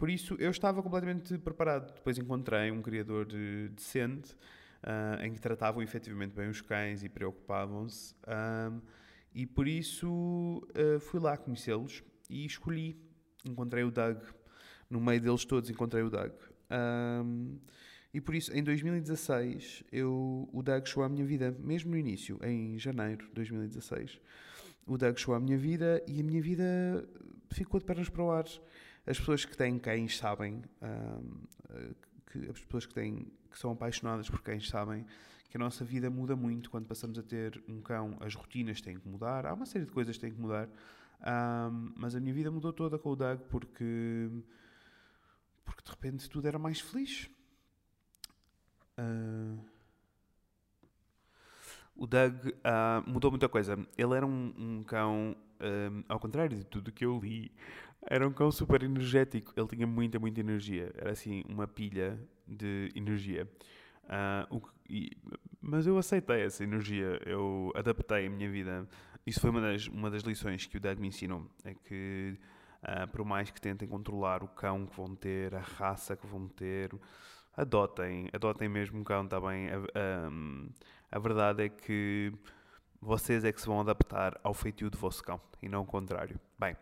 Por 0.00 0.08
isso, 0.08 0.34
eu 0.38 0.50
estava 0.50 0.82
completamente 0.82 1.36
preparado. 1.36 1.92
Depois 1.92 2.16
encontrei 2.16 2.70
um 2.70 2.80
criador 2.80 3.26
de- 3.26 3.68
decente 3.68 4.34
ah, 4.82 5.18
em 5.22 5.34
que 5.34 5.38
tratavam 5.38 5.82
efetivamente 5.82 6.34
bem 6.34 6.48
os 6.48 6.62
cães 6.62 7.04
e 7.04 7.08
preocupavam-se. 7.10 8.14
Ahm, 8.26 8.80
e 9.34 9.46
por 9.46 9.68
isso 9.68 10.66
ah, 10.74 10.98
fui 11.00 11.20
lá 11.20 11.36
conhecê-los 11.36 12.02
e 12.30 12.46
escolhi. 12.46 12.96
Encontrei 13.44 13.84
o 13.84 13.90
Doug. 13.90 14.16
No 14.88 15.02
meio 15.02 15.20
deles 15.20 15.44
todos 15.44 15.68
encontrei 15.68 16.02
o 16.02 16.08
Doug. 16.08 16.32
E 18.12 18.20
por 18.20 18.34
isso, 18.34 18.52
em 18.56 18.62
2016, 18.62 19.84
eu, 19.92 20.48
o 20.50 20.62
Doug 20.62 20.86
chegou 20.86 21.04
à 21.04 21.08
minha 21.08 21.24
vida, 21.24 21.54
mesmo 21.60 21.90
no 21.90 21.96
início, 21.98 22.40
em 22.42 22.78
janeiro 22.78 23.26
de 23.28 23.34
2016. 23.34 24.18
O 24.86 24.96
Doug 24.96 25.16
chegou 25.18 25.34
à 25.34 25.40
minha 25.40 25.58
vida 25.58 26.02
e 26.08 26.20
a 26.20 26.24
minha 26.24 26.40
vida 26.42 27.06
ficou 27.50 27.78
de 27.78 27.86
pernas 27.86 28.08
para 28.08 28.22
o 28.22 28.30
ar. 28.30 28.46
As 29.06 29.18
pessoas 29.18 29.44
que 29.44 29.56
têm 29.56 29.78
cães 29.78 30.16
sabem, 30.16 30.62
eh, 30.80 31.94
que 32.30 32.38
as 32.50 32.60
pessoas 32.60 32.86
que, 32.86 32.94
têm, 32.94 33.26
que 33.50 33.58
são 33.58 33.72
apaixonadas 33.72 34.28
por 34.28 34.40
cães 34.42 34.68
sabem 34.68 35.06
que 35.48 35.56
a 35.56 35.60
nossa 35.60 35.84
vida 35.84 36.08
muda 36.08 36.36
muito 36.36 36.70
quando 36.70 36.86
passamos 36.86 37.18
a 37.18 37.22
ter 37.22 37.62
um 37.68 37.80
cão. 37.80 38.16
As 38.20 38.34
rotinas 38.34 38.80
têm 38.80 38.98
que 38.98 39.08
mudar, 39.08 39.44
há 39.46 39.52
uma 39.52 39.66
série 39.66 39.84
de 39.84 39.90
coisas 39.90 40.16
que 40.16 40.20
têm 40.20 40.32
que 40.32 40.40
mudar. 40.40 40.68
Ahm, 41.22 41.92
mas 41.96 42.14
a 42.14 42.20
minha 42.20 42.32
vida 42.32 42.50
mudou 42.50 42.72
toda 42.72 42.98
com 42.98 43.10
o 43.10 43.16
Doug 43.16 43.40
porque, 43.50 44.30
porque 45.64 45.82
de 45.84 45.90
repente 45.90 46.30
tudo 46.30 46.46
era 46.46 46.58
mais 46.58 46.80
feliz. 46.80 47.28
Ah, 48.96 49.56
o 51.96 52.06
Doug 52.06 52.34
ah, 52.64 53.02
mudou 53.06 53.30
muita 53.30 53.48
coisa. 53.48 53.76
Ele 53.98 54.14
era 54.14 54.26
um, 54.26 54.54
um 54.56 54.84
cão, 54.84 55.36
ah, 55.58 56.04
ao 56.08 56.20
contrário 56.20 56.56
de 56.56 56.64
tudo 56.64 56.92
que 56.92 57.04
eu 57.04 57.18
li, 57.18 57.52
era 58.06 58.26
um 58.26 58.32
cão 58.32 58.50
super 58.50 58.82
energético. 58.82 59.52
Ele 59.56 59.68
tinha 59.68 59.86
muita, 59.86 60.18
muita 60.18 60.40
energia. 60.40 60.92
Era 60.96 61.12
assim, 61.12 61.42
uma 61.48 61.66
pilha 61.66 62.18
de 62.46 62.90
energia. 62.94 63.48
Ah, 64.08 64.46
o 64.50 64.60
e- 64.88 65.10
mas 65.60 65.86
eu 65.86 65.96
aceitei 65.98 66.42
essa 66.42 66.64
energia, 66.64 67.20
eu 67.26 67.72
adaptei 67.76 68.26
a 68.26 68.30
minha 68.30 68.50
vida. 68.50 68.88
Isso 69.26 69.40
foi 69.40 69.50
uma 69.50 69.60
das, 69.60 69.86
uma 69.88 70.10
das 70.10 70.22
lições 70.22 70.66
que 70.66 70.76
o 70.78 70.80
Doug 70.80 70.98
me 70.98 71.08
ensinou. 71.08 71.46
É 71.64 71.74
que, 71.74 72.38
ah, 72.82 73.06
por 73.06 73.24
mais 73.24 73.50
que 73.50 73.60
tentem 73.60 73.88
controlar 73.88 74.42
o 74.42 74.48
cão 74.48 74.86
que 74.86 74.96
vão 74.96 75.14
ter, 75.14 75.54
a 75.54 75.60
raça 75.60 76.16
que 76.16 76.26
vão 76.26 76.48
ter, 76.48 76.90
adotem, 77.56 78.28
adotem 78.32 78.68
mesmo 78.68 79.00
um 79.00 79.04
cão, 79.04 79.24
está 79.24 79.40
bem? 79.40 79.68
A, 79.70 79.76
a- 79.78 80.30
a 81.12 81.18
verdade 81.18 81.64
é 81.64 81.68
que 81.68 82.32
vocês 83.00 83.44
é 83.44 83.52
que 83.52 83.60
se 83.60 83.66
vão 83.66 83.80
adaptar 83.80 84.38
ao 84.44 84.52
feitio 84.52 84.90
do 84.90 84.98
vosso 84.98 85.22
cão 85.22 85.40
e 85.62 85.68
não 85.68 85.82
o 85.82 85.86
contrário. 85.86 86.38
Bem, 86.58 86.76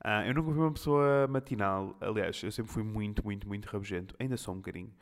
ah, 0.00 0.26
eu 0.26 0.32
nunca 0.32 0.52
fui 0.52 0.60
uma 0.60 0.72
pessoa 0.72 1.26
matinal, 1.28 1.96
aliás, 2.00 2.42
eu 2.42 2.52
sempre 2.52 2.72
fui 2.72 2.82
muito, 2.82 3.24
muito, 3.24 3.48
muito 3.48 3.66
rabugento, 3.66 4.14
ainda 4.18 4.36
sou 4.36 4.54
um 4.54 4.58
bocadinho. 4.58 4.92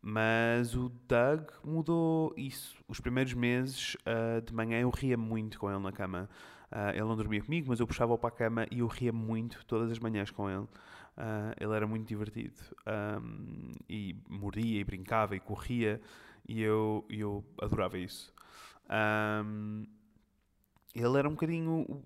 Mas 0.00 0.74
o 0.74 0.88
Doug 1.08 1.48
mudou 1.64 2.34
isso. 2.36 2.76
Os 2.88 2.98
primeiros 3.00 3.34
meses 3.34 3.96
ah, 4.06 4.40
de 4.40 4.52
manhã 4.54 4.80
eu 4.80 4.90
ria 4.90 5.16
muito 5.16 5.58
com 5.58 5.70
ele 5.70 5.80
na 5.80 5.92
cama. 5.92 6.28
Ah, 6.70 6.90
ele 6.90 7.04
não 7.04 7.16
dormia 7.16 7.42
comigo, 7.42 7.68
mas 7.68 7.80
eu 7.80 7.86
puxava-o 7.86 8.18
para 8.18 8.28
a 8.28 8.32
cama 8.32 8.66
e 8.70 8.80
eu 8.80 8.86
ria 8.86 9.12
muito 9.12 9.64
todas 9.66 9.90
as 9.90 9.98
manhãs 9.98 10.30
com 10.30 10.48
ele. 10.48 10.66
Ele 11.60 11.74
era 11.74 11.86
muito 11.86 12.08
divertido. 12.08 12.54
Ahm, 12.86 13.72
e 13.88 14.16
mordia 14.28 14.80
e 14.80 14.84
brincava 14.84 15.36
e 15.36 15.40
corria 15.40 16.00
e 16.48 16.60
eu, 16.62 17.04
eu 17.08 17.44
adorava 17.60 17.98
isso. 17.98 18.32
Ahm, 18.88 19.84
ele 20.94 21.18
era 21.18 21.28
um 21.28 21.32
bocadinho. 21.32 22.02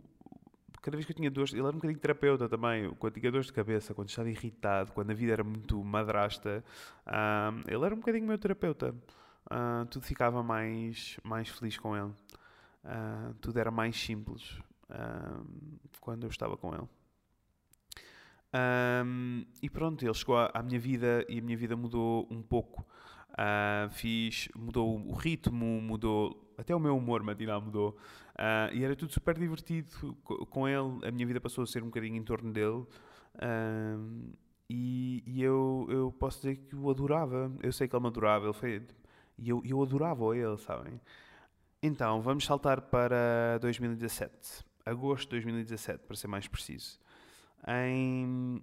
Cada 0.82 0.96
vez 0.96 1.04
que 1.04 1.12
eu 1.12 1.16
tinha 1.16 1.30
dores, 1.30 1.52
ele 1.52 1.60
era 1.62 1.70
um 1.70 1.74
bocadinho 1.74 1.98
terapeuta 1.98 2.48
também. 2.48 2.94
Quando 2.94 3.14
tinha 3.14 3.32
dores 3.32 3.46
de 3.46 3.52
cabeça, 3.52 3.92
quando 3.94 4.08
estava 4.08 4.30
irritado, 4.30 4.92
quando 4.92 5.10
a 5.10 5.14
vida 5.14 5.32
era 5.32 5.42
muito 5.44 5.82
madrasta, 5.82 6.64
ele 7.66 7.84
era 7.84 7.94
um 7.94 7.98
bocadinho 7.98 8.26
meu 8.26 8.38
terapeuta. 8.38 8.94
Ah, 9.50 9.86
tudo 9.90 10.04
ficava 10.04 10.42
mais, 10.42 11.18
mais 11.24 11.48
feliz 11.48 11.76
com 11.78 11.96
ele. 11.96 12.12
Ah, 12.84 13.32
tudo 13.40 13.58
era 13.58 13.70
mais 13.70 13.96
simples 13.96 14.60
quando 16.00 16.24
eu 16.24 16.30
estava 16.30 16.56
com 16.56 16.72
ele. 16.72 16.88
Ahm, 18.52 19.44
e 19.60 19.68
pronto, 19.68 20.04
ele 20.04 20.14
chegou 20.14 20.36
à 20.36 20.62
minha 20.62 20.78
vida 20.78 21.26
e 21.28 21.40
a 21.40 21.42
minha 21.42 21.56
vida 21.56 21.76
mudou 21.76 22.26
um 22.30 22.40
pouco. 22.40 22.86
Ah, 23.36 23.88
fiz, 23.92 24.48
mudou 24.56 24.98
o 24.98 25.12
ritmo, 25.14 25.80
mudou 25.82 26.42
até 26.58 26.74
o 26.74 26.80
meu 26.80 26.96
humor 26.96 27.22
matinal 27.22 27.60
mudou. 27.60 27.96
Ah, 28.36 28.70
e 28.72 28.82
era 28.84 28.96
tudo 28.96 29.12
super 29.12 29.38
divertido 29.38 30.16
co- 30.24 30.46
com 30.46 30.68
ele. 30.68 31.06
A 31.06 31.10
minha 31.10 31.26
vida 31.26 31.40
passou 31.40 31.64
a 31.64 31.66
ser 31.66 31.82
um 31.82 31.86
bocadinho 31.86 32.16
em 32.16 32.22
torno 32.24 32.52
dele. 32.52 32.84
Ahm, 33.40 34.32
e 34.70 35.22
e 35.26 35.42
eu, 35.42 35.86
eu 35.90 36.12
posso 36.18 36.38
dizer 36.38 36.56
que 36.56 36.74
o 36.76 36.90
adorava. 36.90 37.52
Eu 37.62 37.72
sei 37.72 37.88
que 37.88 37.94
ele 37.96 38.02
me 38.02 38.08
adorava. 38.08 38.46
Ele 38.46 38.52
foi, 38.54 38.82
e 39.38 39.48
eu, 39.50 39.62
eu 39.64 39.82
adorava 39.82 40.36
ele, 40.36 40.56
sabem? 40.58 41.00
Então, 41.82 42.20
vamos 42.22 42.44
saltar 42.44 42.80
para 42.82 43.58
2017. 43.60 44.64
Agosto 44.84 45.24
de 45.24 45.30
2017, 45.30 46.04
para 46.06 46.16
ser 46.16 46.28
mais 46.28 46.48
preciso. 46.48 46.98
Em, 47.68 48.62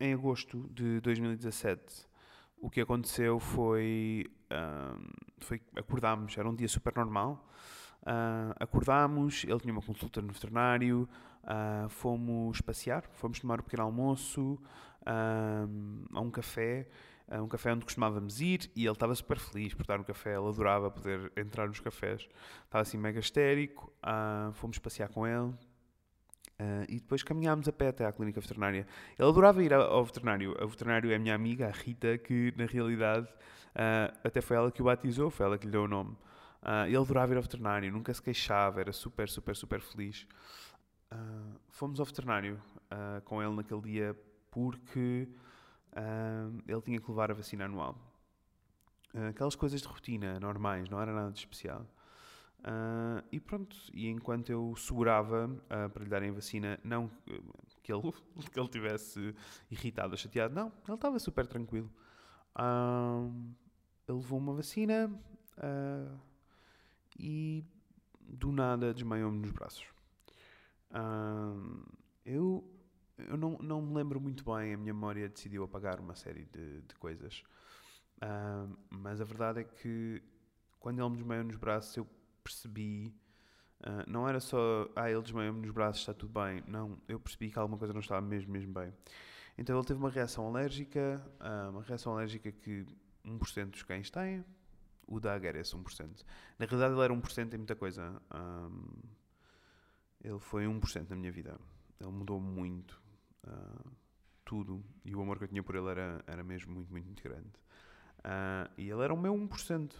em 0.00 0.14
agosto 0.14 0.68
de 0.72 1.00
2017, 1.00 2.07
o 2.60 2.70
que 2.70 2.80
aconteceu 2.80 3.38
foi, 3.38 4.26
ahm, 4.50 5.10
foi 5.38 5.60
acordámos, 5.76 6.36
era 6.36 6.48
um 6.48 6.54
dia 6.54 6.68
super 6.68 6.94
normal. 6.96 7.46
Ah, 8.04 8.54
acordámos, 8.58 9.44
ele 9.44 9.60
tinha 9.60 9.72
uma 9.72 9.82
consulta 9.82 10.20
no 10.22 10.32
veterinário, 10.32 11.08
ah, 11.44 11.86
fomos 11.88 12.60
passear, 12.60 13.04
fomos 13.12 13.40
tomar 13.40 13.60
um 13.60 13.62
pequeno 13.62 13.82
almoço 13.84 14.58
a 15.06 16.20
um 16.20 16.30
café, 16.30 16.86
um 17.30 17.48
café 17.48 17.72
onde 17.72 17.84
costumávamos 17.84 18.40
ir 18.40 18.70
e 18.76 18.84
ele 18.84 18.92
estava 18.92 19.14
super 19.14 19.38
feliz 19.38 19.72
por 19.72 19.82
estar 19.82 19.96
no 19.96 20.04
café, 20.04 20.36
ele 20.36 20.48
adorava 20.48 20.90
poder 20.90 21.32
entrar 21.36 21.66
nos 21.66 21.80
cafés, 21.80 22.28
estava 22.64 22.82
assim 22.82 22.98
mega 22.98 23.18
histérico, 23.18 23.92
ah, 24.02 24.50
fomos 24.54 24.78
passear 24.78 25.08
com 25.08 25.26
ele. 25.26 25.54
Ah, 26.58 26.84
e 26.88 26.96
depois 26.96 27.22
caminhámos 27.22 27.68
a 27.68 27.72
pé 27.72 27.88
até 27.88 28.04
à 28.04 28.12
clínica 28.12 28.40
veterinária. 28.40 28.86
Ele 29.18 29.28
adorava 29.28 29.62
ir 29.62 29.72
ao 29.72 30.04
veterinário. 30.04 30.56
A 30.60 30.66
veterinário 30.66 31.10
é 31.12 31.14
a 31.14 31.18
minha 31.18 31.34
amiga, 31.34 31.68
a 31.68 31.70
Rita, 31.70 32.18
que 32.18 32.52
na 32.56 32.66
realidade 32.66 33.28
ah, 33.74 34.12
até 34.24 34.40
foi 34.40 34.56
ela 34.56 34.72
que 34.72 34.82
o 34.82 34.84
batizou, 34.84 35.30
foi 35.30 35.46
ela 35.46 35.58
que 35.58 35.66
lhe 35.66 35.72
deu 35.72 35.84
o 35.84 35.88
nome. 35.88 36.16
Ah, 36.60 36.86
ele 36.86 36.96
adorava 36.96 37.32
ir 37.32 37.36
ao 37.36 37.42
veterinário, 37.42 37.92
nunca 37.92 38.12
se 38.12 38.20
queixava, 38.20 38.80
era 38.80 38.92
super, 38.92 39.28
super, 39.28 39.54
super 39.54 39.80
feliz. 39.80 40.26
Fomos 41.68 42.00
ao 42.00 42.06
veterinário 42.06 42.60
com 43.24 43.42
ele 43.42 43.54
naquele 43.54 43.80
dia 43.80 44.16
porque 44.50 45.26
ele 46.66 46.82
tinha 46.82 47.00
que 47.00 47.08
levar 47.08 47.30
a 47.30 47.34
vacina 47.34 47.64
anual. 47.64 47.96
Aquelas 49.30 49.56
coisas 49.56 49.80
de 49.80 49.88
rotina, 49.88 50.38
normais, 50.38 50.86
não 50.90 51.00
era 51.00 51.12
nada 51.12 51.30
de 51.30 51.38
especial. 51.38 51.86
Ah, 52.64 53.22
e 53.30 53.38
pronto, 53.38 53.76
e 53.92 54.08
enquanto 54.08 54.50
eu 54.50 54.74
segurava 54.76 55.50
ah, 55.70 55.88
para 55.88 56.02
lhe 56.02 56.10
darem 56.10 56.30
a 56.30 56.32
vacina, 56.32 56.78
não 56.82 57.10
que 57.82 57.92
ele, 57.92 58.12
que 58.52 58.58
ele 58.58 58.68
tivesse 58.68 59.34
irritado 59.70 60.12
ou 60.12 60.16
chateado, 60.16 60.54
não, 60.54 60.72
ele 60.86 60.94
estava 60.94 61.18
super 61.18 61.46
tranquilo. 61.46 61.90
Ah, 62.54 63.28
ele 64.08 64.18
levou 64.18 64.38
uma 64.38 64.54
vacina 64.54 65.10
e 67.18 67.64
do 68.20 68.52
nada 68.52 68.94
desmaiou-me 68.94 69.38
nos 69.38 69.50
braços. 69.50 69.86
Eu 72.24 72.74
eu 73.18 73.36
não, 73.36 73.58
não 73.58 73.82
me 73.82 73.94
lembro 73.94 74.20
muito 74.20 74.44
bem, 74.44 74.74
a 74.74 74.76
minha 74.76 74.94
memória 74.94 75.28
decidiu 75.28 75.64
apagar 75.64 75.98
uma 75.98 76.14
série 76.14 76.44
de, 76.44 76.82
de 76.82 76.94
coisas. 76.94 77.42
Mas 78.88 79.20
a 79.20 79.24
verdade 79.24 79.60
é 79.60 79.64
que 79.64 80.22
quando 80.78 81.00
ele 81.00 81.10
me 81.10 81.16
desmaiou 81.16 81.44
nos 81.44 81.56
braços, 81.56 81.96
eu 81.96 82.06
percebi. 82.48 83.14
ah, 83.82 84.04
não 84.06 84.28
era 84.28 84.40
só, 84.40 84.88
ah, 84.96 85.10
ele 85.10 85.22
desmaiou-me 85.22 85.60
nos 85.60 85.70
braços, 85.70 86.00
está 86.00 86.14
tudo 86.14 86.32
bem. 86.32 86.62
Não, 86.66 86.98
eu 87.08 87.20
percebi 87.20 87.50
que 87.50 87.58
alguma 87.58 87.78
coisa 87.78 87.92
não 87.92 88.00
estava 88.00 88.20
mesmo, 88.20 88.52
mesmo 88.52 88.72
bem. 88.72 88.92
Então 89.56 89.76
ele 89.76 89.86
teve 89.86 89.98
uma 89.98 90.10
reação 90.10 90.46
alérgica, 90.46 91.24
ah, 91.40 91.68
uma 91.70 91.82
reação 91.82 92.12
alérgica 92.14 92.50
que 92.52 92.86
1% 93.24 93.70
dos 93.70 93.82
cães 93.82 94.10
têm. 94.10 94.44
O 95.06 95.20
Doug 95.20 95.44
era 95.44 95.58
esse 95.58 95.74
1%. 95.74 96.24
Na 96.58 96.66
realidade 96.66 96.94
ele 96.94 97.02
era 97.02 97.14
1% 97.14 97.54
em 97.54 97.56
muita 97.58 97.76
coisa. 97.76 98.20
Ah, 98.30 98.70
ele 100.22 100.38
foi 100.40 100.66
1% 100.66 101.08
na 101.10 101.16
minha 101.16 101.32
vida. 101.32 101.58
Ele 102.00 102.10
mudou 102.10 102.40
muito. 102.40 103.00
ah, 103.46 103.84
tudo. 104.44 104.82
E 105.04 105.14
o 105.14 105.20
amor 105.20 105.36
que 105.38 105.44
eu 105.44 105.48
tinha 105.48 105.62
por 105.62 105.74
ele 105.74 105.88
era, 105.88 106.24
era 106.26 106.42
mesmo 106.42 106.72
muito, 106.72 106.90
muito, 106.90 107.04
muito 107.04 107.22
grande. 107.22 107.52
E 108.78 108.88
ele 108.88 109.02
era 109.02 109.12
o 109.12 109.16
meu 109.16 109.34
1%. 109.34 109.92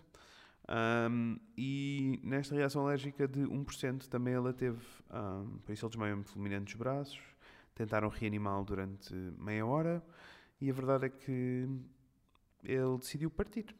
Um, 0.70 1.38
e 1.56 2.20
nesta 2.22 2.54
reação 2.54 2.82
alérgica 2.86 3.26
de 3.26 3.40
1% 3.40 4.06
também 4.08 4.34
ela 4.34 4.52
teve, 4.52 4.84
um, 5.10 5.58
por 5.58 5.72
isso 5.72 5.86
ele 5.86 5.90
desmaiou-me 5.90 6.22
dos 6.22 6.74
braços, 6.74 7.18
tentaram 7.74 8.08
reanimá-lo 8.08 8.66
durante 8.66 9.14
meia 9.38 9.64
hora 9.64 10.04
e 10.60 10.68
a 10.68 10.72
verdade 10.72 11.06
é 11.06 11.08
que 11.08 11.66
ele 12.62 12.98
decidiu 12.98 13.30
partir. 13.30 13.74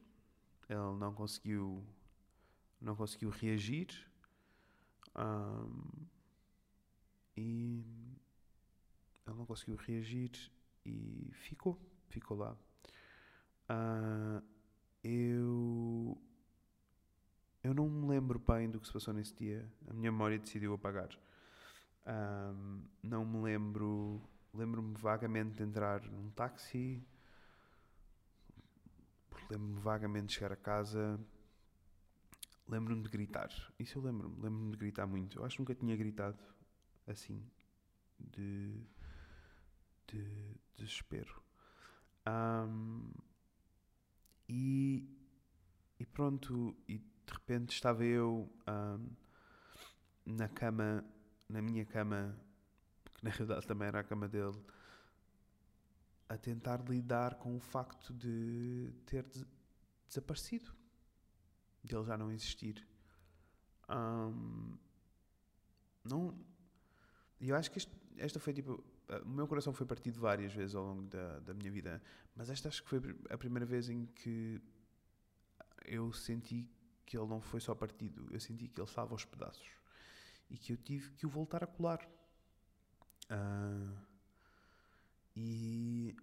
Ele 0.68 0.98
não 0.98 1.12
conseguiu, 1.12 1.84
não 2.80 2.96
conseguiu 2.96 3.28
reagir 3.30 3.88
um, 5.14 6.06
e 7.36 7.84
ele 9.26 9.36
não 9.36 9.44
conseguiu 9.44 9.76
reagir 9.76 10.30
e 10.86 11.30
ficou, 11.34 11.78
ficou 12.08 12.36
lá. 12.36 12.56
Ah, 13.68 14.42
eu 15.04 16.18
eu 17.62 17.74
não 17.74 17.88
me 17.88 18.06
lembro 18.06 18.38
bem 18.38 18.70
do 18.70 18.80
que 18.80 18.86
se 18.86 18.92
passou 18.92 19.12
nesse 19.12 19.34
dia. 19.34 19.68
A 19.88 19.92
minha 19.92 20.12
memória 20.12 20.38
decidiu 20.38 20.74
apagar. 20.74 21.08
Ahm, 22.06 22.84
não 23.02 23.24
me 23.24 23.42
lembro. 23.42 24.20
Lembro-me 24.54 24.94
vagamente 24.94 25.56
de 25.56 25.62
entrar 25.62 26.02
num 26.02 26.30
táxi. 26.30 27.02
Lembro-me 29.50 29.80
vagamente 29.80 30.26
de 30.26 30.34
chegar 30.34 30.52
a 30.52 30.56
casa. 30.56 31.20
Lembro-me 32.66 33.02
de 33.02 33.08
gritar. 33.08 33.50
Isso 33.78 33.98
eu 33.98 34.02
lembro-me. 34.02 34.36
Lembro-me 34.36 34.70
de 34.72 34.76
gritar 34.76 35.06
muito. 35.06 35.38
Eu 35.38 35.44
acho 35.44 35.56
que 35.56 35.62
nunca 35.62 35.74
tinha 35.74 35.96
gritado 35.96 36.38
assim. 37.06 37.42
De. 38.18 38.80
de 40.06 40.56
desespero. 40.76 41.42
Ahm, 42.24 43.10
e. 44.48 45.04
E 45.98 46.06
pronto. 46.06 46.76
E 46.88 47.02
de 47.28 47.34
repente 47.34 47.74
estava 47.74 48.04
eu 48.04 48.50
na 50.24 50.48
cama, 50.48 51.04
na 51.48 51.60
minha 51.62 51.84
cama, 51.84 52.34
que 53.14 53.22
na 53.24 53.30
realidade 53.30 53.66
também 53.66 53.88
era 53.88 54.00
a 54.00 54.04
cama 54.04 54.26
dele, 54.28 54.58
a 56.28 56.36
tentar 56.36 56.80
lidar 56.88 57.36
com 57.36 57.56
o 57.56 57.60
facto 57.60 58.12
de 58.12 58.92
ter 59.06 59.24
des- 59.24 59.46
desaparecido, 60.06 60.72
de 61.84 61.94
ele 61.96 62.04
já 62.04 62.16
não 62.16 62.30
existir. 62.30 62.86
Ahm, 63.88 64.76
não. 66.04 66.34
Eu 67.40 67.54
acho 67.56 67.70
que 67.70 67.78
este- 67.78 67.96
esta 68.16 68.38
foi 68.40 68.52
tipo. 68.52 68.82
O 69.24 69.28
meu 69.28 69.46
coração 69.48 69.72
foi 69.72 69.86
partido 69.86 70.20
várias 70.20 70.52
vezes 70.52 70.74
ao 70.74 70.84
longo 70.84 71.02
da, 71.08 71.38
da 71.40 71.54
minha 71.54 71.70
vida, 71.70 72.02
mas 72.36 72.50
esta 72.50 72.68
acho 72.68 72.82
que 72.82 72.88
foi 72.90 73.00
a 73.30 73.38
primeira 73.38 73.64
vez 73.64 73.88
em 73.88 74.04
que 74.04 74.60
eu 75.86 76.12
senti 76.12 76.68
que 77.08 77.16
ele 77.16 77.26
não 77.26 77.40
foi 77.40 77.58
só 77.58 77.74
partido, 77.74 78.28
eu 78.30 78.38
senti 78.38 78.68
que 78.68 78.78
ele 78.78 78.86
estava 78.86 79.14
aos 79.14 79.24
pedaços 79.24 79.66
e 80.50 80.58
que 80.58 80.74
eu 80.74 80.76
tive 80.76 81.10
que 81.12 81.24
o 81.24 81.30
voltar 81.30 81.64
a 81.64 81.66
colar. 81.66 82.06
Ah, 83.30 83.94
e, 85.34 86.14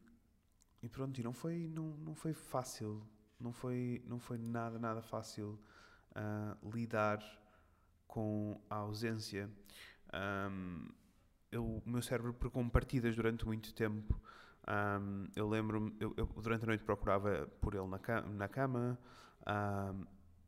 e 0.84 0.88
pronto, 0.88 1.20
e 1.20 1.24
não 1.24 1.34
foi, 1.34 1.68
não, 1.68 1.86
não 1.98 2.14
foi 2.14 2.34
fácil, 2.34 3.02
não 3.40 3.52
foi, 3.52 4.04
não 4.06 4.20
foi 4.20 4.38
nada, 4.38 4.78
nada 4.78 5.02
fácil 5.02 5.60
ah, 6.14 6.56
lidar 6.72 7.20
com 8.08 8.62
a 8.70 8.76
ausência. 8.76 9.50
Ahm, 10.14 10.88
eu, 11.52 11.82
o 11.84 11.90
meu 11.90 12.02
cérebro 12.04 12.32
percou 12.34 12.64
partidas 12.70 13.16
durante 13.16 13.44
muito 13.44 13.74
tempo. 13.74 14.22
Ahm, 14.68 15.26
eu 15.36 15.50
lembro-me, 15.50 15.96
eu, 16.00 16.14
eu 16.16 16.28
durante 16.28 16.64
a 16.64 16.68
noite 16.68 16.84
procurava 16.84 17.48
por 17.60 17.74
ele 17.74 17.88
na, 17.88 18.22
na 18.22 18.48
cama. 18.48 19.00
Ahm, 19.48 20.06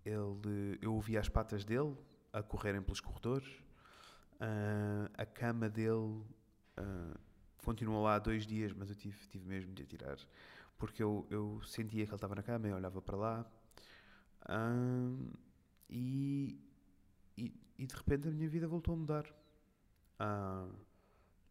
ele, 0.07 0.79
eu 0.81 0.93
ouvia 0.93 1.19
as 1.19 1.27
patas 1.27 1.65
dele 1.65 1.95
a 2.31 2.41
correrem 2.41 2.81
pelos 2.81 3.01
corredores. 3.01 3.47
Ah, 4.39 5.09
a 5.17 5.25
cama 5.25 5.69
dele 5.69 6.23
ah, 6.77 7.17
continuou 7.63 8.03
lá 8.03 8.17
dois 8.19 8.47
dias, 8.47 8.71
mas 8.71 8.89
eu 8.89 8.95
tive, 8.95 9.17
tive 9.27 9.45
mesmo 9.45 9.73
de 9.73 9.83
a 9.83 9.85
tirar. 9.85 10.17
Porque 10.77 11.03
eu, 11.03 11.27
eu 11.29 11.61
sentia 11.63 12.05
que 12.05 12.09
ele 12.09 12.15
estava 12.15 12.35
na 12.35 12.43
cama, 12.43 12.67
eu 12.67 12.75
olhava 12.75 13.01
para 13.01 13.17
lá. 13.17 13.45
Ah, 14.41 15.11
e, 15.89 16.57
e, 17.37 17.53
e 17.77 17.85
de 17.85 17.95
repente 17.95 18.27
a 18.27 18.31
minha 18.31 18.49
vida 18.49 18.67
voltou 18.67 18.93
a 18.93 18.97
mudar. 18.97 19.25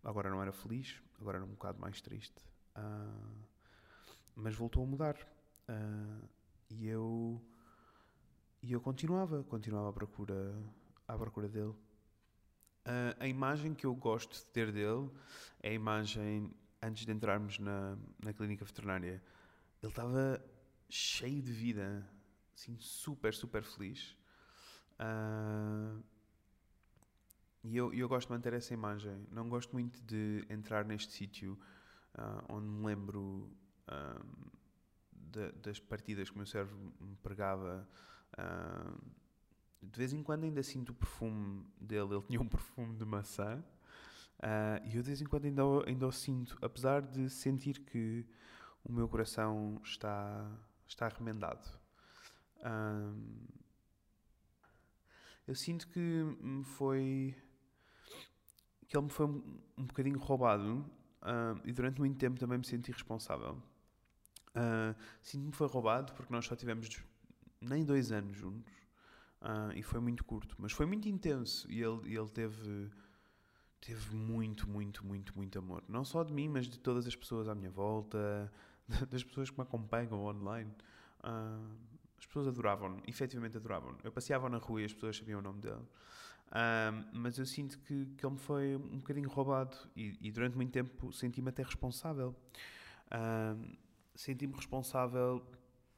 Agora 0.03 0.31
não 0.31 0.41
era 0.41 0.53
feliz, 0.53 1.03
agora 1.21 1.39
era 1.39 1.45
um 1.45 1.51
bocado 1.51 1.79
mais 1.81 2.01
triste. 2.01 2.43
Mas 4.35 4.55
voltou 4.55 4.83
a 4.83 4.87
mudar. 4.87 5.17
E 6.71 6.87
eu 6.87 7.41
e 8.63 8.73
eu 8.73 8.81
continuava, 8.81 9.43
continuava 9.45 9.91
à 9.91 9.93
procura, 9.93 10.55
à 11.07 11.17
procura 11.17 11.49
dele. 11.49 11.75
Ah, 12.85 13.17
a 13.21 13.27
imagem 13.29 13.75
que 13.75 13.85
eu 13.87 13.95
gosto 13.95 14.33
de 14.35 14.45
ter 14.47 14.73
dele 14.73 15.11
é 15.63 15.71
a 15.71 15.73
imagem 15.73 16.53
antes 16.83 17.05
de 17.05 17.13
entrarmos 17.13 17.59
na, 17.59 17.97
na 18.23 18.33
clínica 18.33 18.65
veterinária. 18.65 19.23
Ele 19.83 19.91
estava 19.93 20.43
cheio 20.89 21.43
de 21.43 21.53
vida, 21.53 22.09
assim, 22.55 22.77
super, 22.79 23.35
super 23.35 23.63
feliz. 23.63 24.17
Ah, 24.99 25.97
e 27.63 27.77
eu, 27.77 27.93
eu 27.93 28.09
gosto 28.09 28.29
de 28.29 28.35
manter 28.35 28.53
essa 28.53 28.73
imagem. 28.73 29.27
Não 29.31 29.49
gosto 29.49 29.73
muito 29.73 30.01
de 30.03 30.47
entrar 30.49 30.85
neste 30.85 31.13
sítio 31.13 31.59
ah, 32.15 32.45
onde 32.49 32.67
me 32.69 32.87
lembro 32.87 33.51
da- 35.13 35.51
das 35.63 35.79
partidas 35.81 36.29
que 36.31 36.35
o 36.35 36.39
meu 36.39 36.47
cérebro 36.47 36.77
me 37.01 37.17
pregava. 37.17 37.89
Ah, 38.37 38.95
de 39.83 39.99
vez 39.99 40.13
em 40.13 40.23
quando 40.23 40.45
ainda 40.45 40.63
sinto 40.63 40.91
o 40.91 40.95
perfume 40.95 41.65
dele. 41.81 42.15
Ele 42.15 42.23
tinha 42.23 42.41
um 42.41 42.49
perfume 42.49 42.97
de 42.97 43.05
maçã. 43.05 43.63
ah, 44.43 44.81
e 44.85 44.97
eu 44.97 45.03
de 45.03 45.09
vez 45.09 45.21
em 45.21 45.27
quando 45.27 45.47
ainda, 45.47 45.63
ainda 45.87 46.07
o 46.07 46.13
sinto, 46.13 46.59
apesar 46.63 47.03
de 47.03 47.29
sentir 47.31 47.81
que 47.81 48.27
o 48.85 48.93
meu 48.93 49.09
coração 49.09 49.81
está, 49.85 50.51
está 50.87 51.09
remendado. 51.09 51.69
Eu 55.47 55.55
sinto 55.55 55.87
que 55.89 56.01
me 56.41 56.65
foi. 56.65 57.35
que 58.89 58.97
ele 58.97 59.05
me 59.05 59.11
foi 59.11 59.27
um, 59.27 59.61
um 59.79 59.85
bocadinho 59.87 60.19
roubado 60.19 60.85
ah, 61.23 61.55
e 61.65 61.73
durante 61.73 62.01
muito 62.01 62.19
tempo 62.19 62.39
também 62.39 62.59
me 62.59 62.67
senti 62.67 62.91
responsável. 62.93 63.63
Ah, 64.55 64.95
Sinto-me 65.23 65.53
foi 65.53 65.69
roubado 65.69 66.13
porque 66.15 66.33
nós 66.33 66.47
só 66.47 66.57
tivemos 66.57 66.89
nem 67.69 67.85
dois 67.85 68.13
anos 68.13 68.37
juntos 68.37 68.73
ah, 69.41 69.71
e 69.75 69.83
foi 69.83 70.01
muito 70.01 70.25
curto, 70.25 70.57
mas 70.59 70.73
foi 70.73 70.87
muito 70.87 71.09
intenso 71.09 71.71
e 71.71 71.81
ele, 71.83 72.15
ele 72.15 72.29
teve, 72.29 72.91
teve 73.81 74.17
muito, 74.17 74.69
muito, 74.69 75.07
muito, 75.07 75.37
muito 75.37 75.59
amor. 75.59 75.85
Não 75.89 76.05
só 76.05 76.25
de 76.25 76.33
mim, 76.33 76.49
mas 76.49 76.67
de 76.67 76.79
todas 76.79 77.07
as 77.07 77.15
pessoas 77.15 77.49
à 77.49 77.55
minha 77.55 77.71
volta, 77.71 78.51
das 79.11 79.23
pessoas 79.23 79.51
que 79.51 79.57
me 79.57 79.63
acompanham 79.63 80.25
online. 80.25 80.73
Ah, 81.23 81.61
as 82.19 82.27
pessoas 82.27 82.49
adoravam-no, 82.49 83.03
efetivamente 83.07 83.57
adoravam-no. 83.57 83.99
Eu 84.03 84.11
passeava 84.11 84.49
na 84.49 84.59
rua 84.59 84.83
e 84.83 84.85
as 84.85 84.93
pessoas 84.93 85.17
sabiam 85.17 85.39
o 85.39 85.43
nome 85.43 85.61
dele. 85.61 85.87
Ah, 86.51 86.93
mas 87.13 87.39
eu 87.39 87.47
sinto 87.47 87.79
que, 87.81 88.07
que 88.17 88.27
ele 88.27 88.33
me 88.33 88.41
foi 88.41 88.77
um 88.77 88.99
bocadinho 88.99 89.29
roubado 89.29 89.77
e, 89.95 90.17
e 90.21 90.31
durante 90.31 90.57
muito 90.57 90.73
tempo 90.73 91.13
senti-me 91.13 91.51
até 91.51 91.63
responsável. 91.63 92.35
Ah, 93.11 93.55
senti-me 94.15 94.55
responsável 94.55 95.47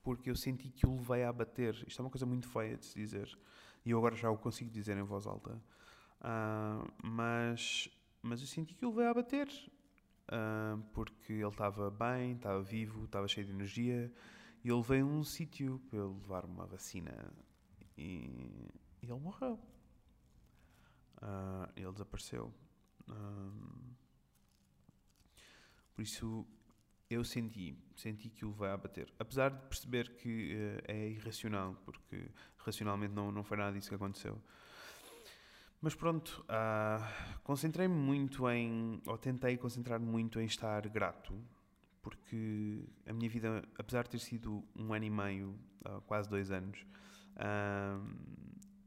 porque 0.08 0.30
eu 0.30 0.34
senti 0.34 0.70
que 0.70 0.86
o 0.86 0.96
levei 0.96 1.22
a 1.22 1.30
bater. 1.30 1.74
Isto 1.86 2.00
é 2.00 2.02
uma 2.02 2.10
coisa 2.10 2.24
muito 2.24 2.48
feia 2.48 2.78
de 2.78 2.86
se 2.86 2.94
dizer 2.94 3.28
e 3.84 3.90
eu 3.90 3.98
agora 3.98 4.16
já 4.16 4.30
o 4.30 4.38
consigo 4.38 4.70
dizer 4.70 4.96
em 4.96 5.02
voz 5.02 5.26
alta. 5.26 5.62
Ah, 6.18 6.82
mas, 7.04 7.90
mas 8.22 8.40
eu 8.40 8.46
senti 8.46 8.74
que 8.74 8.86
o 8.86 8.88
levei 8.88 9.06
a 9.06 9.12
bater 9.12 9.48
ah, 10.28 10.78
porque 10.94 11.34
ele 11.34 11.46
estava 11.48 11.90
bem, 11.90 12.32
estava 12.32 12.62
vivo, 12.62 13.04
estava 13.04 13.28
cheio 13.28 13.46
de 13.46 13.52
energia 13.52 14.10
e 14.64 14.68
eu 14.68 14.78
levei 14.78 15.02
a 15.02 15.04
um 15.04 15.22
sítio 15.22 15.78
para 15.90 15.98
ele 15.98 16.08
levar 16.08 16.46
uma 16.46 16.64
vacina 16.64 17.30
e, 17.94 18.70
e 19.02 19.10
ele 19.10 19.20
morreu. 19.20 19.60
Ah, 21.20 21.68
ele 21.76 21.92
desapareceu. 21.92 22.50
Por 25.94 26.00
isso 26.00 26.46
eu 27.10 27.24
senti, 27.24 27.76
senti 27.96 28.28
que 28.28 28.44
o 28.44 28.50
levei 28.50 28.68
a 28.68 28.76
bater. 28.76 29.12
Apesar 29.18 29.50
de 29.50 29.66
perceber 29.66 30.14
que 30.16 30.52
eh, 30.52 30.82
é 30.88 31.08
irracional, 31.08 31.74
porque 31.84 32.30
racionalmente 32.58 33.14
não, 33.14 33.32
não 33.32 33.42
foi 33.42 33.56
nada 33.56 33.72
disso 33.72 33.88
que 33.88 33.94
aconteceu. 33.94 34.38
Mas 35.80 35.94
pronto, 35.94 36.44
ah, 36.48 36.98
concentrei-me 37.44 37.94
muito 37.94 38.48
em, 38.50 39.00
ou 39.06 39.16
tentei 39.16 39.56
concentrar-me 39.56 40.06
muito 40.06 40.40
em 40.40 40.44
estar 40.44 40.86
grato, 40.88 41.32
porque 42.02 42.84
a 43.06 43.12
minha 43.12 43.30
vida, 43.30 43.62
apesar 43.78 44.02
de 44.02 44.10
ter 44.10 44.18
sido 44.18 44.64
um 44.74 44.92
ano 44.92 45.04
e 45.04 45.10
meio, 45.10 45.54
ah, 45.84 46.00
quase 46.04 46.28
dois 46.28 46.50
anos, 46.50 46.84
ah, 47.36 48.00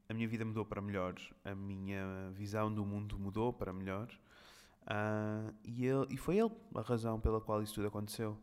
a 0.10 0.14
minha 0.14 0.28
vida 0.28 0.44
mudou 0.44 0.66
para 0.66 0.82
melhor, 0.82 1.16
a 1.46 1.56
minha 1.56 2.30
visão 2.34 2.72
do 2.74 2.86
mundo 2.86 3.18
mudou 3.18 3.54
para 3.54 3.72
melhor, 3.72 4.10
ah, 4.86 5.54
e, 5.64 5.86
ele, 5.86 6.08
e 6.10 6.18
foi 6.18 6.38
ele 6.38 6.52
a 6.76 6.82
razão 6.82 7.20
pela 7.20 7.40
qual 7.42 7.62
isso 7.62 7.76
tudo 7.76 7.88
aconteceu. 7.88 8.38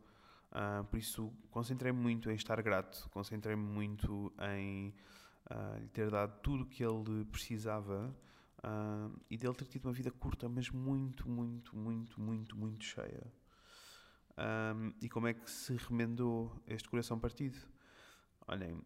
Ah, 0.51 0.83
por 0.89 0.97
isso, 0.97 1.31
concentrei-me 1.51 1.99
muito 1.99 2.29
em 2.29 2.35
estar 2.35 2.61
grato, 2.61 3.09
concentrei-me 3.11 3.63
muito 3.63 4.33
em 4.55 4.93
ah, 5.49 5.77
lhe 5.79 5.87
ter 5.89 6.09
dado 6.09 6.39
tudo 6.41 6.63
o 6.63 6.65
que 6.65 6.83
ele 6.83 7.25
precisava 7.25 8.15
e 9.29 9.37
dele 9.37 9.53
ter 9.53 9.65
tido 9.67 9.85
uma 9.85 9.93
vida 9.93 10.11
curta, 10.11 10.49
mas 10.49 10.69
muito, 10.69 11.29
muito, 11.29 11.77
muito, 11.77 12.19
muito, 12.19 12.57
muito 12.57 12.83
cheia. 12.83 13.25
Um, 14.37 14.93
e 15.01 15.09
como 15.09 15.27
é 15.27 15.33
que 15.33 15.49
se 15.49 15.75
remendou 15.75 16.61
este 16.67 16.89
coração 16.89 17.17
partido? 17.19 17.57
Olhem, 18.47 18.81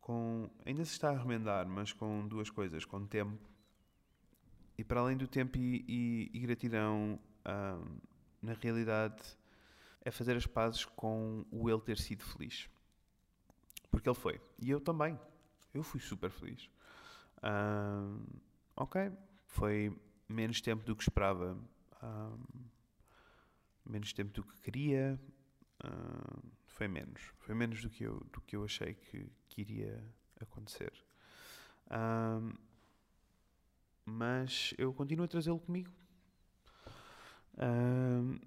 com, 0.00 0.50
ainda 0.64 0.84
se 0.84 0.92
está 0.92 1.10
a 1.10 1.18
remendar, 1.18 1.68
mas 1.68 1.92
com 1.92 2.26
duas 2.26 2.50
coisas: 2.50 2.84
com 2.84 3.06
tempo 3.06 3.38
e, 4.76 4.84
para 4.84 5.00
além 5.00 5.16
do 5.16 5.26
tempo 5.26 5.58
e, 5.58 5.84
e, 5.86 6.30
e 6.32 6.38
gratidão, 6.40 7.18
um, 7.46 7.98
na 8.40 8.54
realidade, 8.54 9.22
é 10.00 10.10
fazer 10.10 10.36
as 10.36 10.46
pazes 10.46 10.84
com 10.84 11.44
o 11.50 11.68
ele 11.70 11.80
ter 11.80 11.98
sido 11.98 12.24
feliz. 12.24 12.68
Porque 13.90 14.08
ele 14.08 14.18
foi. 14.18 14.40
E 14.58 14.70
eu 14.70 14.80
também. 14.80 15.18
Eu 15.72 15.82
fui 15.82 16.00
super 16.00 16.30
feliz. 16.30 16.68
Um, 17.42 18.24
ok, 18.76 19.12
foi 19.46 19.96
menos 20.28 20.60
tempo 20.60 20.84
do 20.84 20.96
que 20.96 21.02
esperava. 21.02 21.56
Um, 22.02 22.44
menos 23.84 24.12
tempo 24.12 24.32
do 24.32 24.42
que 24.42 24.60
queria. 24.60 25.20
Foi 26.66 26.88
menos. 26.88 27.20
Foi 27.38 27.54
menos 27.54 27.82
do 27.82 27.90
que 27.90 28.04
eu, 28.04 28.20
do 28.32 28.40
que 28.40 28.56
eu 28.56 28.64
achei 28.64 28.94
que, 28.94 29.30
que 29.48 29.60
iria 29.60 30.02
acontecer. 30.40 30.92
Uh, 31.86 32.56
mas 34.04 34.74
eu 34.78 34.92
continuo 34.92 35.24
a 35.24 35.28
trazê-lo 35.28 35.58
comigo. 35.58 35.90
Uh, 37.54 38.40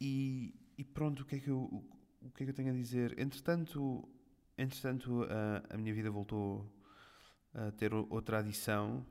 e, 0.00 0.54
e, 0.78 0.84
pronto, 0.84 1.22
o 1.22 1.24
que, 1.24 1.36
é 1.36 1.38
que 1.38 1.48
eu, 1.48 1.84
o, 2.22 2.30
que 2.30 2.42
é 2.42 2.46
que 2.46 2.50
eu 2.50 2.54
tenho 2.54 2.70
a 2.70 2.74
dizer? 2.74 3.18
Entretanto, 3.18 4.08
entretanto 4.56 5.26
a 5.68 5.76
minha 5.76 5.92
vida 5.92 6.10
voltou 6.10 6.70
a 7.54 7.70
ter 7.72 7.92
outra 7.92 8.38
adição 8.38 9.04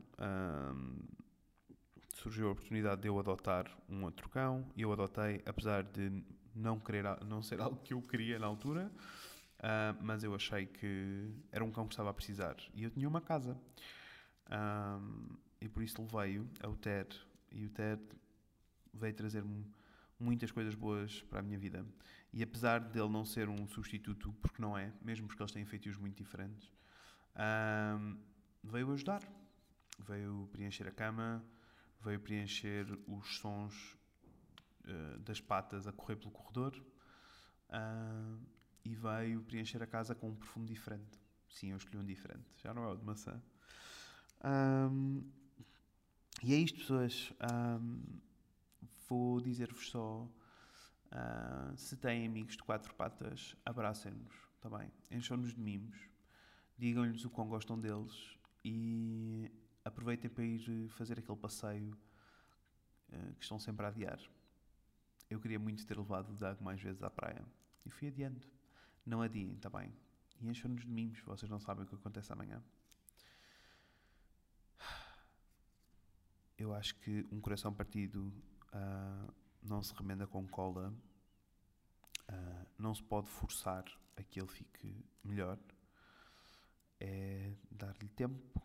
surgiu 2.20 2.50
a 2.50 2.52
oportunidade 2.52 3.02
de 3.02 3.08
eu 3.08 3.18
adotar 3.18 3.66
um 3.88 4.04
outro 4.04 4.30
cão 4.30 4.66
e 4.76 4.82
eu 4.82 4.92
adotei, 4.92 5.42
apesar 5.46 5.84
de 5.84 6.24
não 6.54 6.80
querer 6.80 7.04
não 7.26 7.42
ser 7.42 7.60
algo 7.62 7.78
que 7.78 7.94
eu 7.94 8.02
queria 8.02 8.38
na 8.38 8.48
altura, 8.48 8.92
uh, 9.60 9.98
mas 10.02 10.24
eu 10.24 10.36
achei 10.36 10.66
que 10.66 11.32
era 11.52 11.64
um 11.64 11.72
cão 11.72 11.88
que 11.88 11.94
estava 11.94 12.10
a 12.10 12.14
precisar 12.14 12.58
e 12.74 12.84
eu 12.84 12.90
tinha 12.90 13.08
uma 13.08 13.22
casa 13.22 13.58
um, 14.52 15.38
e 15.62 15.68
por 15.70 15.84
isso 15.84 16.02
levei-o 16.02 16.50
ao 16.62 16.76
Ted 16.76 17.16
e 17.52 17.66
o 17.66 17.70
Ted 17.70 18.02
veio 18.94 19.14
trazer-me 19.14 19.66
muitas 20.20 20.52
coisas 20.52 20.76
boas 20.76 21.22
para 21.24 21.40
a 21.40 21.42
minha 21.42 21.58
vida 21.58 21.86
e 22.32 22.44
apesar 22.44 22.80
dele 22.80 23.10
não 23.10 23.26
ser 23.26 23.50
um 23.50 23.68
substituto, 23.68 24.34
porque 24.42 24.62
não 24.62 24.78
é, 24.78 24.94
mesmo 25.02 25.28
porque 25.28 25.42
eles 25.42 25.52
têm 25.52 25.66
feitios 25.66 25.98
muito 25.98 26.16
diferentes, 26.16 26.72
um, 27.36 28.18
veio 28.64 28.92
ajudar, 28.92 29.22
veio 30.00 30.48
preencher 30.52 30.88
a 30.88 30.92
cama, 30.92 31.44
veio 32.02 32.20
preencher 32.20 32.86
os 33.08 33.38
sons 33.38 33.98
uh, 34.86 35.20
das 35.20 35.42
patas 35.42 35.88
a 35.88 35.92
correr 35.92 36.18
pelo 36.18 36.32
corredor 36.32 36.76
uh, 37.70 38.40
e 38.86 38.94
veio 38.96 39.42
preencher 39.42 39.82
a 39.82 39.88
casa 39.88 40.14
com 40.14 40.30
um 40.30 40.36
perfume 40.36 40.68
diferente. 40.68 41.20
Sim, 41.50 41.72
eu 41.72 41.78
escolhi 41.78 41.98
um 41.98 42.06
diferente, 42.06 42.46
já 42.58 42.74
não 42.74 42.84
é 42.84 42.88
o 42.94 42.96
de 42.96 43.04
maçã. 43.04 43.42
Um, 44.44 45.24
e 46.42 46.54
é 46.54 46.58
isto, 46.58 46.80
pessoas. 46.80 47.34
Um, 47.52 48.02
vou 49.08 49.42
dizer-vos 49.42 49.90
só: 49.90 50.24
uh, 50.24 51.78
se 51.78 51.98
têm 51.98 52.26
amigos 52.26 52.56
de 52.56 52.64
quatro 52.64 52.94
patas, 52.96 53.56
abracem-nos, 53.66 54.34
está 54.56 54.70
bem? 54.78 54.92
Encham-nos 55.12 55.54
de 55.54 55.60
mimos, 55.60 55.98
digam-lhes 56.78 57.26
o 57.26 57.30
quão 57.30 57.48
gostam 57.48 57.80
deles 57.80 58.38
e 58.64 59.52
aproveitem 59.84 60.30
para 60.30 60.44
ir 60.44 60.90
fazer 60.90 61.20
aquele 61.20 61.38
passeio 61.38 61.98
uh, 63.12 63.34
que 63.36 63.44
estão 63.44 63.60
sempre 63.60 63.86
a 63.86 63.90
adiar. 63.90 64.20
Eu 65.30 65.40
queria 65.40 65.60
muito 65.60 65.86
ter 65.86 65.98
levado 65.98 66.32
o 66.32 66.36
Doug 66.36 66.60
mais 66.62 66.82
vezes 66.82 67.04
à 67.04 67.10
praia 67.10 67.46
e 67.86 67.90
fui 67.90 68.08
adiando. 68.08 68.42
Não 69.06 69.22
adiem, 69.22 69.54
está 69.54 69.70
bem? 69.70 69.94
E 70.40 70.48
encham-nos 70.48 70.82
de 70.82 70.88
mimos, 70.88 71.20
vocês 71.22 71.50
não 71.50 71.60
sabem 71.60 71.84
o 71.84 71.88
que 71.88 71.96
acontece 71.96 72.32
amanhã. 72.32 72.64
Eu 76.60 76.74
acho 76.74 76.94
que 76.96 77.26
um 77.32 77.40
coração 77.40 77.74
partido 77.74 78.34
uh, 78.74 79.34
não 79.64 79.82
se 79.82 79.94
remenda 79.94 80.28
com 80.28 80.46
cola, 80.46 80.94
uh, 82.30 82.66
não 82.78 82.94
se 82.94 83.02
pode 83.02 83.30
forçar 83.30 83.86
a 84.18 84.24
que 84.24 84.42
ele 84.42 84.50
fique 84.50 84.94
melhor. 85.24 85.58
É 87.00 87.54
dar-lhe 87.72 88.10
tempo, 88.10 88.62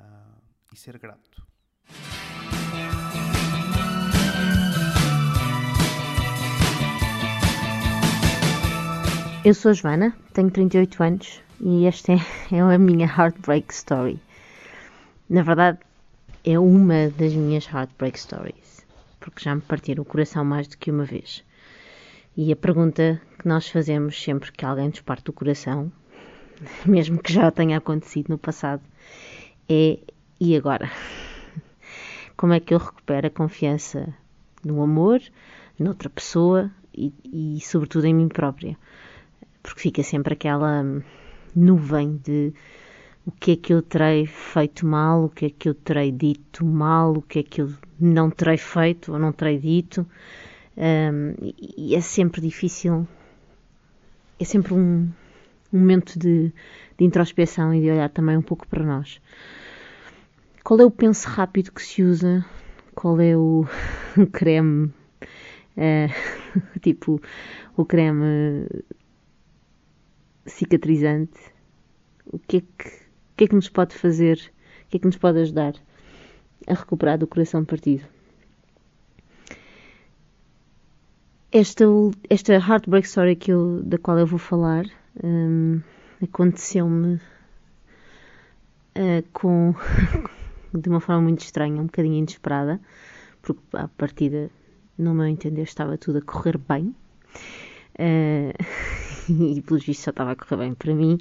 uh, 0.00 0.42
e 0.72 0.76
ser 0.76 0.98
grato. 0.98 1.46
Eu 9.44 9.54
sou 9.54 9.70
a 9.70 9.74
Joana, 9.74 10.10
tenho 10.34 10.50
38 10.50 11.02
anos 11.04 11.40
e 11.60 11.86
esta 11.86 12.14
é, 12.14 12.16
é 12.50 12.60
a 12.60 12.76
minha 12.76 13.06
Heartbreak 13.06 13.72
Story. 13.72 14.20
Na 15.30 15.42
verdade, 15.42 15.85
é 16.48 16.56
uma 16.60 17.10
das 17.10 17.34
minhas 17.34 17.66
Heartbreak 17.66 18.20
Stories, 18.20 18.86
porque 19.18 19.42
já 19.42 19.52
me 19.52 19.60
partiram 19.60 20.02
o 20.02 20.06
coração 20.06 20.44
mais 20.44 20.68
do 20.68 20.78
que 20.78 20.92
uma 20.92 21.04
vez. 21.04 21.44
E 22.36 22.52
a 22.52 22.56
pergunta 22.56 23.20
que 23.36 23.48
nós 23.48 23.68
fazemos 23.68 24.22
sempre 24.22 24.52
que 24.52 24.64
alguém 24.64 24.86
nos 24.86 25.00
parte 25.00 25.28
o 25.28 25.32
coração, 25.32 25.90
mesmo 26.86 27.20
que 27.20 27.32
já 27.32 27.50
tenha 27.50 27.78
acontecido 27.78 28.28
no 28.28 28.38
passado, 28.38 28.82
é 29.68 29.98
e 30.38 30.54
agora? 30.56 30.88
Como 32.36 32.52
é 32.52 32.60
que 32.60 32.72
eu 32.72 32.78
recupero 32.78 33.26
a 33.26 33.30
confiança 33.30 34.14
no 34.64 34.80
amor, 34.80 35.20
noutra 35.76 36.08
pessoa 36.08 36.70
e, 36.94 37.12
e 37.24 37.60
sobretudo 37.60 38.06
em 38.06 38.14
mim 38.14 38.28
própria? 38.28 38.78
Porque 39.64 39.80
fica 39.80 40.02
sempre 40.04 40.34
aquela 40.34 40.84
nuvem 41.56 42.20
de 42.22 42.54
o 43.26 43.32
que 43.32 43.52
é 43.52 43.56
que 43.56 43.74
eu 43.74 43.82
terei 43.82 44.24
feito 44.24 44.86
mal, 44.86 45.24
o 45.24 45.28
que 45.28 45.46
é 45.46 45.50
que 45.50 45.68
eu 45.68 45.74
terei 45.74 46.12
dito 46.12 46.64
mal, 46.64 47.12
o 47.12 47.22
que 47.22 47.40
é 47.40 47.42
que 47.42 47.60
eu 47.60 47.72
não 47.98 48.30
terei 48.30 48.56
feito 48.56 49.12
ou 49.12 49.18
não 49.18 49.32
terei 49.32 49.58
dito. 49.58 50.06
Um, 50.76 51.34
e 51.76 51.94
é 51.94 52.00
sempre 52.00 52.40
difícil, 52.40 53.08
é 54.38 54.44
sempre 54.44 54.74
um, 54.74 55.10
um 55.72 55.78
momento 55.78 56.18
de, 56.18 56.52
de 56.96 57.04
introspeção 57.04 57.74
e 57.74 57.80
de 57.80 57.90
olhar 57.90 58.10
também 58.10 58.36
um 58.36 58.42
pouco 58.42 58.66
para 58.68 58.84
nós. 58.84 59.20
Qual 60.62 60.78
é 60.80 60.84
o 60.84 60.90
penso 60.90 61.28
rápido 61.28 61.72
que 61.72 61.82
se 61.82 62.02
usa? 62.02 62.44
Qual 62.94 63.20
é 63.20 63.36
o 63.36 63.66
creme? 64.32 64.92
Uh, 65.76 66.10
tipo, 66.80 67.20
o 67.76 67.84
creme 67.84 68.66
cicatrizante? 70.44 71.40
O 72.26 72.38
que, 72.38 72.58
é 72.58 72.60
que, 72.60 72.88
o 72.88 73.05
que 73.36 73.44
é 73.44 73.48
que 73.48 73.54
nos 73.54 73.68
pode 73.68 73.94
fazer? 73.94 74.52
O 74.86 74.88
que 74.88 74.96
é 74.96 75.00
que 75.00 75.06
nos 75.06 75.16
pode 75.16 75.38
ajudar 75.40 75.74
a 76.66 76.74
recuperar 76.74 77.18
do 77.18 77.26
coração 77.26 77.64
partido? 77.64 78.04
Esta, 81.52 81.84
esta 82.28 82.54
heartbreak 82.54 83.06
story 83.06 83.36
que 83.36 83.52
eu, 83.52 83.82
da 83.82 83.98
qual 83.98 84.18
eu 84.18 84.26
vou 84.26 84.38
falar 84.38 84.84
um, 85.22 85.80
aconteceu-me 86.22 87.16
uh, 88.96 89.22
com 89.32 89.74
de 90.74 90.88
uma 90.88 91.00
forma 91.00 91.22
muito 91.22 91.40
estranha, 91.40 91.80
um 91.80 91.86
bocadinho 91.86 92.16
inesperada, 92.16 92.80
porque 93.40 93.60
a 93.74 93.88
partida, 93.88 94.50
no 94.98 95.14
meu 95.14 95.26
entender, 95.26 95.62
estava 95.62 95.96
tudo 95.96 96.18
a 96.18 96.22
correr 96.22 96.58
bem. 96.58 96.94
Uh, 97.98 98.52
e 99.56 99.60
pelos 99.62 99.84
vistos 99.84 100.04
só 100.04 100.10
estava 100.10 100.32
a 100.32 100.36
correr 100.36 100.56
bem 100.56 100.74
para 100.74 100.94
mim 100.94 101.18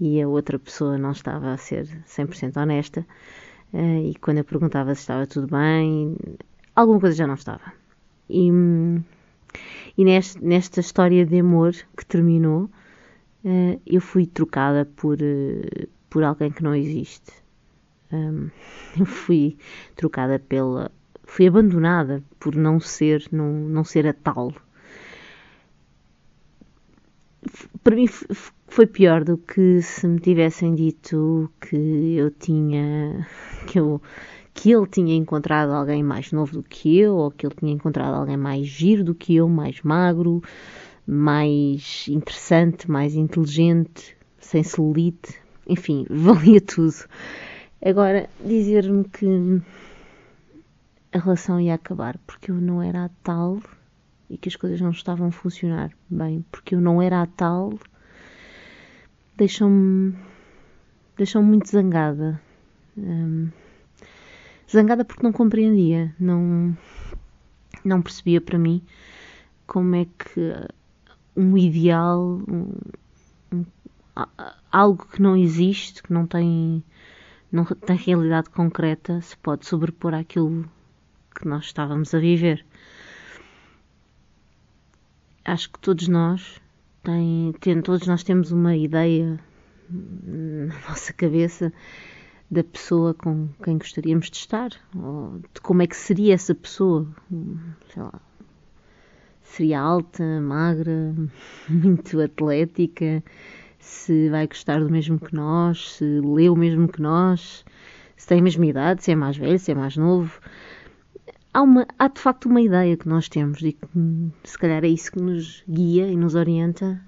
e 0.00 0.20
a 0.20 0.28
outra 0.28 0.58
pessoa 0.58 0.98
não 0.98 1.12
estava 1.12 1.52
a 1.52 1.56
ser 1.56 1.86
100% 2.06 2.56
honesta. 2.56 3.06
Uh, 3.72 4.10
e 4.10 4.14
quando 4.16 4.38
eu 4.38 4.44
perguntava 4.44 4.94
se 4.94 5.02
estava 5.02 5.26
tudo 5.26 5.48
bem, 5.48 6.16
alguma 6.74 7.00
coisa 7.00 7.16
já 7.16 7.26
não 7.26 7.34
estava. 7.34 7.72
E, 8.28 8.48
e 9.96 10.04
neste, 10.04 10.42
nesta 10.44 10.80
história 10.80 11.24
de 11.24 11.40
amor 11.40 11.74
que 11.96 12.04
terminou, 12.06 12.64
uh, 13.44 13.80
eu 13.86 14.00
fui 14.00 14.26
trocada 14.26 14.84
por, 14.84 15.18
por 16.10 16.22
alguém 16.24 16.50
que 16.50 16.62
não 16.62 16.74
existe 16.74 17.32
Um, 18.12 18.50
eu 18.98 19.06
fui 19.06 19.56
trocada 19.96 20.38
pela. 20.38 20.92
fui 21.24 21.48
abandonada 21.48 22.22
por 22.38 22.54
não 22.54 22.78
ser, 22.78 23.26
não, 23.32 23.50
não 23.52 23.84
ser 23.84 24.06
a 24.06 24.12
tal. 24.12 24.52
Para 27.82 27.96
mim 27.96 28.06
foi 28.68 28.86
pior 28.86 29.24
do 29.24 29.38
que 29.38 29.80
se 29.82 30.06
me 30.06 30.20
tivessem 30.20 30.74
dito 30.74 31.50
que 31.60 32.16
eu 32.16 32.30
tinha. 32.30 33.26
que 33.66 33.78
eu 33.78 34.00
que 34.56 34.72
ele 34.72 34.86
tinha 34.86 35.14
encontrado 35.14 35.70
alguém 35.70 36.02
mais 36.02 36.32
novo 36.32 36.54
do 36.54 36.62
que 36.62 36.98
eu, 36.98 37.14
ou 37.14 37.30
que 37.30 37.46
ele 37.46 37.54
tinha 37.54 37.72
encontrado 37.72 38.14
alguém 38.14 38.38
mais 38.38 38.66
giro 38.66 39.04
do 39.04 39.14
que 39.14 39.36
eu, 39.36 39.50
mais 39.50 39.82
magro, 39.82 40.42
mais 41.06 42.06
interessante, 42.08 42.90
mais 42.90 43.14
inteligente, 43.14 44.16
sem 44.38 44.62
celulite, 44.62 45.38
enfim, 45.66 46.06
valia 46.10 46.60
tudo. 46.60 46.94
Agora, 47.84 48.30
dizer-me 48.42 49.04
que 49.04 49.62
a 51.12 51.18
relação 51.18 51.60
ia 51.60 51.74
acabar 51.74 52.18
porque 52.26 52.50
eu 52.50 52.56
não 52.56 52.82
era 52.82 53.04
a 53.04 53.10
tal 53.22 53.60
e 54.28 54.38
que 54.38 54.48
as 54.48 54.56
coisas 54.56 54.80
não 54.80 54.90
estavam 54.90 55.28
a 55.28 55.32
funcionar 55.32 55.92
bem 56.08 56.44
porque 56.50 56.74
eu 56.74 56.80
não 56.80 57.00
era 57.00 57.22
a 57.22 57.26
tal, 57.26 57.74
deixou-me 59.36 60.14
deixou 61.16 61.42
muito 61.42 61.68
zangada. 61.68 62.40
Hum, 62.96 63.50
zangada 64.70 65.04
porque 65.04 65.22
não 65.22 65.32
compreendia, 65.32 66.14
não, 66.18 66.76
não 67.84 68.02
percebia 68.02 68.40
para 68.40 68.58
mim 68.58 68.82
como 69.66 69.94
é 69.96 70.04
que 70.04 70.52
um 71.36 71.56
ideal, 71.56 72.40
um, 72.48 72.72
um, 73.52 73.64
algo 74.72 75.06
que 75.06 75.20
não 75.20 75.36
existe, 75.36 76.02
que 76.02 76.12
não 76.12 76.26
tem, 76.26 76.82
não 77.52 77.64
tem 77.64 77.96
realidade 77.96 78.50
concreta, 78.50 79.20
se 79.20 79.36
pode 79.36 79.66
sobrepor 79.66 80.14
àquilo 80.14 80.68
que 81.34 81.46
nós 81.46 81.66
estávamos 81.66 82.14
a 82.14 82.18
viver. 82.18 82.64
Acho 85.44 85.70
que 85.70 85.78
todos 85.78 86.08
nós 86.08 86.60
tem, 87.06 87.54
tem, 87.60 87.80
todos 87.80 88.08
nós 88.08 88.24
temos 88.24 88.50
uma 88.50 88.76
ideia 88.76 89.38
na 89.88 90.74
nossa 90.88 91.12
cabeça 91.12 91.72
da 92.50 92.64
pessoa 92.64 93.14
com 93.14 93.48
quem 93.62 93.78
gostaríamos 93.78 94.28
de 94.28 94.38
estar, 94.38 94.70
ou 94.92 95.38
de 95.54 95.60
como 95.60 95.82
é 95.82 95.86
que 95.86 95.96
seria 95.96 96.34
essa 96.34 96.52
pessoa, 96.52 97.06
sei 97.92 98.02
lá, 98.02 98.20
seria 99.44 99.80
alta, 99.80 100.24
magra, 100.40 101.14
muito 101.70 102.20
atlética, 102.20 103.22
se 103.78 104.28
vai 104.28 104.48
gostar 104.48 104.80
do 104.80 104.90
mesmo 104.90 105.20
que 105.20 105.32
nós, 105.32 105.92
se 105.92 106.04
lê 106.04 106.48
o 106.48 106.56
mesmo 106.56 106.88
que 106.88 107.00
nós, 107.00 107.64
se 108.16 108.26
tem 108.26 108.40
a 108.40 108.42
mesma 108.42 108.66
idade, 108.66 109.04
se 109.04 109.12
é 109.12 109.14
mais 109.14 109.36
velho, 109.36 109.58
se 109.60 109.70
é 109.70 109.74
mais 109.76 109.96
novo. 109.96 110.40
Há, 111.56 111.62
uma, 111.62 111.86
há 111.98 112.08
de 112.08 112.20
facto 112.20 112.50
uma 112.50 112.60
ideia 112.60 112.98
que 112.98 113.08
nós 113.08 113.30
temos 113.30 113.62
e 113.62 113.72
que 113.72 113.88
se 114.44 114.58
calhar 114.58 114.84
é 114.84 114.88
isso 114.88 115.10
que 115.10 115.18
nos 115.18 115.64
guia 115.66 116.06
e 116.06 116.14
nos 116.14 116.34
orienta 116.34 117.02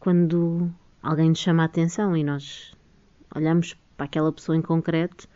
quando 0.00 0.68
alguém 1.00 1.28
nos 1.28 1.38
chama 1.38 1.62
a 1.62 1.66
atenção 1.66 2.16
e 2.16 2.24
nós 2.24 2.74
olhamos 3.32 3.76
para 3.96 4.06
aquela 4.06 4.32
pessoa 4.32 4.58
em 4.58 4.60
concreto 4.60 5.28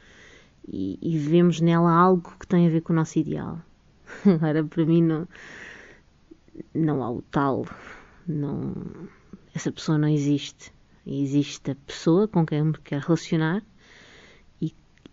e, 0.66 0.98
e 1.00 1.16
vemos 1.16 1.60
nela 1.60 1.92
algo 1.92 2.34
que 2.40 2.46
tem 2.48 2.66
a 2.66 2.68
ver 2.68 2.80
com 2.80 2.92
o 2.92 2.96
nosso 2.96 3.16
ideal. 3.20 3.60
Agora, 4.26 4.64
para 4.64 4.84
mim, 4.84 5.00
não, 5.00 5.28
não 6.74 7.04
há 7.04 7.10
o 7.12 7.22
tal, 7.22 7.66
não, 8.26 8.74
essa 9.54 9.70
pessoa 9.70 9.96
não 9.96 10.08
existe. 10.08 10.72
Existe 11.06 11.70
a 11.70 11.76
pessoa 11.86 12.26
com 12.26 12.44
quem 12.44 12.64
me 12.64 12.78
quero 12.82 13.06
relacionar 13.06 13.62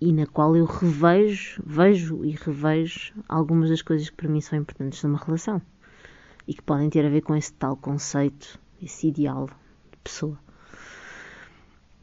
e, 0.04 0.12
na 0.12 0.28
qual 0.28 0.54
eu 0.54 0.66
revejo, 0.66 1.64
vejo 1.66 2.26
e 2.26 2.32
revejo 2.32 3.14
algumas 3.28 3.70
das 3.70 3.82
coisas 3.82 4.10
que 4.10 4.18
para 4.18 4.28
mim 4.28 4.42
são 4.42 4.60
importantes 4.60 5.02
numa 5.02 5.18
relação 5.18 5.62
e 6.46 6.54
que 6.54 6.62
podem 6.62 6.90
ter 6.90 7.06
a 7.06 7.10
ver 7.10 7.22
com 7.22 7.34
esse 7.34 7.54
tal 7.54 7.78
conceito, 7.78 8.60
esse 8.82 9.08
ideal 9.08 9.46
de 9.46 9.98
pessoa. 10.04 10.38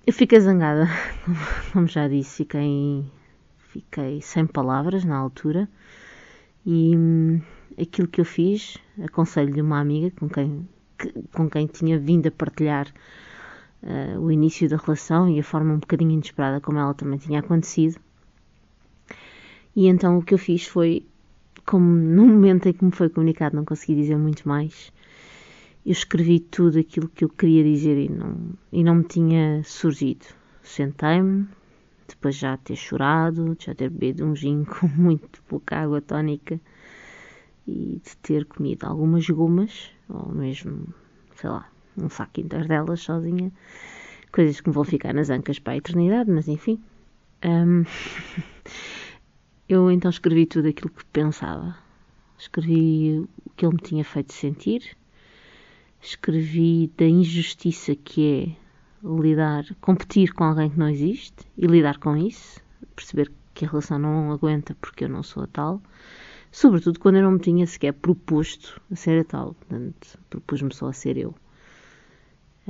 Eu 0.06 0.14
fiquei 0.14 0.40
zangada, 0.40 0.88
como 1.74 1.86
já 1.86 2.08
disse, 2.08 2.38
fiquei, 2.38 3.04
fiquei 3.68 4.22
sem 4.22 4.46
palavras 4.46 5.04
na 5.04 5.18
altura 5.18 5.68
e 6.64 6.96
hum, 6.96 7.42
aquilo 7.78 8.08
que 8.08 8.22
eu 8.22 8.24
fiz, 8.24 8.78
aconselho-lhe 9.04 9.60
uma 9.60 9.78
amiga 9.78 10.10
com 10.18 10.26
quem, 10.26 10.66
com 11.34 11.50
quem 11.50 11.66
tinha 11.66 11.98
vindo 11.98 12.28
a 12.28 12.30
partilhar 12.30 12.86
uh, 13.82 14.18
o 14.20 14.30
início 14.30 14.68
da 14.68 14.76
relação 14.76 15.28
e 15.28 15.40
a 15.40 15.44
forma 15.44 15.74
um 15.74 15.78
bocadinho 15.78 16.12
inesperada 16.12 16.60
como 16.60 16.78
ela 16.78 16.94
também 16.94 17.18
tinha 17.18 17.40
acontecido. 17.40 18.00
E 19.74 19.86
então 19.86 20.18
o 20.18 20.22
que 20.22 20.34
eu 20.34 20.38
fiz 20.38 20.66
foi, 20.66 21.06
como 21.64 21.86
no 21.86 22.26
momento 22.26 22.68
em 22.68 22.72
que 22.72 22.84
me 22.84 22.90
foi 22.90 23.08
comunicado 23.08 23.56
não 23.56 23.64
consegui 23.64 23.94
dizer 23.94 24.16
muito 24.16 24.48
mais, 24.48 24.92
eu 25.84 25.92
escrevi 25.92 26.40
tudo 26.40 26.78
aquilo 26.78 27.08
que 27.08 27.24
eu 27.24 27.28
queria 27.28 27.64
dizer 27.64 27.96
e 27.96 28.08
não, 28.08 28.36
e 28.72 28.84
não 28.84 28.96
me 28.96 29.04
tinha 29.04 29.62
surgido. 29.64 30.26
Sentei-me, 30.62 31.48
depois 32.06 32.36
já 32.36 32.56
ter 32.56 32.76
chorado, 32.76 33.56
já 33.58 33.74
ter 33.74 33.88
bebido 33.88 34.26
um 34.26 34.34
gin 34.36 34.64
com 34.64 34.86
muito 35.00 35.42
pouca 35.44 35.78
água 35.78 36.00
tónica 36.00 36.60
e 37.66 38.00
de 38.04 38.16
ter 38.18 38.44
comido 38.44 38.84
algumas 38.84 39.28
gomas, 39.28 39.90
ou 40.08 40.32
mesmo, 40.32 40.86
sei 41.36 41.48
lá, 41.48 41.70
um 41.96 42.08
saco 42.08 42.40
inteiro 42.40 42.68
delas 42.68 43.00
sozinha, 43.00 43.52
coisas 44.32 44.60
que 44.60 44.68
me 44.68 44.74
vão 44.74 44.84
ficar 44.84 45.14
nas 45.14 45.30
ancas 45.30 45.58
para 45.58 45.74
a 45.74 45.76
eternidade, 45.76 46.30
mas 46.30 46.48
enfim. 46.48 46.80
Um, 47.44 47.84
eu 49.68 49.90
então 49.90 50.10
escrevi 50.10 50.46
tudo 50.46 50.68
aquilo 50.68 50.90
que 50.90 51.04
pensava. 51.06 51.76
Escrevi 52.38 53.28
o 53.44 53.50
que 53.56 53.66
ele 53.66 53.74
me 53.74 53.80
tinha 53.82 54.04
feito 54.04 54.32
sentir, 54.32 54.96
escrevi 56.00 56.90
da 56.96 57.04
injustiça 57.04 57.94
que 57.94 58.56
é 58.56 58.70
lidar, 59.06 59.64
competir 59.80 60.32
com 60.32 60.44
alguém 60.44 60.70
que 60.70 60.78
não 60.78 60.88
existe 60.88 61.46
e 61.56 61.66
lidar 61.66 61.98
com 61.98 62.16
isso, 62.16 62.60
perceber 62.96 63.30
que 63.54 63.64
a 63.64 63.68
relação 63.68 63.98
não 63.98 64.32
aguenta 64.32 64.74
porque 64.80 65.04
eu 65.04 65.08
não 65.08 65.22
sou 65.22 65.42
a 65.42 65.46
tal, 65.46 65.82
sobretudo 66.50 66.98
quando 66.98 67.16
eu 67.16 67.22
não 67.22 67.32
me 67.32 67.38
tinha 67.38 67.66
sequer 67.66 67.92
proposto 67.92 68.80
a 68.90 68.96
ser 68.96 69.20
a 69.20 69.24
tal, 69.24 69.54
portanto, 69.54 70.18
propus-me 70.28 70.74
só 70.74 70.88
a 70.88 70.92
ser 70.92 71.16
eu. 71.16 71.34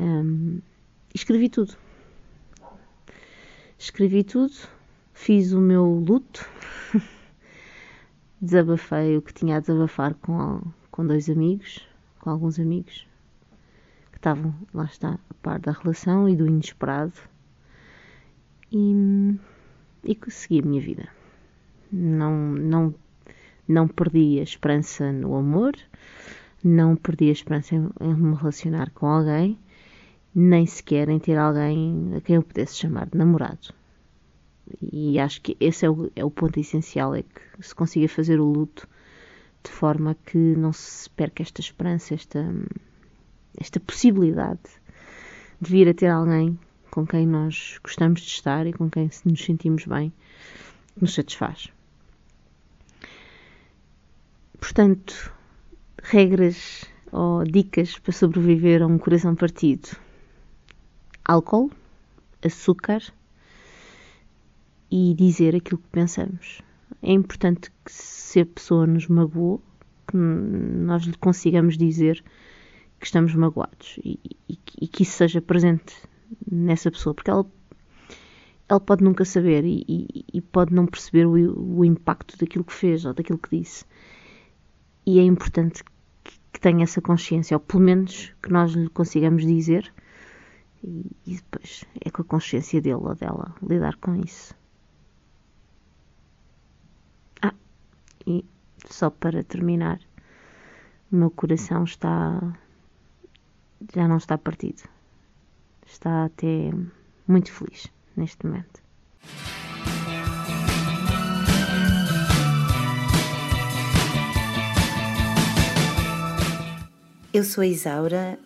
Um, 0.00 0.62
escrevi 1.14 1.50
tudo. 1.50 1.76
Escrevi 3.78 4.24
tudo, 4.24 4.54
fiz 5.12 5.52
o 5.52 5.60
meu 5.60 5.84
luto, 5.84 6.48
desabafei 8.40 9.18
o 9.18 9.22
que 9.22 9.34
tinha 9.34 9.58
a 9.58 9.60
desabafar 9.60 10.14
com, 10.14 10.62
com 10.90 11.06
dois 11.06 11.28
amigos, 11.28 11.86
com 12.18 12.30
alguns 12.30 12.58
amigos, 12.58 13.06
estavam, 14.14 14.54
lá 14.72 14.84
está, 14.84 15.18
a 15.28 15.34
par 15.42 15.58
da 15.58 15.72
relação 15.72 16.28
e 16.28 16.34
do 16.34 16.46
inesperado. 16.46 17.12
E, 18.72 19.34
e 20.04 20.18
segui 20.28 20.60
a 20.60 20.62
minha 20.62 20.80
vida. 20.80 21.08
Não, 21.92 22.52
não, 22.52 22.94
não 23.68 23.88
perdi 23.88 24.38
a 24.40 24.42
esperança 24.42 25.12
no 25.12 25.34
amor, 25.34 25.74
não 26.62 26.96
perdi 26.96 27.28
a 27.28 27.32
esperança 27.32 27.74
em, 27.74 27.88
em 28.00 28.14
me 28.14 28.34
relacionar 28.34 28.90
com 28.90 29.06
alguém, 29.06 29.58
nem 30.34 30.66
sequer 30.66 31.08
em 31.08 31.18
ter 31.18 31.36
alguém 31.36 32.12
a 32.16 32.20
quem 32.20 32.36
eu 32.36 32.42
pudesse 32.42 32.76
chamar 32.76 33.08
de 33.08 33.18
namorado. 33.18 33.74
E 34.80 35.18
acho 35.18 35.40
que 35.40 35.56
esse 35.58 35.84
é 35.84 35.90
o, 35.90 36.10
é 36.14 36.24
o 36.24 36.30
ponto 36.30 36.58
essencial, 36.60 37.14
é 37.14 37.22
que 37.22 37.40
se 37.60 37.74
consiga 37.74 38.08
fazer 38.08 38.40
o 38.40 38.44
luto 38.44 38.88
de 39.62 39.70
forma 39.70 40.16
que 40.26 40.38
não 40.38 40.72
se 40.72 41.10
perca 41.10 41.42
esta 41.42 41.60
esperança, 41.60 42.14
esta, 42.14 42.54
esta 43.58 43.80
possibilidade 43.80 44.60
de 45.60 45.70
vir 45.70 45.88
a 45.88 45.94
ter 45.94 46.06
alguém 46.06 46.58
com 46.90 47.06
quem 47.06 47.26
nós 47.26 47.78
gostamos 47.82 48.20
de 48.20 48.28
estar 48.28 48.66
e 48.66 48.72
com 48.72 48.88
quem 48.88 49.10
nos 49.24 49.44
sentimos 49.44 49.84
bem, 49.84 50.12
nos 51.00 51.14
satisfaz. 51.14 51.68
Portanto, 54.58 55.32
regras 56.02 56.84
ou 57.12 57.44
dicas 57.44 57.98
para 57.98 58.12
sobreviver 58.12 58.82
a 58.82 58.86
um 58.86 58.98
coração 58.98 59.34
partido: 59.34 59.88
álcool, 61.30 61.70
açúcar 62.44 63.00
e 64.90 65.14
dizer 65.14 65.54
aquilo 65.54 65.78
que 65.78 65.88
pensamos. 65.88 66.60
É 67.00 67.12
importante 67.12 67.70
que, 67.84 67.92
se 67.92 68.40
a 68.40 68.46
pessoa 68.46 68.84
nos 68.84 69.06
magoou, 69.06 69.62
que 70.08 70.16
nós 70.16 71.04
lhe 71.04 71.16
consigamos 71.16 71.78
dizer 71.78 72.24
que 72.98 73.06
estamos 73.06 73.32
magoados 73.36 74.00
e, 74.04 74.18
e, 74.48 74.58
e, 74.82 74.88
que 74.88 75.04
isso 75.04 75.12
seja 75.12 75.40
presente 75.40 75.94
nessa 76.50 76.90
pessoa, 76.90 77.14
porque 77.14 77.30
ela, 77.30 77.46
ela 78.68 78.80
pode 78.80 79.04
nunca 79.04 79.24
saber 79.24 79.64
e, 79.64 80.24
e 80.34 80.40
pode 80.40 80.74
não 80.74 80.84
perceber 80.84 81.26
o, 81.26 81.78
o, 81.78 81.84
impacto 81.84 82.36
daquilo 82.36 82.64
que 82.64 82.72
fez 82.72 83.04
ou 83.04 83.14
daquilo 83.14 83.38
que 83.38 83.56
disse. 83.56 83.84
E 85.06 85.20
é 85.20 85.22
importante 85.22 85.84
que, 86.24 86.32
que 86.52 86.60
tenha 86.60 86.82
essa 86.82 87.00
consciência, 87.00 87.56
ou 87.56 87.60
pelo 87.60 87.84
menos 87.84 88.32
que 88.42 88.50
nós 88.50 88.72
lhe 88.72 88.88
consigamos 88.88 89.46
dizer, 89.46 89.92
e, 90.82 91.10
e 91.26 91.36
depois 91.36 91.84
é 92.04 92.10
com 92.10 92.22
a 92.22 92.24
consciência 92.24 92.80
dele 92.80 92.94
ou 92.94 93.14
dela 93.14 93.54
lidar 93.62 93.96
com 93.96 94.14
isso. 94.16 94.54
Ah, 97.42 97.54
e 98.26 98.44
só 98.86 99.10
para 99.10 99.44
terminar, 99.44 100.00
o 101.12 101.16
meu 101.16 101.30
coração 101.30 101.84
está. 101.84 102.40
já 103.94 104.08
não 104.08 104.16
está 104.16 104.38
partido. 104.38 104.82
Está 105.86 106.26
até 106.26 106.70
muito 107.26 107.52
feliz 107.52 107.88
neste 108.16 108.46
momento. 108.46 108.80
Eu 117.32 117.44
sou 117.44 117.62
a 117.62 117.66
Isaura 117.66 118.38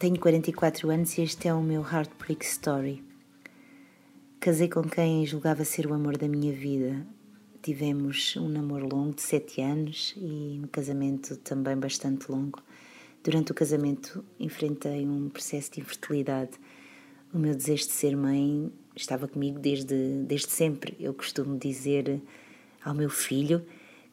tenho 0.00 0.18
44 0.18 0.88
anos 0.88 1.18
e 1.18 1.20
este 1.20 1.46
é 1.46 1.52
o 1.52 1.60
meu 1.60 1.82
Heartbreak 1.82 2.42
Story. 2.42 3.04
Casei 4.40 4.66
com 4.66 4.82
quem 4.82 5.26
julgava 5.26 5.62
ser 5.62 5.86
o 5.86 5.92
amor 5.92 6.16
da 6.16 6.26
minha 6.26 6.54
vida. 6.54 7.06
Tivemos 7.60 8.34
um 8.38 8.48
namoro 8.48 8.88
longo 8.90 9.14
de 9.14 9.20
7 9.20 9.60
anos 9.60 10.14
e 10.16 10.58
um 10.64 10.66
casamento 10.68 11.36
também 11.36 11.76
bastante 11.76 12.32
longo. 12.32 12.62
Durante 13.22 13.52
o 13.52 13.54
casamento 13.54 14.24
enfrentei 14.38 15.06
um 15.06 15.28
processo 15.28 15.72
de 15.72 15.80
infertilidade. 15.80 16.52
O 17.34 17.38
meu 17.38 17.54
desejo 17.54 17.84
de 17.84 17.92
ser 17.92 18.16
mãe 18.16 18.72
estava 18.96 19.28
comigo 19.28 19.58
desde, 19.58 20.24
desde 20.24 20.50
sempre. 20.50 20.96
Eu 20.98 21.12
costumo 21.12 21.58
dizer 21.58 22.22
ao 22.82 22.94
meu 22.94 23.10
filho 23.10 23.62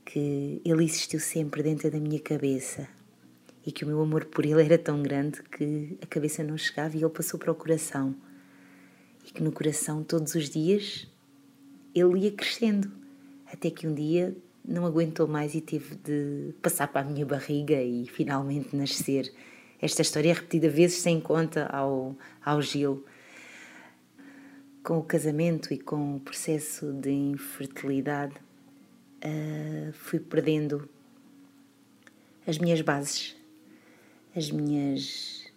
que 0.04 0.62
ele 0.66 0.84
existiu 0.84 1.22
sempre 1.22 1.64
dentro 1.64 1.90
da 1.90 1.98
minha 1.98 2.20
cabeça 2.20 2.97
e 3.68 3.72
que 3.74 3.84
o 3.84 3.88
meu 3.88 4.02
amor 4.02 4.24
por 4.24 4.46
ele 4.46 4.64
era 4.64 4.78
tão 4.78 5.04
grande 5.04 5.44
que 5.44 5.98
a 6.02 6.06
cabeça 6.06 6.42
não 6.42 6.58
chegava 6.58 6.96
e 6.96 7.04
ele 7.04 7.10
passou 7.10 7.38
para 7.38 7.52
o 7.52 7.56
coração. 7.56 8.16
E 9.28 9.32
que 9.34 9.44
no 9.44 9.52
coração, 9.52 10.06
todos 10.06 10.36
os 10.36 10.50
dias, 10.50 11.06
ele 11.94 12.20
ia 12.20 12.32
crescendo, 12.32 12.90
até 13.46 13.70
que 13.70 13.86
um 13.86 13.94
dia 13.94 14.34
não 14.64 14.86
aguentou 14.86 15.28
mais 15.28 15.54
e 15.54 15.60
teve 15.60 15.96
de 15.96 16.54
passar 16.62 16.88
para 16.88 17.06
a 17.06 17.12
minha 17.12 17.26
barriga 17.26 17.84
e 17.84 18.08
finalmente 18.08 18.74
nascer. 18.74 19.34
Esta 19.82 20.02
história 20.02 20.30
é 20.30 20.34
repetida 20.34 20.70
vezes 20.70 21.02
sem 21.02 21.20
conta 21.20 21.66
ao, 21.66 22.16
ao 22.42 22.62
Gil. 22.62 23.04
Com 24.82 25.00
o 25.00 25.04
casamento 25.04 25.74
e 25.74 25.78
com 25.78 26.16
o 26.16 26.20
processo 26.22 26.94
de 26.94 27.12
infertilidade, 27.12 28.36
uh, 29.26 29.92
fui 29.92 30.22
perdendo 30.22 30.88
as 32.48 32.58
minhas 32.58 32.80
bases 32.80 33.37
as 34.38 34.52
minhas 34.52 35.48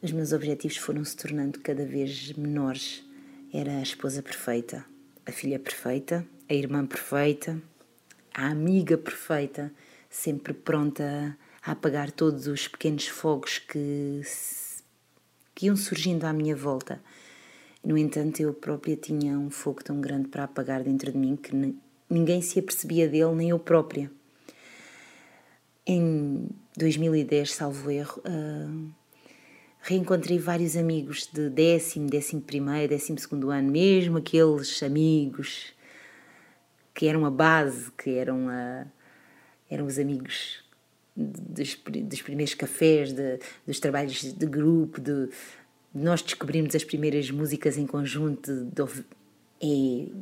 os 0.00 0.12
meus 0.12 0.32
objetivos 0.32 0.76
foram 0.76 1.04
se 1.04 1.16
tornando 1.16 1.58
cada 1.58 1.84
vez 1.84 2.32
menores. 2.32 3.04
Era 3.52 3.78
a 3.78 3.82
esposa 3.82 4.22
perfeita, 4.22 4.86
a 5.26 5.32
filha 5.32 5.58
perfeita, 5.58 6.24
a 6.48 6.54
irmã 6.54 6.86
perfeita, 6.86 7.60
a 8.32 8.46
amiga 8.46 8.96
perfeita, 8.96 9.72
sempre 10.08 10.54
pronta 10.54 11.36
a 11.62 11.72
apagar 11.72 12.12
todos 12.12 12.46
os 12.46 12.68
pequenos 12.68 13.08
fogos 13.08 13.58
que, 13.58 14.22
que 15.54 15.66
iam 15.66 15.76
surgindo 15.76 16.24
à 16.24 16.32
minha 16.32 16.54
volta. 16.56 17.02
No 17.84 17.98
entanto, 17.98 18.40
eu 18.40 18.54
própria 18.54 18.96
tinha 18.96 19.36
um 19.36 19.50
fogo 19.50 19.82
tão 19.82 20.00
grande 20.00 20.28
para 20.28 20.44
apagar 20.44 20.82
dentro 20.82 21.12
de 21.12 21.18
mim 21.18 21.36
que 21.36 21.74
ninguém 22.08 22.40
se 22.40 22.58
apercebia 22.58 23.08
dele, 23.08 23.34
nem 23.34 23.50
eu 23.50 23.58
própria. 23.58 24.10
Em 25.84 26.48
2010, 26.76 27.52
salvo 27.52 27.90
erro, 27.90 28.20
uh, 28.20 28.90
reencontrei 29.80 30.38
vários 30.38 30.76
amigos 30.76 31.28
de 31.32 31.48
décimo, 31.50 32.08
décimo 32.08 32.40
primeiro, 32.40 32.88
décimo 32.88 33.18
segundo 33.18 33.50
ano, 33.50 33.70
mesmo 33.70 34.18
aqueles 34.18 34.82
amigos 34.82 35.74
que 36.94 37.06
eram 37.06 37.24
a 37.24 37.30
base, 37.30 37.90
que 37.92 38.10
eram, 38.10 38.48
a, 38.48 38.86
eram 39.70 39.86
os 39.86 39.98
amigos 39.98 40.62
dos, 41.16 41.78
dos 42.04 42.22
primeiros 42.22 42.54
cafés, 42.54 43.12
de, 43.12 43.38
dos 43.66 43.80
trabalhos 43.80 44.22
de 44.22 44.46
grupo, 44.46 45.00
de, 45.00 45.26
de, 45.26 45.32
nós 45.94 46.22
descobrimos 46.22 46.74
as 46.74 46.84
primeiras 46.84 47.30
músicas 47.30 47.76
em 47.76 47.86
conjunto 47.86 48.64
de, 48.64 49.04
e, 49.60 50.12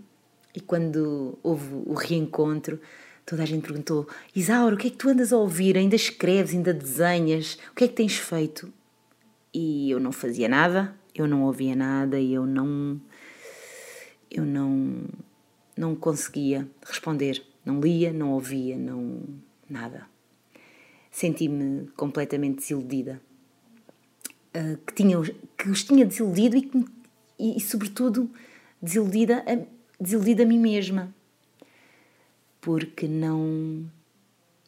e 0.54 0.60
quando 0.60 1.38
houve 1.42 1.74
o 1.86 1.94
reencontro 1.94 2.80
Toda 3.28 3.42
a 3.42 3.46
gente 3.46 3.66
perguntou: 3.66 4.08
Isaura, 4.34 4.74
o 4.74 4.78
que 4.78 4.86
é 4.86 4.90
que 4.90 4.96
tu 4.96 5.10
andas 5.10 5.34
a 5.34 5.36
ouvir? 5.36 5.76
Ainda 5.76 5.94
escreves, 5.94 6.54
ainda 6.54 6.72
desenhas? 6.72 7.58
O 7.70 7.74
que 7.74 7.84
é 7.84 7.88
que 7.88 7.92
tens 7.92 8.16
feito? 8.16 8.72
E 9.52 9.90
eu 9.90 10.00
não 10.00 10.12
fazia 10.12 10.48
nada, 10.48 10.96
eu 11.14 11.26
não 11.26 11.42
ouvia 11.42 11.76
nada 11.76 12.18
e 12.18 12.32
eu 12.32 12.46
não. 12.46 12.98
Eu 14.30 14.46
não. 14.46 15.04
Não 15.76 15.94
conseguia 15.94 16.66
responder. 16.86 17.44
Não 17.66 17.80
lia, 17.80 18.14
não 18.14 18.32
ouvia, 18.32 18.78
não. 18.78 19.20
nada. 19.68 20.06
Senti-me 21.10 21.86
completamente 21.96 22.60
desiludida. 22.60 23.20
Uh, 24.56 24.78
que, 24.86 24.94
tinha, 24.94 25.20
que 25.54 25.68
os 25.68 25.84
tinha 25.84 26.06
desiludido 26.06 26.56
e, 26.56 26.62
que, 26.62 26.84
e, 27.38 27.58
e 27.58 27.60
sobretudo, 27.60 28.30
desiludida 28.80 29.44
a, 29.46 30.02
desiludida 30.02 30.44
a 30.44 30.46
mim 30.46 30.58
mesma 30.58 31.14
porque 32.60 33.08
não. 33.08 33.90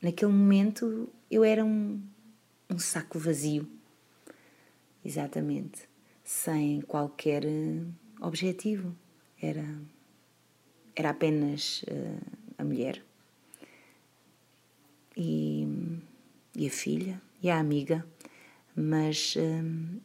Naquele 0.02 0.32
momento 0.32 1.08
eu 1.30 1.44
era 1.44 1.64
um, 1.64 2.00
um 2.70 2.78
saco 2.78 3.18
vazio, 3.18 3.68
exatamente, 5.04 5.88
sem 6.24 6.80
qualquer 6.82 7.44
eh, 7.44 7.82
objetivo. 8.20 8.94
Era, 9.42 9.64
era 10.94 11.10
apenas 11.10 11.82
uh, 11.84 12.20
a 12.58 12.64
mulher 12.64 13.02
e, 15.16 15.66
e, 16.54 16.66
a 16.66 16.70
filha 16.70 17.20
e 17.42 17.48
a 17.48 17.58
amiga, 17.58 18.06
mas 18.76 19.34
uh, 19.36 20.00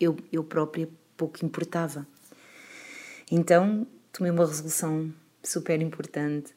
eu, 0.00 0.16
eu 0.32 0.42
própria 0.42 0.88
pouco 1.16 1.44
importava. 1.44 2.06
Então 3.30 3.86
tomei 4.12 4.32
uma 4.32 4.46
resolução 4.46 5.12
super 5.44 5.80
importante, 5.80 6.54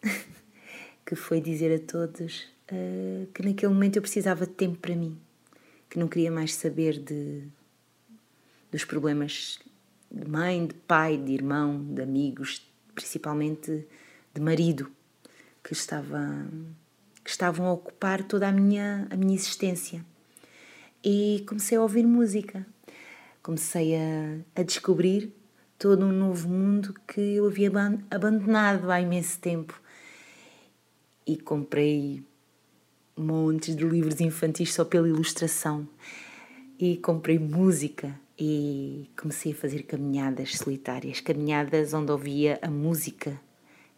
que 1.06 1.16
foi 1.16 1.40
dizer 1.42 1.74
a 1.76 1.80
todos 1.80 2.48
uh, 2.72 3.28
que 3.34 3.44
naquele 3.44 3.74
momento 3.74 3.98
eu 3.98 4.02
precisava 4.02 4.46
de 4.46 4.54
tempo 4.54 4.78
para 4.78 4.96
mim, 4.96 5.18
que 5.90 6.00
não 6.00 6.08
queria 6.08 6.32
mais 6.32 6.56
saber 6.56 7.00
de, 7.00 7.44
dos 8.72 8.86
problemas 8.86 9.60
de 10.10 10.28
mãe, 10.28 10.66
de 10.66 10.74
pai, 10.74 11.18
de 11.18 11.34
irmão, 11.34 11.84
de 11.94 12.02
amigos, 12.02 12.66
principalmente 12.96 13.86
de 14.34 14.42
marido, 14.42 14.90
que, 15.64 15.74
estava, 15.74 16.48
que 17.24 17.30
estavam 17.30 17.68
a 17.68 17.74
ocupar 17.74 18.24
toda 18.24 18.48
a 18.48 18.52
minha, 18.52 19.08
a 19.10 19.18
minha 19.18 19.36
existência. 19.36 20.04
E 21.04 21.44
comecei 21.48 21.78
a 21.78 21.82
ouvir 21.82 22.06
música, 22.06 22.66
comecei 23.44 23.96
a, 23.96 24.62
a 24.62 24.64
descobrir 24.64 25.32
todo 25.78 26.06
um 26.06 26.12
novo 26.12 26.50
mundo 26.50 26.94
que 27.08 27.22
eu 27.22 27.48
havia 27.48 27.72
abandonado 28.10 28.90
há 28.90 29.00
imenso 29.00 29.40
tempo. 29.40 29.80
E 31.26 31.38
comprei 31.38 32.24
montes 33.16 33.76
de 33.76 33.84
livros 33.84 34.22
infantis 34.22 34.74
só 34.74 34.86
pela 34.86 35.08
ilustração. 35.08 35.88
E 36.80 36.98
comprei 36.98 37.40
música 37.40 38.18
e 38.40 39.10
comecei 39.20 39.52
a 39.52 39.56
fazer 39.56 39.84
caminhadas 39.84 40.58
solitárias, 40.58 41.20
caminhadas 41.20 41.94
onde 41.94 42.12
ouvia 42.12 42.60
a 42.62 42.70
música 42.70 43.40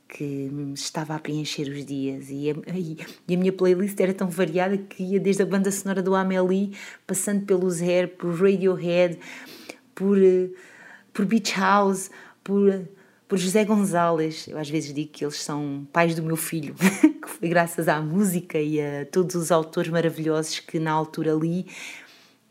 que 0.07 0.49
estava 0.73 1.15
a 1.15 1.19
preencher 1.19 1.69
os 1.69 1.85
dias 1.85 2.29
e 2.31 2.49
a, 2.49 2.53
e 2.75 2.97
a, 3.33 3.37
minha 3.37 3.53
playlist 3.53 3.99
era 3.99 4.13
tão 4.13 4.27
variada 4.27 4.75
que 4.75 5.03
ia 5.03 5.19
desde 5.19 5.43
a 5.43 5.45
banda 5.45 5.71
sonora 5.71 6.01
do 6.01 6.15
Amélie, 6.15 6.75
passando 7.05 7.45
pelos 7.45 7.79
Hair, 7.79 8.15
por 8.17 8.33
Radiohead, 8.33 9.19
por 9.93 10.17
uh, 10.17 10.51
por 11.13 11.25
Beach 11.25 11.53
House, 11.57 12.09
por, 12.43 12.87
por 13.27 13.37
José 13.37 13.63
Gonzalez. 13.65 14.47
Eu 14.47 14.57
às 14.57 14.69
vezes 14.69 14.93
digo 14.93 15.11
que 15.11 15.23
eles 15.23 15.37
são 15.37 15.87
pais 15.91 16.15
do 16.15 16.23
meu 16.23 16.35
filho, 16.35 16.75
que 17.21 17.29
foi 17.29 17.49
graças 17.49 17.87
à 17.87 18.01
música 18.01 18.59
e 18.59 18.81
a 18.81 19.05
todos 19.05 19.35
os 19.35 19.51
autores 19.51 19.91
maravilhosos 19.91 20.59
que 20.59 20.79
na 20.79 20.91
altura 20.91 21.33
li 21.33 21.67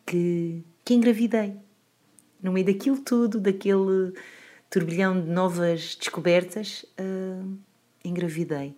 que, 0.06 0.62
que 0.84 0.94
engravidei. 0.94 1.54
No 2.42 2.52
meio 2.52 2.66
daquilo 2.66 2.98
tudo, 2.98 3.40
daquele 3.40 4.12
turbilhão 4.70 5.20
de 5.20 5.28
novas 5.28 5.96
descobertas, 5.96 6.84
uh, 6.98 7.58
engravidei. 8.04 8.76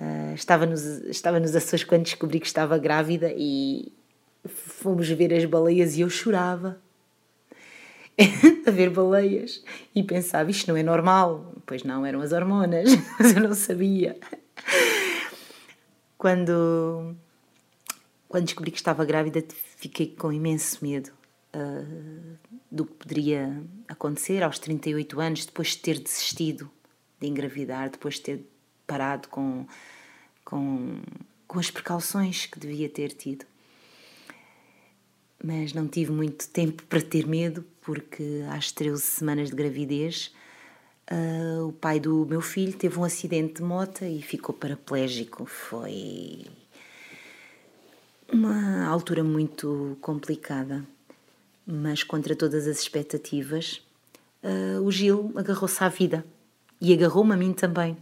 Uh, 0.00 0.34
estava, 0.34 0.66
nos, 0.66 0.82
estava 0.82 1.38
nos 1.40 1.54
Açores 1.54 1.84
quando 1.84 2.04
descobri 2.04 2.40
que 2.40 2.46
estava 2.46 2.78
grávida 2.78 3.32
e 3.36 3.92
fomos 4.46 5.08
ver 5.08 5.32
as 5.34 5.44
baleias 5.44 5.96
e 5.96 6.00
eu 6.00 6.08
chorava 6.08 6.80
a 8.66 8.70
ver 8.70 8.90
baleias 8.90 9.62
e 9.94 10.02
pensava, 10.02 10.50
isto 10.50 10.68
não 10.68 10.76
é 10.76 10.82
normal. 10.82 11.54
Pois 11.66 11.82
não, 11.82 12.04
eram 12.04 12.20
as 12.20 12.32
hormonas, 12.32 12.90
mas 13.18 13.34
eu 13.34 13.42
não 13.42 13.54
sabia. 13.54 14.16
Quando, 16.18 17.14
quando 18.28 18.44
descobri 18.44 18.70
que 18.70 18.78
estava 18.78 19.04
grávida, 19.04 19.42
fiquei 19.76 20.06
com 20.06 20.32
imenso 20.32 20.78
medo 20.82 21.10
uh, 21.54 22.36
do 22.70 22.84
que 22.84 22.92
poderia 22.94 23.62
acontecer 23.88 24.42
aos 24.42 24.58
38 24.58 25.20
anos, 25.20 25.46
depois 25.46 25.68
de 25.68 25.78
ter 25.78 25.98
desistido 25.98 26.70
de 27.18 27.26
engravidar, 27.26 27.90
depois 27.90 28.16
de 28.16 28.22
ter 28.22 28.46
preparado 28.86 29.28
com, 29.28 29.66
com, 30.44 31.00
com 31.46 31.58
as 31.58 31.70
precauções 31.70 32.46
que 32.46 32.58
devia 32.58 32.88
ter 32.88 33.12
tido. 33.12 33.46
Mas 35.42 35.72
não 35.72 35.86
tive 35.86 36.10
muito 36.12 36.48
tempo 36.48 36.82
para 36.84 37.00
ter 37.00 37.26
medo, 37.26 37.64
porque 37.90 38.44
às 38.48 38.70
13 38.70 39.02
semanas 39.02 39.50
de 39.50 39.56
gravidez, 39.56 40.32
uh, 41.10 41.66
o 41.66 41.72
pai 41.72 41.98
do 41.98 42.24
meu 42.24 42.40
filho 42.40 42.72
teve 42.72 42.96
um 42.96 43.02
acidente 43.02 43.54
de 43.54 43.62
moto 43.64 44.04
e 44.04 44.22
ficou 44.22 44.54
paraplégico. 44.54 45.44
Foi 45.44 46.46
uma 48.32 48.86
altura 48.86 49.24
muito 49.24 49.98
complicada, 50.00 50.86
mas 51.66 52.04
contra 52.04 52.36
todas 52.36 52.68
as 52.68 52.78
expectativas, 52.78 53.82
uh, 54.44 54.80
o 54.82 54.92
Gil 54.92 55.32
agarrou-se 55.34 55.82
à 55.82 55.88
vida 55.88 56.24
e 56.80 56.92
agarrou-me 56.92 57.32
a 57.32 57.36
mim 57.36 57.52
também. 57.52 57.96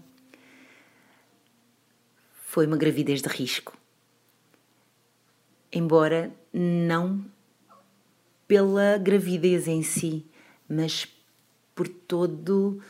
Foi 2.44 2.66
uma 2.66 2.76
gravidez 2.76 3.22
de 3.22 3.28
risco. 3.30 3.74
Embora 5.72 6.30
não 6.52 7.24
pela 8.48 8.96
gravidez 8.98 9.68
em 9.68 9.82
si, 9.82 10.26
mas 10.68 11.06
por 11.74 11.86
todo 11.86 12.80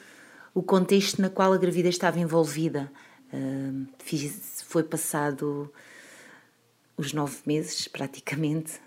o 0.54 0.62
contexto 0.62 1.20
na 1.20 1.28
qual 1.28 1.52
a 1.52 1.58
gravidez 1.58 1.96
estava 1.96 2.18
envolvida. 2.18 2.90
Uh, 3.32 3.86
fiz, 3.98 4.64
foi 4.66 4.82
passado 4.82 5.70
os 6.96 7.12
nove 7.12 7.36
meses, 7.44 7.86
praticamente, 7.88 8.80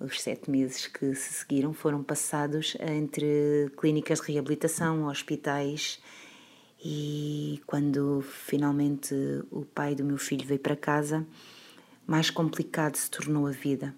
os 0.00 0.20
sete 0.20 0.50
meses 0.50 0.86
que 0.86 1.14
se 1.14 1.34
seguiram, 1.34 1.74
foram 1.74 2.02
passados 2.02 2.76
entre 2.80 3.70
clínicas 3.78 4.20
de 4.20 4.32
reabilitação, 4.32 5.06
hospitais 5.06 6.00
e 6.84 7.60
quando 7.66 8.22
finalmente 8.22 9.14
o 9.50 9.64
pai 9.64 9.94
do 9.94 10.04
meu 10.04 10.18
filho 10.18 10.46
veio 10.46 10.60
para 10.60 10.76
casa, 10.76 11.26
mais 12.06 12.30
complicado 12.30 12.96
se 12.96 13.10
tornou 13.10 13.46
a 13.46 13.50
vida. 13.50 13.94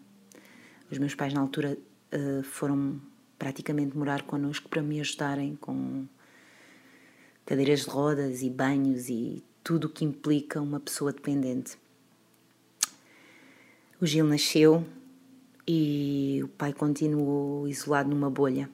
Os 0.91 0.99
meus 0.99 1.15
pais, 1.15 1.35
na 1.35 1.41
altura, 1.41 1.77
eh, 2.11 2.43
foram 2.43 3.01
praticamente 3.39 3.97
morar 3.97 4.23
connosco 4.23 4.69
para 4.69 4.83
me 4.83 5.01
ajudarem 5.01 5.57
com 5.57 6.07
cadeiras 7.47 7.81
de 7.81 7.91
rodas 7.91 8.43
e 8.43 8.51
banhos 8.51 9.09
e 9.09 9.43
tudo 9.63 9.87
o 9.87 9.91
que 9.91 10.05
implica 10.05 10.61
uma 10.61 10.81
pessoa 10.81 11.13
dependente. 11.13 11.79
O 14.01 14.07
Gil 14.07 14.25
nasceu 14.25 14.87
e 15.67 16.41
o 16.43 16.49
pai 16.49 16.73
continuou 16.73 17.69
isolado 17.69 18.09
numa 18.09 18.31
bolha. 18.31 18.71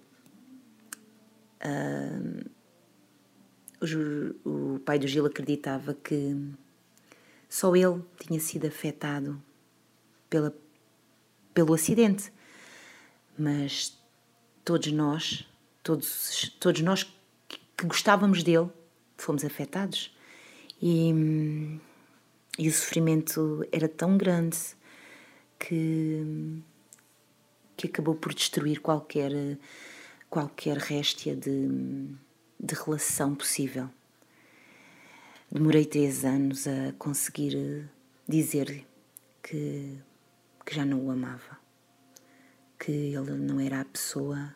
Uh, 1.65 2.49
o, 4.45 4.75
o 4.77 4.79
pai 4.81 4.99
do 4.99 5.07
Gil 5.07 5.27
acreditava 5.27 5.95
que 5.95 6.37
só 7.49 7.75
ele 7.75 8.03
tinha 8.19 8.39
sido 8.39 8.67
afetado 8.67 9.41
pela, 10.29 10.55
pelo 11.53 11.75
acidente, 11.75 12.33
mas 13.39 13.99
todos 14.65 14.91
nós, 14.93 15.47
todos, 15.83 16.57
todos 16.61 16.81
nós 16.81 17.05
que 17.77 17.87
gostávamos 17.87 18.43
dele, 18.43 18.69
fomos 19.17 19.45
afetados. 19.45 20.15
E, 20.81 21.81
e 22.59 22.69
o 22.69 22.73
sofrimento 22.73 23.67
era 23.73 23.89
tão 23.89 24.17
grande 24.17 24.59
que, 25.59 26.63
que 27.77 27.87
acabou 27.87 28.15
por 28.15 28.35
destruir 28.35 28.81
qualquer, 28.81 29.59
qualquer 30.29 30.77
réstia 30.79 31.35
de, 31.35 31.69
de 32.61 32.75
relação 32.75 33.35
possível. 33.35 33.89
Demorei 35.51 35.85
três 35.85 36.25
anos 36.25 36.67
a 36.67 36.93
conseguir 36.99 37.89
dizer-lhe 38.27 38.87
que, 39.43 39.99
que 40.65 40.75
já 40.75 40.85
não 40.85 41.07
o 41.07 41.11
amava, 41.11 41.54
que 42.85 42.93
ele 42.93 43.33
não 43.33 43.59
era 43.59 43.81
a 43.81 43.85
pessoa 43.85 44.55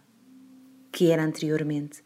que 0.92 1.10
era 1.10 1.24
anteriormente. 1.24 2.04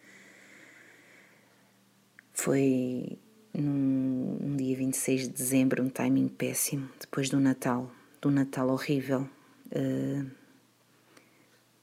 Foi 2.32 3.18
num, 3.52 4.38
num 4.40 4.56
dia 4.56 4.76
26 4.76 5.22
de 5.22 5.28
dezembro, 5.28 5.82
um 5.82 5.88
timing 5.88 6.28
péssimo, 6.28 6.88
depois 7.00 7.28
do 7.28 7.40
Natal 7.40 7.90
um 8.24 8.30
Natal 8.30 8.68
horrível, 8.68 9.28
uh, 9.72 10.30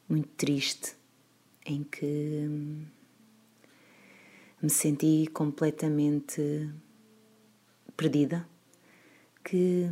muito 0.08 0.30
triste, 0.38 0.96
em 1.66 1.84
que 1.84 2.48
me 4.62 4.70
senti 4.70 5.28
completamente 5.34 6.70
perdida, 7.98 8.48
que, 9.44 9.90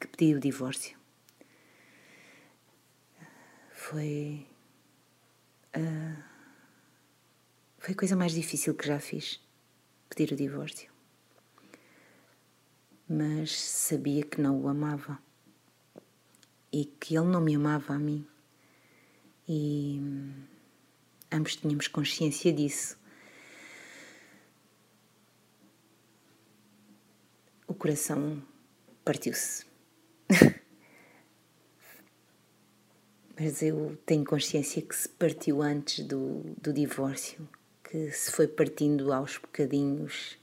que 0.00 0.08
pedi 0.08 0.34
o 0.34 0.40
divórcio. 0.40 0.97
Foi. 3.78 4.46
Uh, 5.76 6.22
foi 7.78 7.94
a 7.94 7.96
coisa 7.96 8.16
mais 8.16 8.32
difícil 8.32 8.74
que 8.74 8.86
já 8.86 8.98
fiz, 8.98 9.40
pedir 10.08 10.32
o 10.32 10.36
divórcio 10.36 10.98
mas 13.08 13.58
sabia 13.58 14.22
que 14.22 14.40
não 14.40 14.60
o 14.60 14.68
amava 14.68 15.18
e 16.70 16.84
que 16.84 17.16
ele 17.16 17.26
não 17.26 17.40
me 17.40 17.54
amava 17.54 17.94
a 17.94 17.98
mim. 17.98 18.26
E 19.48 19.98
ambos 21.32 21.56
tínhamos 21.56 21.88
consciência 21.88 22.52
disso. 22.52 22.98
O 27.66 27.72
coração 27.72 28.42
partiu-se. 29.04 29.64
mas 33.38 33.62
eu 33.62 33.96
tenho 34.04 34.24
consciência 34.24 34.82
que 34.82 34.96
se 34.96 35.08
partiu 35.08 35.62
antes 35.62 36.04
do, 36.04 36.42
do 36.60 36.72
divórcio, 36.72 37.48
que 37.84 38.10
se 38.10 38.32
foi 38.32 38.48
partindo 38.48 39.12
aos 39.12 39.38
bocadinhos 39.38 40.36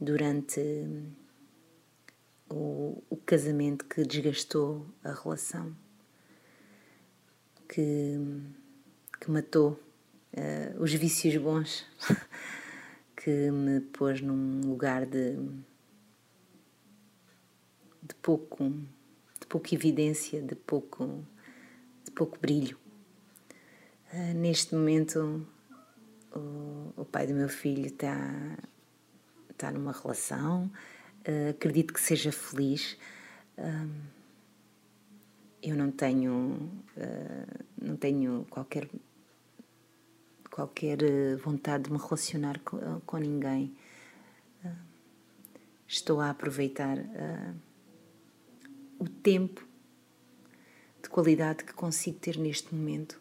durante 0.00 0.60
o, 2.48 3.02
o 3.10 3.16
casamento 3.16 3.84
que 3.86 4.04
desgastou 4.04 4.86
a 5.02 5.12
relação, 5.12 5.74
que, 7.68 8.16
que 9.20 9.30
matou 9.30 9.72
uh, 10.32 10.80
os 10.80 10.94
vícios 10.94 11.36
bons, 11.36 11.84
que 13.16 13.50
me 13.50 13.80
pôs 13.80 14.20
num 14.20 14.60
lugar 14.60 15.04
de, 15.06 15.34
de 18.00 18.14
pouco 18.22 18.72
de 19.40 19.46
pouca 19.48 19.74
evidência, 19.74 20.40
de 20.40 20.54
pouco 20.54 21.24
pouco 22.18 22.36
brilho. 22.40 22.76
Uh, 24.12 24.34
neste 24.34 24.74
momento 24.74 25.46
o, 26.34 26.92
o 26.96 27.04
pai 27.04 27.28
do 27.28 27.34
meu 27.34 27.48
filho 27.48 27.86
está 27.86 28.58
está 29.50 29.70
numa 29.70 29.92
relação 29.92 30.64
uh, 30.64 31.50
acredito 31.50 31.94
que 31.94 32.00
seja 32.00 32.32
feliz. 32.32 32.98
Uh, 33.56 34.18
eu 35.60 35.76
não 35.76 35.90
tenho, 35.90 36.70
não 37.82 37.96
tenho 37.96 38.46
qualquer, 38.48 38.88
qualquer 40.48 40.98
vontade 41.42 41.84
de 41.84 41.92
me 41.92 41.98
relacionar 41.98 42.60
com, 42.60 43.00
com 43.00 43.16
ninguém. 43.16 43.76
estou 45.88 46.20
a 46.20 46.30
aproveitar 46.30 46.96
o 49.00 49.08
tempo 49.08 49.67
de 51.02 51.08
qualidade 51.08 51.64
que 51.64 51.72
consigo 51.72 52.18
ter 52.18 52.38
neste 52.38 52.74
momento. 52.74 53.20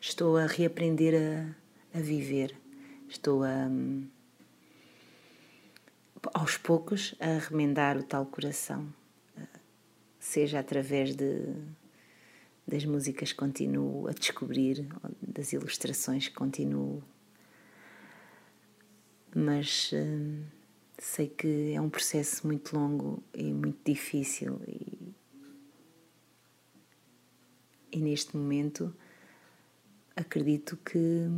estou 0.00 0.36
a 0.36 0.46
reaprender 0.46 1.14
a, 1.14 1.98
a 1.98 2.00
viver. 2.00 2.56
Estou 3.08 3.42
a. 3.44 3.66
Um, 3.66 4.08
aos 6.32 6.56
poucos 6.56 7.14
a 7.20 7.38
remendar 7.38 7.98
o 7.98 8.02
tal 8.02 8.24
coração, 8.24 8.88
seja 10.18 10.58
através 10.58 11.14
de, 11.14 11.54
das 12.66 12.84
músicas 12.84 13.32
que 13.32 13.38
continuo 13.38 14.08
a 14.08 14.12
descobrir, 14.12 14.88
das 15.20 15.52
ilustrações 15.52 16.28
que 16.28 16.34
continuo. 16.34 17.02
Mas 19.34 19.90
hum, 19.92 20.44
sei 20.98 21.28
que 21.28 21.72
é 21.72 21.80
um 21.80 21.90
processo 21.90 22.46
muito 22.46 22.76
longo 22.76 23.22
e 23.34 23.52
muito 23.52 23.78
difícil 23.84 24.60
e, 24.66 25.14
e 27.92 28.00
neste 28.00 28.36
momento 28.36 28.94
acredito 30.16 30.76
que, 30.78 31.28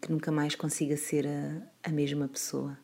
que 0.00 0.10
nunca 0.10 0.32
mais 0.32 0.54
consiga 0.54 0.96
ser 0.96 1.26
a, 1.26 1.88
a 1.88 1.90
mesma 1.90 2.28
pessoa 2.28 2.78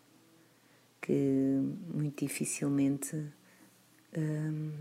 que 1.00 1.60
muito 1.92 2.24
dificilmente 2.24 3.14
hum, 4.16 4.72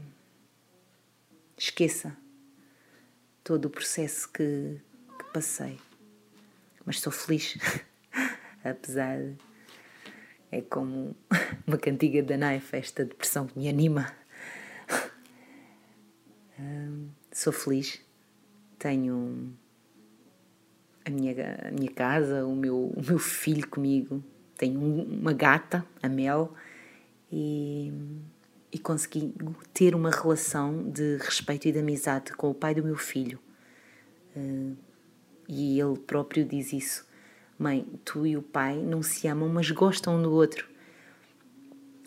esqueça 1.58 2.16
todo 3.44 3.66
o 3.66 3.70
processo 3.70 4.30
que, 4.32 4.80
que 5.18 5.34
passei. 5.34 5.78
Mas 6.86 6.96
estou 6.96 7.12
feliz. 7.12 7.58
apesar 8.64 9.20
é 10.54 10.62
como 10.62 11.16
uma 11.66 11.78
cantiga 11.78 12.22
da 12.22 12.38
Knife, 12.38 12.78
esta 12.78 13.04
depressão 13.04 13.48
que 13.48 13.58
me 13.58 13.68
anima. 13.68 14.14
sou 17.32 17.52
feliz, 17.52 18.00
tenho 18.78 19.52
a 21.04 21.10
minha, 21.10 21.34
a 21.68 21.72
minha 21.72 21.92
casa, 21.92 22.46
o 22.46 22.56
meu, 22.56 22.94
o 22.96 23.02
meu 23.04 23.18
filho 23.18 23.68
comigo, 23.68 24.24
tenho 24.56 24.80
uma 24.80 25.34
gata, 25.34 25.84
a 26.02 26.08
Mel, 26.08 26.54
e, 27.32 27.92
e 28.72 28.78
consegui 28.78 29.34
ter 29.74 29.96
uma 29.96 30.12
relação 30.12 30.90
de 30.92 31.18
respeito 31.18 31.68
e 31.68 31.72
de 31.72 31.80
amizade 31.80 32.32
com 32.34 32.52
o 32.52 32.54
pai 32.54 32.76
do 32.76 32.84
meu 32.84 32.96
filho. 32.96 33.40
Uh, 34.36 34.78
e 35.50 35.80
ele 35.80 35.98
próprio 35.98 36.46
diz 36.46 36.72
isso. 36.72 37.13
Mãe, 37.58 37.86
tu 38.04 38.26
e 38.26 38.36
o 38.36 38.42
pai 38.42 38.78
não 38.78 39.04
se 39.04 39.28
amam, 39.28 39.48
mas 39.50 39.70
gostam 39.72 40.22
do 40.22 40.32
outro. 40.32 40.68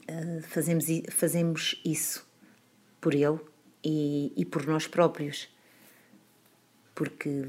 Uh, 0.09 0.43
fazemos, 0.43 0.87
fazemos 1.11 1.81
isso 1.85 2.27
por 3.01 3.15
ele 3.15 3.39
e, 3.85 4.33
e 4.37 4.45
por 4.45 4.67
nós 4.67 4.87
próprios. 4.87 5.49
Porque 6.95 7.49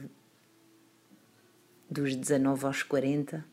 dos 1.89 2.16
19 2.16 2.66
aos 2.66 2.84
40 2.84 3.43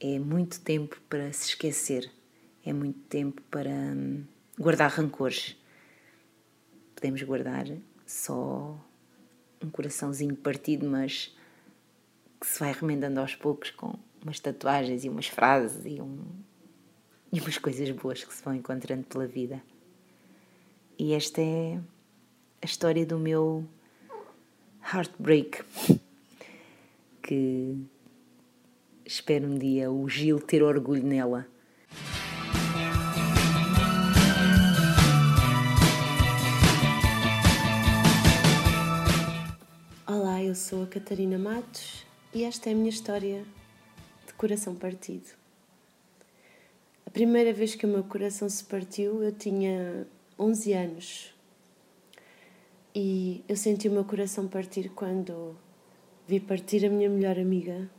é 0.00 0.18
muito 0.18 0.60
tempo 0.60 1.00
para 1.08 1.32
se 1.32 1.50
esquecer, 1.50 2.10
é 2.64 2.72
muito 2.72 2.98
tempo 3.08 3.40
para 3.50 3.70
hum, 3.70 4.24
guardar 4.58 4.90
rancores. 4.90 5.56
Podemos 6.94 7.22
guardar 7.22 7.66
só 8.04 8.78
um 9.62 9.70
coraçãozinho 9.70 10.34
partido, 10.34 10.88
mas 10.88 11.34
que 12.42 12.48
se 12.48 12.58
vai 12.58 12.72
remendando 12.72 13.20
aos 13.20 13.36
poucos 13.36 13.70
com 13.70 13.94
umas 14.20 14.40
tatuagens 14.40 15.04
e 15.04 15.08
umas 15.08 15.28
frases 15.28 15.86
e, 15.86 16.02
um, 16.02 16.18
e 17.32 17.38
umas 17.38 17.56
coisas 17.56 17.88
boas 17.92 18.24
que 18.24 18.34
se 18.34 18.42
vão 18.42 18.52
encontrando 18.52 19.04
pela 19.04 19.28
vida. 19.28 19.62
E 20.98 21.14
esta 21.14 21.40
é 21.40 21.78
a 22.60 22.66
história 22.66 23.06
do 23.06 23.16
meu 23.16 23.64
heartbreak, 24.92 25.62
que 27.22 27.78
espero 29.06 29.46
um 29.46 29.56
dia 29.56 29.88
o 29.88 30.08
Gil 30.08 30.40
ter 30.40 30.64
orgulho 30.64 31.04
nela. 31.04 31.46
Olá, 40.04 40.42
eu 40.42 40.56
sou 40.56 40.82
a 40.82 40.86
Catarina 40.88 41.38
Matos 41.38 42.10
e 42.34 42.44
esta 42.44 42.70
é 42.70 42.72
a 42.72 42.76
minha 42.76 42.88
história 42.88 43.44
de 44.26 44.32
coração 44.34 44.74
partido. 44.74 45.28
A 47.04 47.10
primeira 47.10 47.52
vez 47.52 47.74
que 47.74 47.84
o 47.84 47.88
meu 47.88 48.02
coração 48.04 48.48
se 48.48 48.64
partiu, 48.64 49.22
eu 49.22 49.32
tinha 49.32 50.06
11 50.38 50.72
anos 50.72 51.34
e 52.94 53.44
eu 53.46 53.54
senti 53.54 53.86
o 53.86 53.92
meu 53.92 54.04
coração 54.04 54.48
partir 54.48 54.88
quando 54.90 55.54
vi 56.26 56.40
partir 56.40 56.86
a 56.86 56.88
minha 56.88 57.10
melhor 57.10 57.38
amiga 57.38 57.90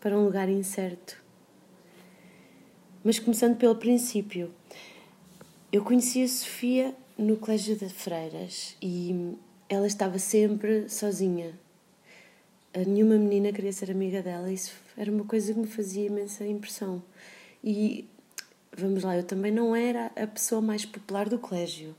para 0.00 0.18
um 0.18 0.24
lugar 0.24 0.48
incerto. 0.48 1.22
Mas 3.04 3.18
começando 3.18 3.58
pelo 3.58 3.76
princípio, 3.76 4.54
eu 5.70 5.84
conheci 5.84 6.22
a 6.22 6.28
Sofia 6.28 6.94
no 7.18 7.36
Colégio 7.36 7.76
de 7.76 7.90
Freiras 7.90 8.74
e 8.80 9.36
ela 9.68 9.86
estava 9.86 10.18
sempre 10.18 10.88
sozinha. 10.88 11.58
Nenhuma 12.74 13.16
menina 13.16 13.52
queria 13.52 13.72
ser 13.72 13.90
amiga 13.90 14.22
dela, 14.22 14.50
isso 14.50 14.72
era 14.96 15.10
uma 15.10 15.24
coisa 15.24 15.52
que 15.52 15.58
me 15.58 15.66
fazia 15.66 16.06
imensa 16.06 16.46
impressão. 16.46 17.02
E 17.62 18.08
vamos 18.74 19.04
lá, 19.04 19.14
eu 19.14 19.24
também 19.24 19.52
não 19.52 19.76
era 19.76 20.06
a 20.16 20.26
pessoa 20.26 20.62
mais 20.62 20.86
popular 20.86 21.28
do 21.28 21.38
colégio 21.38 21.94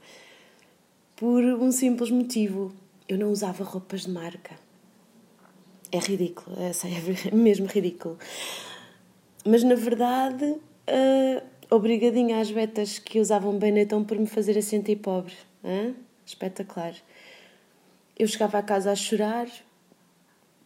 por 1.16 1.44
um 1.44 1.72
simples 1.72 2.10
motivo: 2.10 2.74
eu 3.08 3.18
não 3.18 3.32
usava 3.32 3.64
roupas 3.64 4.02
de 4.02 4.10
marca. 4.10 4.56
É 5.92 6.00
ridículo, 6.00 6.58
é, 6.60 6.72
é 7.30 7.36
mesmo 7.36 7.68
ridículo. 7.68 8.18
Mas 9.46 9.64
na 9.64 9.76
verdade, 9.76 10.44
uh, 10.44 11.44
obrigadinha 11.70 12.40
às 12.40 12.50
betas 12.50 12.98
que 12.98 13.20
usavam 13.20 13.58
Benetton 13.60 14.04
por 14.04 14.18
me 14.18 14.26
fazer 14.26 14.58
a 14.58 14.62
sentir 14.62 14.96
pobre. 14.96 15.36
Hein? 15.64 15.96
Espetacular. 16.26 16.96
Eu 18.18 18.28
chegava 18.28 18.58
a 18.58 18.64
casa 18.64 18.92
a 18.92 18.96
chorar 18.96 19.48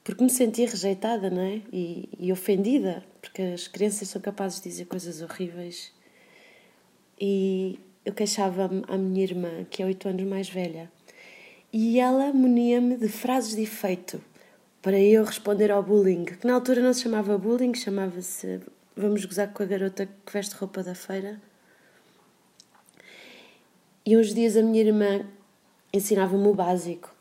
porque 0.08 0.24
me 0.24 0.30
sentia 0.30 0.66
rejeitada, 0.66 1.30
não 1.30 1.42
é? 1.42 1.62
E, 1.70 2.08
e 2.18 2.32
ofendida, 2.32 3.04
porque 3.20 3.42
as 3.42 3.68
crianças 3.68 4.08
são 4.08 4.22
capazes 4.22 4.62
de 4.62 4.70
dizer 4.70 4.86
coisas 4.86 5.22
horríveis. 5.22 5.92
E 7.20 7.78
eu 8.06 8.14
queixava-me 8.14 8.86
à 8.88 8.98
minha 8.98 9.22
irmã, 9.22 9.66
que 9.70 9.84
é 9.84 9.86
oito 9.86 10.08
anos 10.08 10.26
mais 10.26 10.48
velha, 10.48 10.90
e 11.74 12.00
ela 12.00 12.32
munia-me 12.32 12.96
de 12.96 13.10
frases 13.10 13.54
de 13.54 13.64
efeito 13.64 14.24
para 14.82 14.98
eu 14.98 15.26
responder 15.26 15.72
ao 15.72 15.84
bullying, 15.84 16.24
que 16.24 16.48
na 16.48 16.54
altura 16.54 16.82
não 16.82 16.94
se 16.94 17.02
chamava 17.02 17.38
bullying, 17.38 17.74
chamava-se 17.74 18.62
vamos 18.96 19.26
gozar 19.26 19.52
com 19.52 19.62
a 19.62 19.66
garota 19.66 20.06
que 20.06 20.32
veste 20.32 20.56
roupa 20.56 20.82
da 20.84 20.96
feira. 20.96 21.38
E 24.06 24.16
uns 24.16 24.34
dias 24.34 24.56
a 24.56 24.62
minha 24.62 24.80
irmã 24.80 25.28
ensinava-me 25.92 26.48
o 26.48 26.54
básico, 26.54 27.14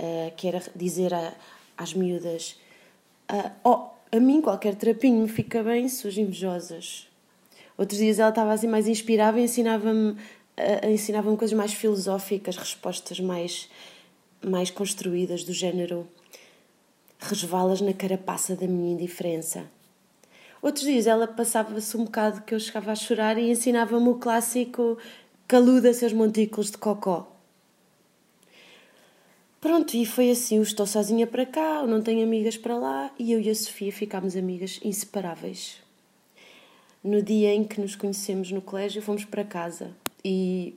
uh, 0.00 0.34
que 0.34 0.48
era 0.48 0.62
dizer 0.74 1.12
a, 1.12 1.34
às 1.80 1.94
miúdas: 1.94 2.60
uh, 3.32 3.50
Oh, 3.64 3.90
a 4.12 4.20
mim 4.20 4.40
qualquer 4.40 4.74
trapinho 4.74 5.22
me 5.22 5.28
fica 5.28 5.62
bem, 5.62 5.88
suas 5.88 6.16
invejosas. 6.16 7.08
Outros 7.76 7.98
dias 7.98 8.18
ela 8.18 8.28
estava 8.28 8.52
assim 8.52 8.68
mais 8.68 8.86
inspirada 8.86 9.40
e 9.40 9.44
ensinava-me 9.44 10.16
ensinava 10.86 11.34
coisas 11.36 11.56
mais 11.56 11.72
filosóficas, 11.72 12.56
respostas 12.56 13.18
mais, 13.18 13.70
mais 14.44 14.70
construídas, 14.70 15.44
do 15.44 15.52
género 15.52 16.06
resvalas 17.18 17.80
na 17.80 17.92
carapaça 17.92 18.56
da 18.56 18.66
minha 18.66 18.92
indiferença. 18.92 19.64
Outros 20.62 20.84
dias 20.84 21.06
ela 21.06 21.26
passava-se 21.26 21.96
um 21.96 22.04
bocado 22.04 22.42
que 22.42 22.54
eu 22.54 22.60
chegava 22.60 22.92
a 22.92 22.94
chorar 22.94 23.38
e 23.38 23.50
ensinava-me 23.50 24.08
o 24.08 24.16
clássico 24.16 24.98
caluda 25.48 25.92
seus 25.92 26.12
montículos 26.12 26.70
de 26.70 26.78
cocó. 26.78 27.39
Pronto, 29.60 29.94
e 29.94 30.06
foi 30.06 30.30
assim, 30.30 30.56
eu 30.56 30.62
estou 30.62 30.86
sozinha 30.86 31.26
para 31.26 31.44
cá, 31.44 31.80
eu 31.82 31.86
não 31.86 32.00
tenho 32.00 32.24
amigas 32.24 32.56
para 32.56 32.78
lá 32.78 33.10
e 33.18 33.32
eu 33.32 33.38
e 33.38 33.50
a 33.50 33.54
Sofia 33.54 33.92
ficámos 33.92 34.34
amigas 34.34 34.80
inseparáveis. 34.82 35.82
No 37.04 37.22
dia 37.22 37.52
em 37.52 37.62
que 37.64 37.78
nos 37.78 37.94
conhecemos 37.94 38.50
no 38.50 38.62
colégio, 38.62 39.02
fomos 39.02 39.26
para 39.26 39.44
casa 39.44 39.90
e 40.24 40.74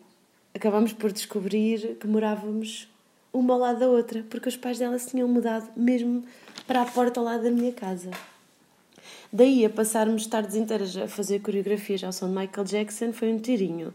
acabámos 0.54 0.92
por 0.92 1.14
descobrir 1.14 1.96
que 1.98 2.06
morávamos 2.06 2.90
uma 3.32 3.54
ao 3.54 3.60
lado 3.62 3.80
da 3.80 3.88
outra, 3.88 4.22
porque 4.30 4.50
os 4.50 4.58
pais 4.58 4.80
dela 4.80 5.00
se 5.00 5.12
tinham 5.12 5.30
mudado 5.30 5.70
mesmo 5.78 6.22
para 6.68 6.82
a 6.82 6.86
porta 6.86 7.22
ao 7.22 7.26
lado 7.26 7.44
da 7.44 7.52
minha 7.52 7.72
casa. 7.72 8.12
Daí 9.32 9.66
a 9.66 9.70
passarmos 9.70 10.28
tardes 10.28 10.58
inteiras 10.58 10.96
a 10.98 11.08
fazer 11.08 11.40
coreografias 11.40 12.04
ao 12.04 12.12
som 12.12 12.28
de 12.28 12.36
Michael 12.38 12.68
Jackson 12.68 13.14
foi 13.14 13.32
um 13.32 13.40
tirinho. 13.40 13.94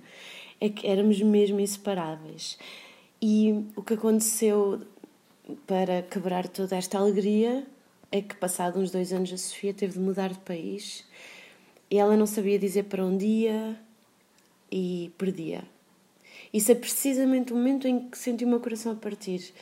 É 0.59 0.71
que 0.71 0.87
éramos 0.87 1.21
mesmo 1.21 1.61
inseparáveis. 1.61 2.59
E 3.21 3.65
o 3.75 3.83
que 3.83 3.95
aconteceu 3.95 4.81
para 5.67 6.03
quebrar 6.03 6.47
toda 6.47 6.77
esta 6.77 6.99
alegria 6.99 7.67
é 8.13 8.23
que, 8.23 8.35
passados 8.37 8.81
uns 8.81 8.91
dois 8.91 9.13
anos, 9.13 9.33
a 9.33 9.37
Sofia 9.37 9.75
teve 9.75 9.95
de 9.95 9.99
mudar 9.99 10.31
de 10.31 10.39
país 10.41 11.05
e 11.91 11.99
ela 11.99 12.17
não 12.17 12.27
sabia 12.27 12.59
dizer 12.59 12.85
para 12.85 13.05
onde 13.05 13.27
ia 13.27 13.79
e 14.71 15.11
perdia. 15.19 15.65
Isso 16.53 16.71
é 16.71 16.75
precisamente 16.75 17.53
o 17.53 17.57
momento 17.57 17.89
em 17.89 18.09
que 18.09 18.17
senti 18.17 18.45
o 18.45 18.49
meu 18.49 18.61
coração 18.61 18.93
a 18.93 18.97
partir. 18.97 19.53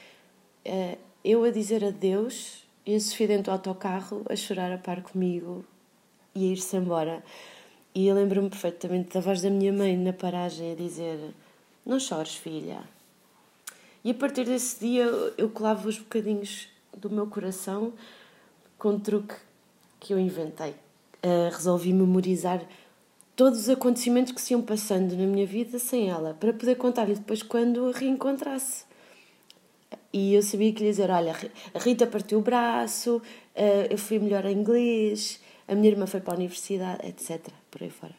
Eh, 0.65 0.99
eu 1.25 1.43
a 1.45 1.51
dizer 1.51 1.85
adeus 1.85 2.65
e 2.85 2.95
a 2.95 3.01
Sofia 3.01 3.27
dentro 3.27 3.45
do 3.45 3.51
autocarro 3.53 4.25
a 4.29 4.37
chorar 4.37 4.73
a 4.73 4.79
par 4.79 5.03
comigo 5.03 5.65
e 6.35 6.49
a 6.49 6.53
ir-se 6.53 6.77
embora. 6.77 7.25
E 7.95 8.07
eu 8.07 8.15
lembro-me 8.15 8.51
perfeitamente 8.51 9.15
da 9.15 9.21
voz 9.21 9.41
da 9.41 9.51
minha 9.51 9.73
mãe 9.73 9.97
na 9.97 10.13
paragem 10.13 10.73
a 10.73 10.75
dizer: 10.75 11.19
Não 11.85 11.99
chores, 11.99 12.35
filha. 12.35 12.96
E 14.07 14.13
a 14.13 14.15
partir 14.15 14.45
desse 14.45 14.79
dia 14.79 15.03
eu 15.37 15.51
colava 15.51 15.89
os 15.89 15.99
bocadinhos 15.99 16.69
do 16.97 17.11
meu 17.11 17.27
coração 17.27 17.93
com 18.79 18.91
um 18.91 19.01
truque 19.01 19.35
que 19.99 20.15
eu 20.15 20.19
inventei 20.19 20.77
uh, 21.27 21.51
resolvi 21.53 21.93
memorizar 21.93 22.63
todos 23.35 23.63
os 23.63 23.69
acontecimentos 23.69 24.33
que 24.33 24.41
se 24.41 24.53
iam 24.53 24.63
passando 24.63 25.17
na 25.17 25.27
minha 25.27 25.45
vida 25.45 25.77
sem 25.81 26.09
ela, 26.09 26.35
para 26.35 26.53
poder 26.53 26.77
contar-lhe 26.77 27.15
depois 27.15 27.43
quando 27.43 27.89
a 27.89 27.99
reencontrasse. 27.99 28.85
E 30.13 30.35
eu 30.35 30.43
sabia 30.43 30.73
que 30.73 30.85
lhe 30.85 30.91
dizer: 30.91 31.11
Olha, 31.11 31.37
a 31.75 31.79
Rita 31.81 32.07
partiu 32.07 32.39
o 32.39 32.43
braço, 32.43 33.17
uh, 33.17 33.87
eu 33.91 33.99
fui 33.99 34.21
melhor 34.21 34.45
em 34.47 34.57
inglês, 34.57 35.41
a 35.67 35.75
minha 35.75 35.91
irmã 35.91 36.07
foi 36.07 36.21
para 36.21 36.35
a 36.35 36.37
universidade, 36.37 37.05
etc. 37.09 37.49
Por 37.73 37.83
aí 37.83 37.91
fora. 37.91 38.15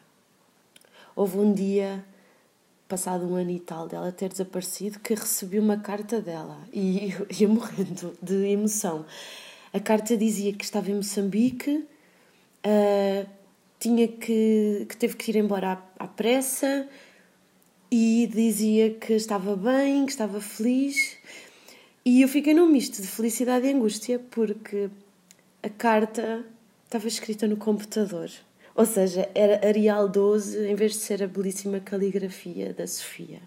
Houve 1.16 1.38
um 1.38 1.52
dia, 1.52 2.04
passado 2.88 3.26
um 3.30 3.34
ano 3.34 3.50
e 3.50 3.60
tal 3.60 3.86
dela 3.86 4.10
ter 4.10 4.30
desaparecido, 4.30 4.98
que 5.00 5.14
recebi 5.14 5.58
uma 5.58 5.76
carta 5.76 6.20
dela 6.20 6.58
e 6.72 7.12
eu 7.20 7.26
ia 7.38 7.48
morrendo 7.48 8.16
de 8.22 8.46
emoção. 8.46 9.04
A 9.72 9.78
carta 9.78 10.16
dizia 10.16 10.52
que 10.52 10.64
estava 10.64 10.90
em 10.90 10.94
Moçambique 10.94 11.86
uh, 12.64 13.28
tinha 13.78 14.08
que, 14.08 14.86
que 14.88 14.96
teve 14.96 15.16
que 15.16 15.30
ir 15.30 15.36
embora 15.36 15.72
à, 15.98 16.04
à 16.04 16.08
pressa 16.08 16.88
e 17.90 18.28
dizia 18.32 18.94
que 18.94 19.12
estava 19.12 19.54
bem, 19.54 20.06
que 20.06 20.12
estava 20.12 20.40
feliz. 20.40 21.16
E 22.04 22.22
eu 22.22 22.28
fiquei 22.28 22.54
num 22.54 22.66
misto 22.66 23.02
de 23.02 23.06
felicidade 23.06 23.66
e 23.66 23.72
angústia 23.72 24.18
porque 24.30 24.88
a 25.62 25.68
carta 25.68 26.44
estava 26.86 27.06
escrita 27.06 27.46
no 27.46 27.58
computador. 27.58 28.30
Ou 28.78 28.86
seja, 28.86 29.28
era 29.34 29.66
Arial 29.66 30.08
12 30.08 30.68
em 30.68 30.74
vez 30.76 30.92
de 30.92 30.98
ser 30.98 31.20
a 31.20 31.26
belíssima 31.26 31.80
caligrafia 31.80 32.72
da 32.72 32.86
Sofia. 32.86 33.40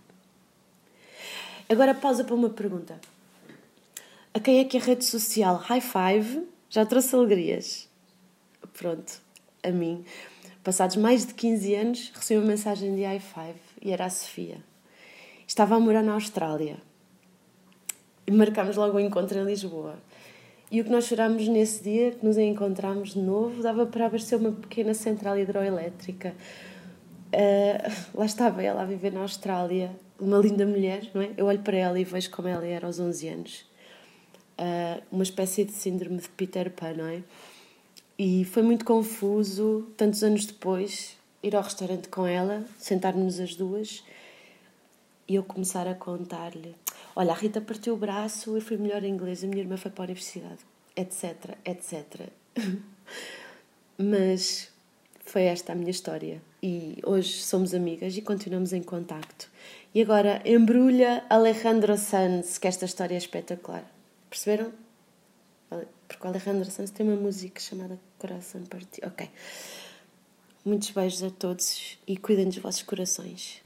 Agora 1.69 1.93
pausa 1.93 2.25
para 2.25 2.35
uma 2.35 2.49
pergunta. 2.49 2.99
A 4.33 4.41
quem 4.41 4.59
é 4.59 4.65
que 4.65 4.75
a 4.75 4.81
rede 4.81 5.05
social 5.05 5.55
High 5.55 5.79
Five 5.79 6.45
já 6.69 6.85
trouxe 6.85 7.15
alegrias? 7.15 7.87
Pronto, 8.73 9.21
a 9.63 9.71
mim. 9.71 10.03
Passados 10.65 10.97
mais 10.97 11.25
de 11.25 11.33
15 11.33 11.75
anos, 11.75 12.11
recebi 12.13 12.37
uma 12.37 12.49
mensagem 12.49 12.93
de 12.93 13.03
High 13.03 13.21
Five 13.21 13.59
e 13.81 13.93
era 13.93 14.07
a 14.07 14.09
Sofia. 14.09 14.57
Estava 15.47 15.75
a 15.75 15.79
morar 15.79 16.03
na 16.03 16.11
Austrália. 16.11 16.75
E 18.27 18.31
marcámos 18.31 18.75
logo 18.75 18.97
o 18.97 18.97
um 18.97 18.99
encontro 18.99 19.39
em 19.39 19.45
Lisboa. 19.45 19.97
E 20.71 20.79
o 20.79 20.85
que 20.85 20.89
nós 20.89 21.03
chorámos 21.03 21.45
nesse 21.49 21.83
dia, 21.83 22.11
que 22.11 22.25
nos 22.25 22.37
encontramos 22.37 23.09
de 23.09 23.19
novo, 23.19 23.61
dava 23.61 23.85
para 23.85 24.05
abastecer 24.05 24.39
uma 24.39 24.53
pequena 24.53 24.93
central 24.93 25.37
hidroelétrica. 25.37 26.33
Uh, 27.27 28.17
lá 28.17 28.25
estava 28.25 28.63
ela 28.63 28.83
a 28.83 28.85
viver 28.85 29.11
na 29.11 29.19
Austrália, 29.19 29.91
uma 30.17 30.37
linda 30.37 30.65
mulher, 30.65 31.11
não 31.13 31.21
é? 31.21 31.31
Eu 31.35 31.47
olho 31.47 31.59
para 31.59 31.75
ela 31.75 31.99
e 31.99 32.05
vejo 32.05 32.31
como 32.31 32.47
ela 32.47 32.65
era 32.65 32.87
aos 32.87 33.01
11 33.01 33.27
anos. 33.27 33.65
Uh, 34.57 35.03
uma 35.11 35.23
espécie 35.23 35.65
de 35.65 35.73
síndrome 35.73 36.21
de 36.21 36.29
Peter 36.29 36.71
Pan, 36.71 36.93
não 36.93 37.05
é? 37.05 37.21
E 38.17 38.45
foi 38.45 38.63
muito 38.63 38.85
confuso, 38.85 39.89
tantos 39.97 40.23
anos 40.23 40.45
depois, 40.45 41.17
ir 41.43 41.53
ao 41.53 41.63
restaurante 41.63 42.07
com 42.07 42.25
ela, 42.25 42.63
sentar-nos 42.77 43.41
as 43.41 43.55
duas 43.55 44.05
e 45.27 45.35
eu 45.35 45.43
começar 45.43 45.87
a 45.87 45.95
contar-lhe: 45.95 46.75
Olha, 47.15 47.31
a 47.31 47.35
Rita 47.35 47.59
partiu 47.59 47.93
o 47.93 47.97
braço 47.97 48.57
e 48.57 48.61
foi 48.61 48.77
melhor 48.77 49.03
em 49.03 49.13
inglês, 49.13 49.43
a 49.43 49.47
minha 49.47 49.61
irmã 49.61 49.77
foi 49.77 49.91
para 49.91 50.03
a 50.03 50.05
universidade, 50.05 50.59
etc, 50.95 51.57
etc. 51.65 52.29
Mas 53.97 54.71
foi 55.25 55.43
esta 55.43 55.73
a 55.73 55.75
minha 55.75 55.91
história 55.91 56.41
e 56.63 56.99
hoje 57.05 57.41
somos 57.43 57.73
amigas 57.73 58.15
e 58.17 58.21
continuamos 58.21 58.73
em 58.73 58.81
contacto. 58.81 59.49
E 59.93 60.01
agora 60.01 60.41
embrulha 60.45 61.23
Alejandro 61.29 61.97
Sanz, 61.97 62.57
que 62.57 62.67
esta 62.67 62.85
história 62.85 63.15
é 63.15 63.17
espetacular. 63.17 63.85
Perceberam? 64.29 64.71
Porque 66.07 66.25
o 66.25 66.27
Alejandro 66.27 66.69
Sanz 66.69 66.91
tem 66.91 67.05
uma 67.05 67.15
música 67.15 67.59
chamada 67.59 67.99
Coração 68.17 68.63
Partido. 68.63 69.07
Ok. 69.07 69.29
Muitos 70.63 70.91
beijos 70.91 71.23
a 71.23 71.29
todos 71.29 71.97
e 72.07 72.17
cuidem 72.17 72.45
dos 72.45 72.57
vossos 72.57 72.83
corações. 72.83 73.61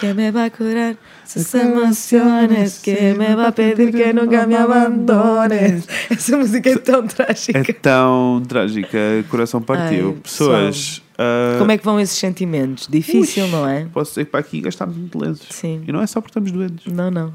Que 0.00 0.12
me 0.14 0.30
va 0.30 0.44
a 0.46 0.50
curar 0.50 0.96
sus 1.26 1.54
emociones, 1.54 2.78
que 2.78 3.14
me 3.14 3.34
va 3.34 3.48
a 3.48 3.52
pedir 3.52 3.92
que 3.92 4.12
nunca 4.12 4.46
me 4.46 4.54
abandones. 4.56 5.86
Essa 6.10 6.36
música 6.36 6.70
é 6.70 6.78
tão 6.78 7.06
trágica. 7.06 7.58
É 7.58 7.72
tão 7.72 8.42
trágica, 8.46 8.98
coração 9.30 9.60
partiu. 9.62 10.08
Ai, 10.16 10.20
Pessoas. 10.22 11.02
ah, 11.18 11.56
Como 11.58 11.70
é 11.70 11.78
que 11.78 11.84
vão 11.84 11.98
esses 12.00 12.16
sentimentos? 12.18 12.86
Difícil, 12.88 13.44
ui, 13.44 13.50
não 13.50 13.68
é? 13.68 13.86
Posso 13.92 14.14
sair 14.14 14.24
para 14.24 14.40
aqui 14.40 14.60
gastar-me 14.60 14.94
muito 14.94 15.18
lenços. 15.18 15.48
Sim. 15.50 15.82
E 15.86 15.92
não 15.92 16.00
é 16.00 16.06
só 16.06 16.20
porque 16.20 16.30
estamos 16.30 16.50
doentes. 16.52 16.92
Não, 16.92 17.10
não. 17.10 17.32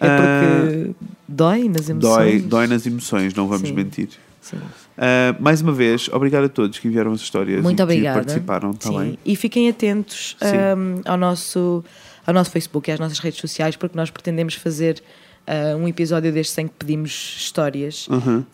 É 0.00 0.08
porque 0.16 0.94
dói 1.26 1.68
nas 1.68 1.88
emoções. 1.88 2.40
Dói, 2.40 2.40
dói 2.40 2.66
nas 2.68 2.86
emoções, 2.86 3.34
não 3.34 3.48
vamos 3.48 3.68
Sim. 3.68 3.74
mentir. 3.74 4.08
Sim. 4.40 4.58
Ah, 4.98 5.36
mais 5.38 5.60
uma 5.62 5.72
vez, 5.72 6.08
obrigado 6.12 6.44
a 6.44 6.48
todos 6.48 6.78
que 6.78 6.88
enviaram 6.88 7.12
as 7.12 7.20
histórias 7.20 7.62
Muito 7.62 7.76
e 7.76 7.76
que 7.76 7.82
obrigada. 7.82 8.18
participaram 8.18 8.72
tá 8.72 8.88
Sim. 8.88 8.94
também. 8.94 9.18
E 9.24 9.36
fiquem 9.36 9.68
atentos 9.68 10.36
Sim. 10.42 10.56
um, 10.76 11.00
ao, 11.04 11.16
nosso, 11.16 11.84
ao 12.26 12.34
nosso 12.34 12.50
Facebook 12.50 12.90
e 12.90 12.92
às 12.92 12.98
nossas 12.98 13.18
redes 13.20 13.38
sociais, 13.40 13.76
porque 13.76 13.96
nós 13.96 14.10
pretendemos 14.10 14.54
fazer 14.54 15.00
uh, 15.46 15.76
um 15.76 15.86
episódio 15.86 16.32
destes 16.32 16.58
em 16.58 16.66
que 16.66 16.74
pedimos 16.78 17.36
histórias, 17.38 18.08
Uhum. 18.08 18.38
uh, 18.40 18.44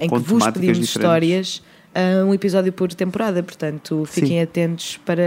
em 0.00 0.08
Com 0.08 0.20
que 0.22 0.26
vos 0.28 0.42
pedimos 0.46 0.78
diferentes. 0.78 0.88
histórias, 0.88 1.62
uh, 1.94 2.24
um 2.26 2.32
episódio 2.32 2.72
por 2.72 2.92
temporada. 2.94 3.42
Portanto, 3.42 4.04
fiquem 4.06 4.40
atentos 4.40 4.98
para. 5.04 5.22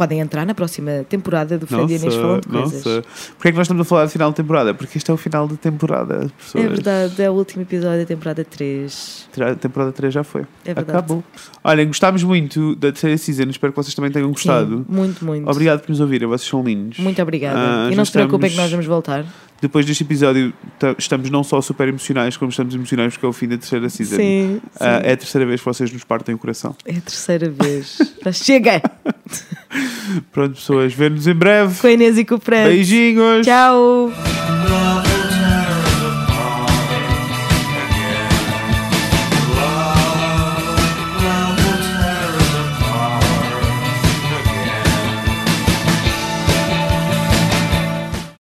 Podem 0.00 0.18
entrar 0.20 0.46
na 0.46 0.54
próxima 0.54 1.04
temporada 1.08 1.58
do 1.58 1.66
Fred 1.66 1.92
Inês 1.94 2.14
Falando 2.14 2.40
de 2.40 2.48
Coisas. 2.48 2.84
nossa. 2.84 3.02
Porquê 3.36 3.48
é 3.48 3.50
que 3.52 3.56
nós 3.58 3.66
estamos 3.66 3.82
a 3.82 3.84
falar 3.84 4.06
de 4.06 4.12
final 4.12 4.30
de 4.30 4.36
temporada? 4.36 4.72
Porque 4.72 4.96
este 4.96 5.10
é 5.10 5.14
o 5.14 5.16
final 5.18 5.46
de 5.46 5.58
temporada. 5.58 6.30
Pessoas. 6.38 6.64
É 6.64 6.68
verdade, 6.68 7.22
é 7.22 7.28
o 7.30 7.34
último 7.34 7.60
episódio 7.62 7.98
da 8.00 8.06
temporada 8.06 8.42
3. 8.42 9.28
A 9.38 9.54
temporada 9.54 9.92
3 9.92 10.14
já 10.14 10.24
foi. 10.24 10.42
É 10.64 10.72
verdade. 10.72 10.90
Acabou. 10.90 11.22
Olhem, 11.62 11.86
gostámos 11.88 12.22
muito 12.22 12.74
da 12.76 12.88
terceira 12.92 13.18
season. 13.18 13.50
Espero 13.50 13.72
que 13.74 13.76
vocês 13.76 13.94
também 13.94 14.10
tenham 14.10 14.30
gostado. 14.30 14.78
Sim, 14.78 14.84
muito, 14.88 15.22
muito. 15.22 15.50
Obrigado 15.50 15.80
por 15.80 15.90
nos 15.90 16.00
ouvirem, 16.00 16.26
vocês 16.26 16.48
são 16.48 16.62
lindos. 16.62 16.98
Muito 16.98 17.20
obrigada. 17.20 17.58
Ah, 17.58 17.92
e 17.92 17.94
não 17.94 18.04
se 18.06 18.12
preocupem 18.12 18.48
estamos- 18.48 18.54
que 18.56 18.60
nós 18.62 18.70
vamos 18.70 18.86
voltar. 18.86 19.24
Depois 19.60 19.84
deste 19.84 20.02
episódio, 20.04 20.52
ta- 20.78 20.94
estamos 20.98 21.28
não 21.28 21.44
só 21.44 21.60
super 21.60 21.86
emocionais, 21.88 22.36
como 22.36 22.50
estamos 22.50 22.74
emocionais 22.74 23.12
porque 23.12 23.26
é 23.26 23.28
o 23.28 23.32
fim 23.32 23.46
da 23.48 23.58
terceira 23.58 23.88
season. 23.90 24.16
Sim, 24.16 24.60
Ah, 24.80 25.00
sim. 25.02 25.06
é 25.08 25.12
a 25.12 25.16
terceira 25.16 25.46
vez 25.46 25.60
que 25.60 25.66
vocês 25.66 25.92
nos 25.92 26.02
partem 26.04 26.34
o 26.34 26.38
coração. 26.38 26.74
É 26.86 26.92
a 26.96 27.00
terceira 27.00 27.50
vez. 27.50 27.98
Chega! 28.32 28.80
Pronto, 30.32 30.54
pessoas, 30.54 30.92
vemo-nos 30.94 31.26
em 31.26 31.34
breve. 31.34 31.78
Com 31.80 31.86
a 31.86 31.92
Inês 31.92 32.16
e 32.18 32.24
com 32.24 32.36
o 32.36 32.40
Fred. 32.40 32.68
Beijinhos. 32.70 33.46
Tchau! 33.46 34.10